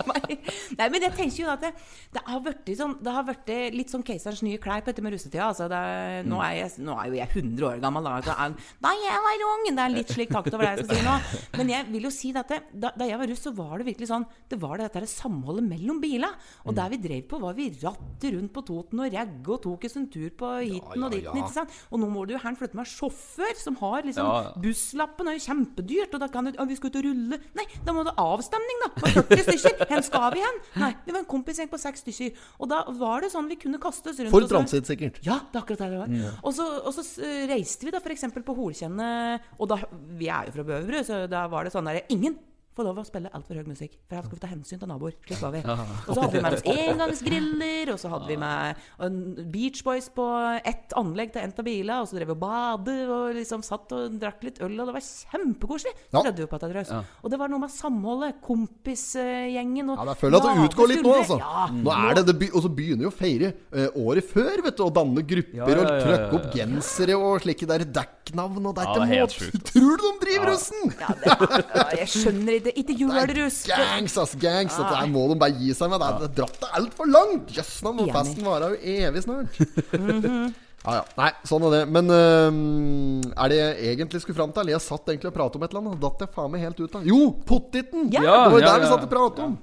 [0.76, 1.72] Nei, men jeg tenker jo at det,
[2.16, 5.14] det har vært sånn, det har vært litt sånn keiserens nye klær på dette med
[5.16, 5.48] russetida.
[5.52, 5.82] Altså det,
[6.28, 8.10] nå, er jeg, nå er jo jeg 100 år gammel.
[8.26, 9.66] Da, er, da jeg var ung!
[9.76, 11.16] Det er litt slik takt over det jeg skal si nå.
[11.60, 13.88] Men jeg vil jo si at det, da, da jeg var russ, så var det
[13.92, 16.32] virkelig sånn Det var det dette samholdet mellom bila.
[16.66, 19.88] Og der vi drev på, var vi rattet rundt på Toten og Ragge og tok
[19.90, 21.40] oss en tur på hiten og ja, ditten.
[21.40, 21.46] ja.
[21.46, 21.80] ikke sant?
[21.92, 24.54] Og nå må du jo her flytte med sjåfør som har liksom Ja, ja.
[24.62, 27.40] Busslappen er jo kjempedyrt, og da kan du «Å, Vi skal ut og rulle.
[27.58, 28.90] Nei, da må du ha avstemning, da!
[29.02, 29.90] For 40 stykker.
[29.92, 30.62] Hvor skal vi hen?
[30.84, 32.40] Nei, vi var en kompisgjeng på seks stykker.
[32.62, 34.34] Og da var det sånn vi kunne kaste oss rundt.
[34.36, 35.22] For transit, sikkert.
[35.26, 36.40] ja, det er akkurat det det var.
[36.46, 37.06] Og så, og så
[37.52, 38.28] reiste vi da f.eks.
[38.46, 39.12] på Holkjenne,
[39.60, 39.80] og da,
[40.20, 42.38] vi er jo fra Bøverbru, så da var det sånn der Ingen
[42.76, 45.14] får lov å spille altfor høy musikk, for her skal vi ta hensyn til naboer.
[45.26, 45.62] Slik var vi.
[45.66, 49.20] Og så hadde vi med oss engangsgriller, og så hadde vi med en
[49.54, 50.26] Beach Boys på
[50.66, 53.92] ett anlegg til en av bilene, og så drev vi og badet og liksom satt
[53.96, 55.94] og drakk litt øl, og det var kjempekoselig.
[56.12, 56.24] Ja.
[56.26, 57.02] Ja.
[57.24, 61.04] Og det var noe med samholdet, kompisgjengen og Ja, jeg føler at det utgår litt
[61.06, 61.38] nå, altså.
[61.42, 61.66] Ja.
[61.72, 64.78] Nå er det, det be- Og så begynner jo å feire uh, året før, vet
[64.78, 64.84] du.
[64.86, 68.66] Og danne grupper Ja, ja, og ja, ja, trykke opp gensere og slike der dekknavn.
[68.70, 70.82] Og det er Ja, ikke det er helt måte Tror du de driver russen?
[71.00, 71.28] Ja, det,
[71.76, 72.65] ja, jeg skjønner ikke.
[72.74, 73.60] Ikke gjør det, russ.
[73.70, 74.76] Gangs, ass, gangs.
[74.78, 76.00] Dette her må de bare gi seg med.
[76.02, 77.52] Det er- det dratt det altfor langt.
[77.54, 78.14] Jøss nå og Enig.
[78.16, 80.54] festen varer jo evig snart.
[80.86, 81.04] Ja, ja.
[81.18, 81.84] Nei, sånn er det.
[81.90, 84.68] Men øhm, er det jeg egentlig skulle fram til?
[84.70, 86.78] Jeg satt egentlig og pratet om et eller annet, og datt jeg faen meg helt
[86.84, 87.08] ut av.
[87.10, 88.04] Jo, pottiten!
[88.14, 88.22] Ja.
[88.22, 89.56] Det var jo Ja, der ja, vi satt og pratet om.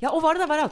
[0.00, 0.70] Ja, og hva er det der var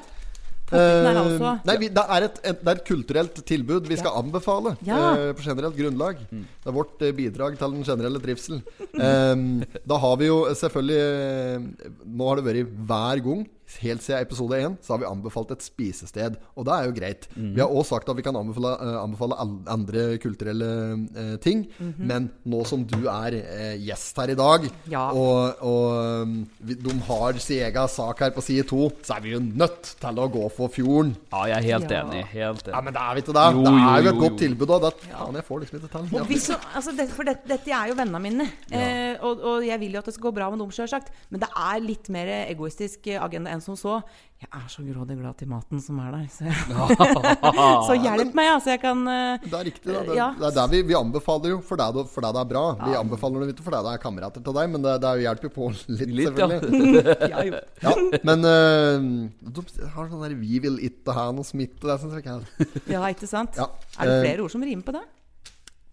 [0.77, 4.75] altså nei, vi, det, er et, et, det er et kulturelt tilbud vi skal anbefale
[4.87, 4.99] Ja.
[5.17, 6.21] Uh, på generelt grunnlag.
[6.29, 8.61] Det er vårt uh, bidrag til den generelle trivselen.
[8.95, 13.47] Um, da har vi jo selvfølgelig Nå har det vært hver gang,
[13.83, 16.39] helt siden episode 1, så har vi anbefalt et spisested.
[16.57, 17.29] Og det er jo greit.
[17.37, 19.37] Vi har også sagt at vi kan anbefale, eh, anbefale
[19.69, 20.69] andre kulturelle
[21.15, 21.67] eh, ting.
[21.99, 25.11] Men nå som du er eh, gjest her i dag, Ja.
[25.13, 26.33] og, og um,
[26.65, 29.93] vi, de har sin egen sak her på side to, så er vi jo nødt
[30.01, 31.15] til å gå for fjorden.
[31.33, 32.03] Ja, jeg er helt Ja.
[32.07, 32.25] enig.
[32.33, 33.47] Helt Ja, men det er vi ikke det.
[33.55, 34.39] Jo, det er jo et jo, godt jo.
[34.47, 34.89] tilbud òg.
[35.13, 35.29] ja.
[35.39, 36.09] jeg får liksom ikke til.
[36.17, 36.25] Ja.
[36.33, 39.93] hvis, altså det, for det, dette er jo vennene mine, eh, og, og jeg vil
[39.99, 41.13] jo at det skal gå bra med dem, sjølsagt.
[41.31, 43.99] Men det er litt mer egoistisk agenda enn som så.
[44.39, 46.27] Jeg er så grådig glad til maten som er der.
[46.31, 46.47] Så,
[47.89, 48.71] så hjelp meg, altså.
[48.75, 49.89] Jeg kan eh, Det er riktig.
[49.91, 50.03] Da.
[50.07, 50.29] Det, Ja.
[50.39, 52.65] det er der vi, vi anbefaler jo for deg det, for det, det er bra.
[52.85, 55.71] Vi anbefaler det for det er kamerater til deg, men det, det hjelper jo på
[55.75, 57.19] litt, Litt, selvfølgelig.
[57.35, 57.45] ja.
[57.89, 57.95] Ja,
[58.31, 59.63] men uh, du
[59.95, 61.83] har sånn der 'vi vil ikke ha noe smitte'.
[61.85, 63.57] Det syns jeg ikke er ja, ikke sant?
[63.59, 63.69] Ja.
[63.99, 65.05] Er det Eh, flere ord som rimer på det?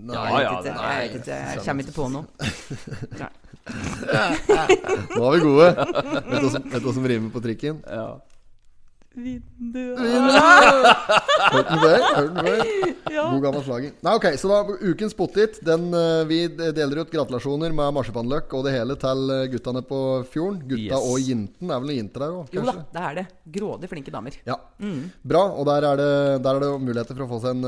[0.06, 2.26] Nei, Ja, Jeg ja, vet ikke, jeg, vet ikke, jeg kommer ikke på noe.
[3.20, 3.30] Nei.
[3.66, 5.70] Nå er vi gode.
[6.30, 6.50] Vet du
[6.86, 7.82] hva som, rimer på trikken?
[7.90, 8.08] Ja.
[9.16, 9.24] Hørt
[11.70, 12.00] den før?
[12.16, 12.60] Hørt den før?
[13.16, 13.24] Ja.
[13.32, 13.94] God gammel slaging.
[14.04, 14.58] Nei, ok, Så da,
[14.92, 16.40] ukens pottit den, eh, Vi
[16.76, 20.00] deler ut gratulasjoner med marsipanløk og det hele til eh, guttene på
[20.32, 20.60] fjorden.
[20.68, 21.00] Gutta Yes.
[21.00, 21.70] og jinten.
[21.72, 22.86] Er vel noen jinter der òg, Jo da, kanskje?
[22.92, 23.26] det er det.
[23.56, 24.32] Grådig flinke damer.
[24.46, 24.56] Ja.
[25.24, 25.44] Bra.
[25.56, 26.12] Og der er, det,
[26.44, 27.64] der er det jo muligheter for å få seg en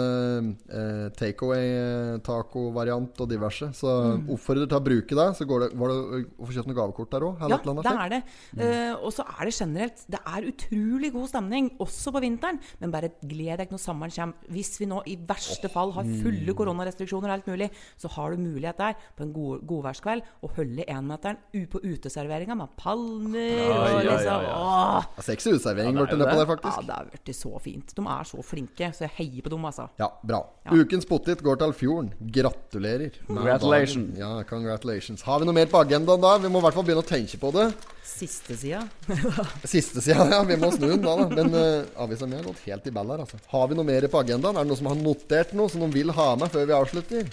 [0.67, 3.65] uh, takeaway-taco-variant og diverse.
[3.77, 3.87] Så
[4.35, 5.27] oppfordrer til å bruke det.
[5.39, 5.97] Så går det, var det
[6.35, 7.33] å få kjøpt noe gavekort der òg?
[7.47, 8.21] Ja, det er det.
[8.57, 12.59] Eh, og så er det generelt Det er utrolig god stemning, også på vinteren.
[12.81, 14.51] Men bare gled deg når sommeren kommer.
[14.53, 17.69] Hvis vi nå i verste fall har fulle koronarestriksjoner og alt mulig,
[17.99, 21.39] så har du mulighet der på en god, godværskveld å holde énmeteren
[21.71, 24.55] på uteserveringa med palmer Ja, og ja, ja, liksom ja.
[24.57, 25.09] Åh!
[25.25, 26.71] Sexy uteservering Ja, ble det er det jo nedpå det.
[26.71, 27.93] Ja, det har blitt så fint.
[27.97, 29.89] De er så flinke, så jeg heier på dem, altså.
[30.01, 30.41] Ja, bra.
[30.67, 30.77] Ja.
[30.77, 32.13] Ukens pottit går til fjorden.
[32.38, 33.21] Gratulerer.
[33.27, 34.17] Congratulations.
[34.19, 35.25] Ja, congratulations.
[35.27, 36.38] Har vi noe mer på agendaen da?
[36.41, 37.69] Vi må i hvert fall begynne å tenke på det.
[38.07, 38.85] Siste sida.
[39.67, 40.39] Siste sida, ja.
[40.47, 41.27] Vi må snu den da, da.
[41.35, 43.39] Men uh, avisa mi har gått helt i ball her, altså.
[43.51, 44.55] Har vi noe mer på agendaen?
[44.55, 47.29] Er det noen som har notert noe som de vil ha med før vi avslutter?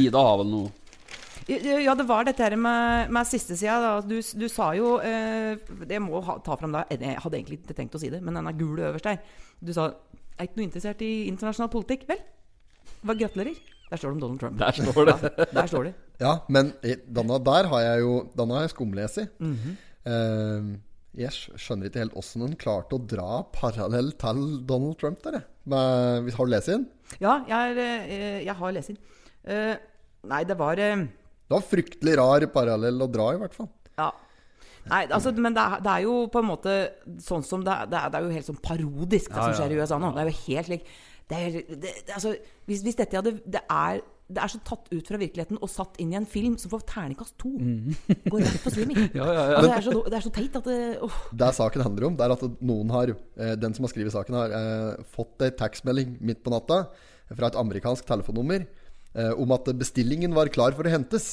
[0.00, 0.70] Ida har vel noe
[1.50, 3.76] Ja, det var dette her med, med siste sida.
[3.84, 3.92] da.
[4.00, 7.76] Du, du sa jo eh, Jeg må ha, ta fram da Jeg hadde egentlig ikke
[7.76, 9.20] tenkt å si det, men den er gul øverst her.
[9.60, 9.90] Du sa
[10.38, 12.08] Er ikke noe interessert i internasjonal politikk?
[12.08, 12.22] Vel,
[13.04, 13.60] hva gratulerer.
[13.90, 14.56] Der står det om Donald Trump.
[14.60, 15.18] Der står det.
[15.20, 15.98] Ja, der står det.
[16.20, 19.26] Ja, men i- denne der har jeg jo Denne har jeg skumlest i.
[19.40, 19.76] -hmm.
[20.06, 20.78] uh,
[21.16, 25.42] jeg skjønner ikke helt åssen hun klarte å dra parallell til Donald Trump der.
[25.64, 26.86] Men, har du lest den?
[27.20, 28.98] Ja, jeg, er, eh, jeg har lest den.
[29.44, 29.76] Uh,
[30.28, 31.06] nei, det var uh...
[31.50, 33.68] Det var fryktelig rar parallell å dra, i hvert fall.
[33.98, 34.10] Ja.
[34.86, 37.86] Nei, altså, men det er, det er jo på en måte sånn som det er,
[37.90, 39.80] det er, det er jo helt sånn parodisk, det Ja, som ja, skjer i.
[39.80, 40.12] USA nå.
[40.14, 40.86] Det er jo helt lik
[41.30, 42.32] det er, det, det, altså,
[42.66, 44.00] hvis, hvis dette hadde det er,
[44.30, 46.84] det er så tatt ut fra virkeligheten og satt inn i en film som får
[46.88, 47.50] terningkast to.
[48.30, 48.98] Går rett på streaming.
[49.20, 49.56] Ja, ja, ja.
[49.58, 51.16] Altså, det, er så, det er så teit at det oh.
[51.42, 54.36] Det saken handler om, det er at noen har eh, Den som har skrevet saken,
[54.38, 56.84] har eh, fått ei tekstmelding midt på natta
[57.30, 61.30] fra et amerikansk telefonnummer eh, om at bestillingen var klar for å hentes.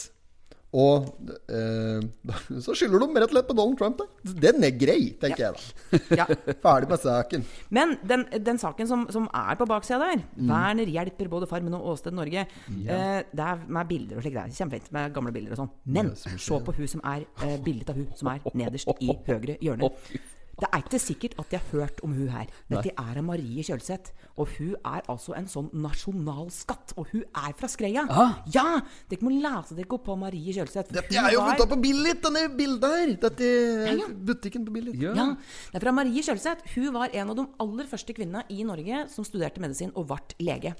[0.75, 1.05] Og
[1.47, 2.01] eh,
[2.65, 4.33] så skylder de rett og slett på Donald Trump, da.
[4.43, 6.01] Den er grei, tenker jeg da.
[6.19, 6.25] Ja.
[6.65, 7.45] Ferdig med saken.
[7.73, 10.51] Men den, den saken som, som er på baksida der, Mm.
[10.51, 14.35] Werner hjelper både Farmen og Åsted Norge, eh, det er med bilder og slik.
[14.35, 15.71] Det er kjempefint med gamle bilder og sånn.
[15.97, 19.57] Men se på hun som er eh, bildet av hun som er nederst i høyre
[19.63, 19.89] hjørne.
[20.57, 22.47] Det er ikke sikkert at de har hørt om hun her.
[22.71, 24.13] Dette er en Marie Kjølseth.
[24.41, 26.95] Og hun er altså en sånn nasjonalskatt.
[26.97, 28.07] Og hun er fra Skreia.
[28.53, 28.65] Ja!
[29.09, 30.93] Dere må lese dere opp på Marie Kjølseth.
[30.95, 33.13] Dette er jo var- på Billit, denne bildet her.
[33.27, 33.51] Dette
[33.91, 34.07] er ja.
[34.07, 34.97] butikken på Billit.
[35.01, 35.13] Ja.
[35.13, 36.65] Ja, det er fra Marie Kjølseth.
[36.75, 40.19] Hun var en av de aller første kvinnene i Norge som studerte medisin og ble
[40.39, 40.73] lege.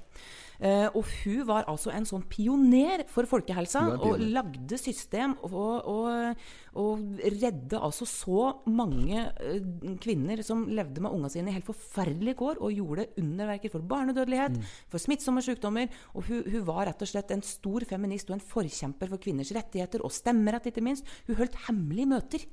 [0.58, 6.40] Eh, og hun var altså en sånn pioner for folkehelsa, og lagde system og, og,
[6.82, 9.60] og redde altså så mange eh,
[10.02, 14.58] kvinner som levde med ungene sine i helt forferdelige kår, og gjorde underverker for barnedødelighet,
[14.90, 15.92] for smittsomme sykdommer.
[16.18, 19.54] Og hun, hun var rett og slett en stor feminist og en forkjemper for kvinners
[19.54, 21.06] rettigheter, og stemmerett, ikke minst.
[21.28, 22.48] Hun holdt hemmelige møter.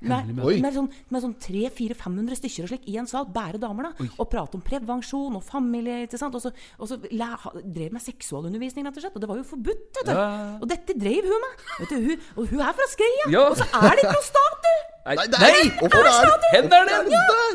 [0.00, 0.28] Med,
[0.62, 4.06] med sånn, med sånn 300-400-500 stykker og slik i en sal, bare damer, da.
[4.22, 6.04] Og prate om prevensjon og familie.
[6.06, 6.36] ikke sant?
[6.38, 7.32] Og så, og så la,
[7.64, 9.16] drev med seksualundervisning, rett og slett.
[9.18, 10.14] Og det var jo forbudt, vet du.
[10.14, 10.28] Ja.
[10.60, 11.66] Og dette drev hun med.
[11.80, 13.26] Vet du, hun, og hun er fra Skreia!
[13.34, 13.48] Ja.
[13.50, 14.97] Og så er det ikke noe stat, du!
[15.08, 16.66] Nei, Nei, det hvorfor er det er?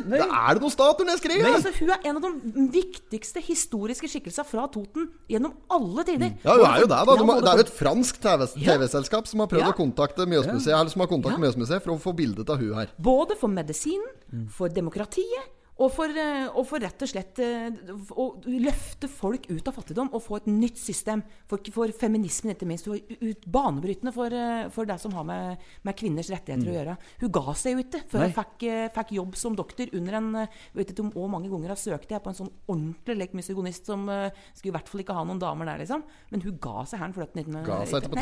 [0.04, 1.40] Det er det noen statuer i?
[1.48, 6.34] Altså, hun er en av de viktigste historiske skikkelser fra Toten gjennom alle tider.
[6.44, 7.18] Ja, hun er jo det, da.
[7.20, 9.72] De, må- det er jo et fransk TV-selskap TV-selskap som har prøvd Ja.
[9.72, 11.44] å kontakte Mjøsmuseet Eller som har kontaktet Ja.
[11.46, 12.88] Mjøsmuseet for å få bildet av hun her.
[13.00, 15.52] Både for medisinen, for demokratiet
[15.84, 17.74] og for, eh, og for rett og slett eh,
[18.16, 21.24] å løfte folk ut av fattigdom og få et nytt system.
[21.50, 22.88] For, for feminismen, ikke minst.
[22.88, 26.98] Hun var banebrytende for, eh, for det som har med, med kvinners rettigheter å gjøre.
[27.24, 30.30] Hun ga seg jo ikke før hun fikk, fikk jobb som doktor under en
[30.78, 33.36] vet ikke om hvor mange ganger har søkt jeg på en sånn ordentlig lek
[33.84, 34.06] som
[34.54, 36.04] skulle i hvert fall ikke ha noen damer der, liksom.
[36.32, 37.16] Men hun ga seg her.
[37.66, 38.22] Ga seg etterpå,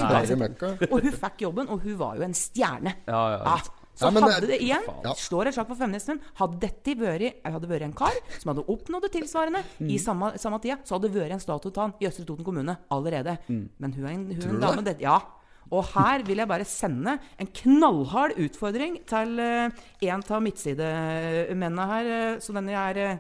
[0.90, 2.96] Og hun fikk jobben, og hun var jo en stjerne.
[3.10, 3.81] Ja, ja, ja.
[4.02, 5.14] Så Ja, hadde det- det igjen, Ja.
[5.14, 9.02] slår et slag for feminismen, hadde dette vært, hadde vært en kar som hadde oppnådd
[9.06, 12.08] det tilsvarende i samme, samme tida, så hadde det vært en statue av han i
[12.08, 13.38] Østre Toten kommune allerede.
[13.48, 15.20] Men hun er en, hun en dame det, Ja.
[15.72, 19.70] Og her vil jeg bare sende en knallhard utfordring til uh,
[20.02, 22.36] en av midtsidemennene her.
[22.36, 23.18] Uh, så denne er uh,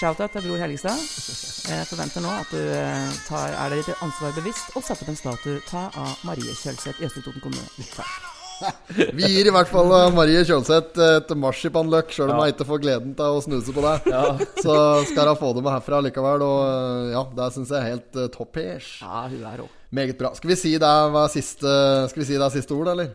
[0.00, 0.96] Shout-out til Bror Helgestad.
[1.70, 5.12] Jeg forventer nå at du eh, tar, er deg ditt ansvar bevisst og setter opp
[5.14, 7.86] en statue ta av Marie Kjølseth i Østre Toten kommune.
[7.94, 8.35] Takk.
[9.18, 12.82] Vi gir i hvert fall eh, Marie Kjølseth et marsipanløk, sjøl om hun ikke får
[12.84, 13.96] gleden til å snuse på det.
[14.64, 14.76] Så
[15.10, 16.46] skal hun få det med herfra likevel.
[16.46, 18.90] Og eh, ja, det syns jeg er helt topp -ish.
[19.02, 19.82] Ja, hun er også.
[19.96, 20.32] Meget bra.
[20.34, 21.70] Skal vi si det var siste,
[22.10, 23.14] skal vi si det er siste ord, eller?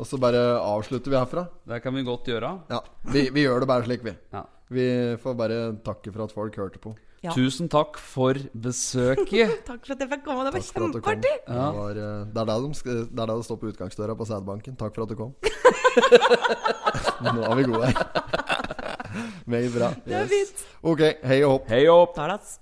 [0.00, 1.46] Og så bare avslutter vi herfra?
[1.68, 2.50] Det kan vi godt gjøre.
[2.70, 2.80] Ja.
[3.12, 4.14] Vi, vi gjør det bare slik, vi.
[4.32, 4.44] Ja.
[4.70, 6.94] Vi får bare takke for at folk hørte på.
[7.22, 7.34] Ja.
[7.36, 9.50] Tusen takk for besøket.
[9.68, 10.44] Takk for at jeg fikk komme.
[10.46, 11.32] Det var kjempeartig!
[11.44, 14.76] Det, eh, det, er det, de, det er det det står på utgangsdøra på sædbanken.
[14.80, 15.34] Takk for at du kom.
[17.36, 18.00] Nå er vi gode her.
[19.44, 19.92] Meget bra.
[20.06, 20.64] Det er fint.
[20.82, 21.68] Ok, hei og hopp.
[21.68, 22.56] Hei og Talas.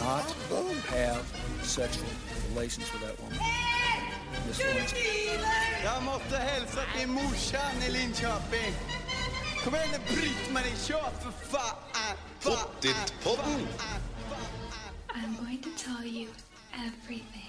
[0.00, 0.24] Not
[0.88, 1.20] have
[1.62, 2.08] sexual
[2.48, 3.38] relations with that woman.
[4.46, 4.98] Miss Lewinsky.
[5.84, 8.97] Jag måste hälsa till morsan i Linköping.
[9.64, 11.76] Kom igen nu Britt-Marie, kör för fan!
[15.14, 16.28] I'm going to tell you
[16.72, 17.47] everything.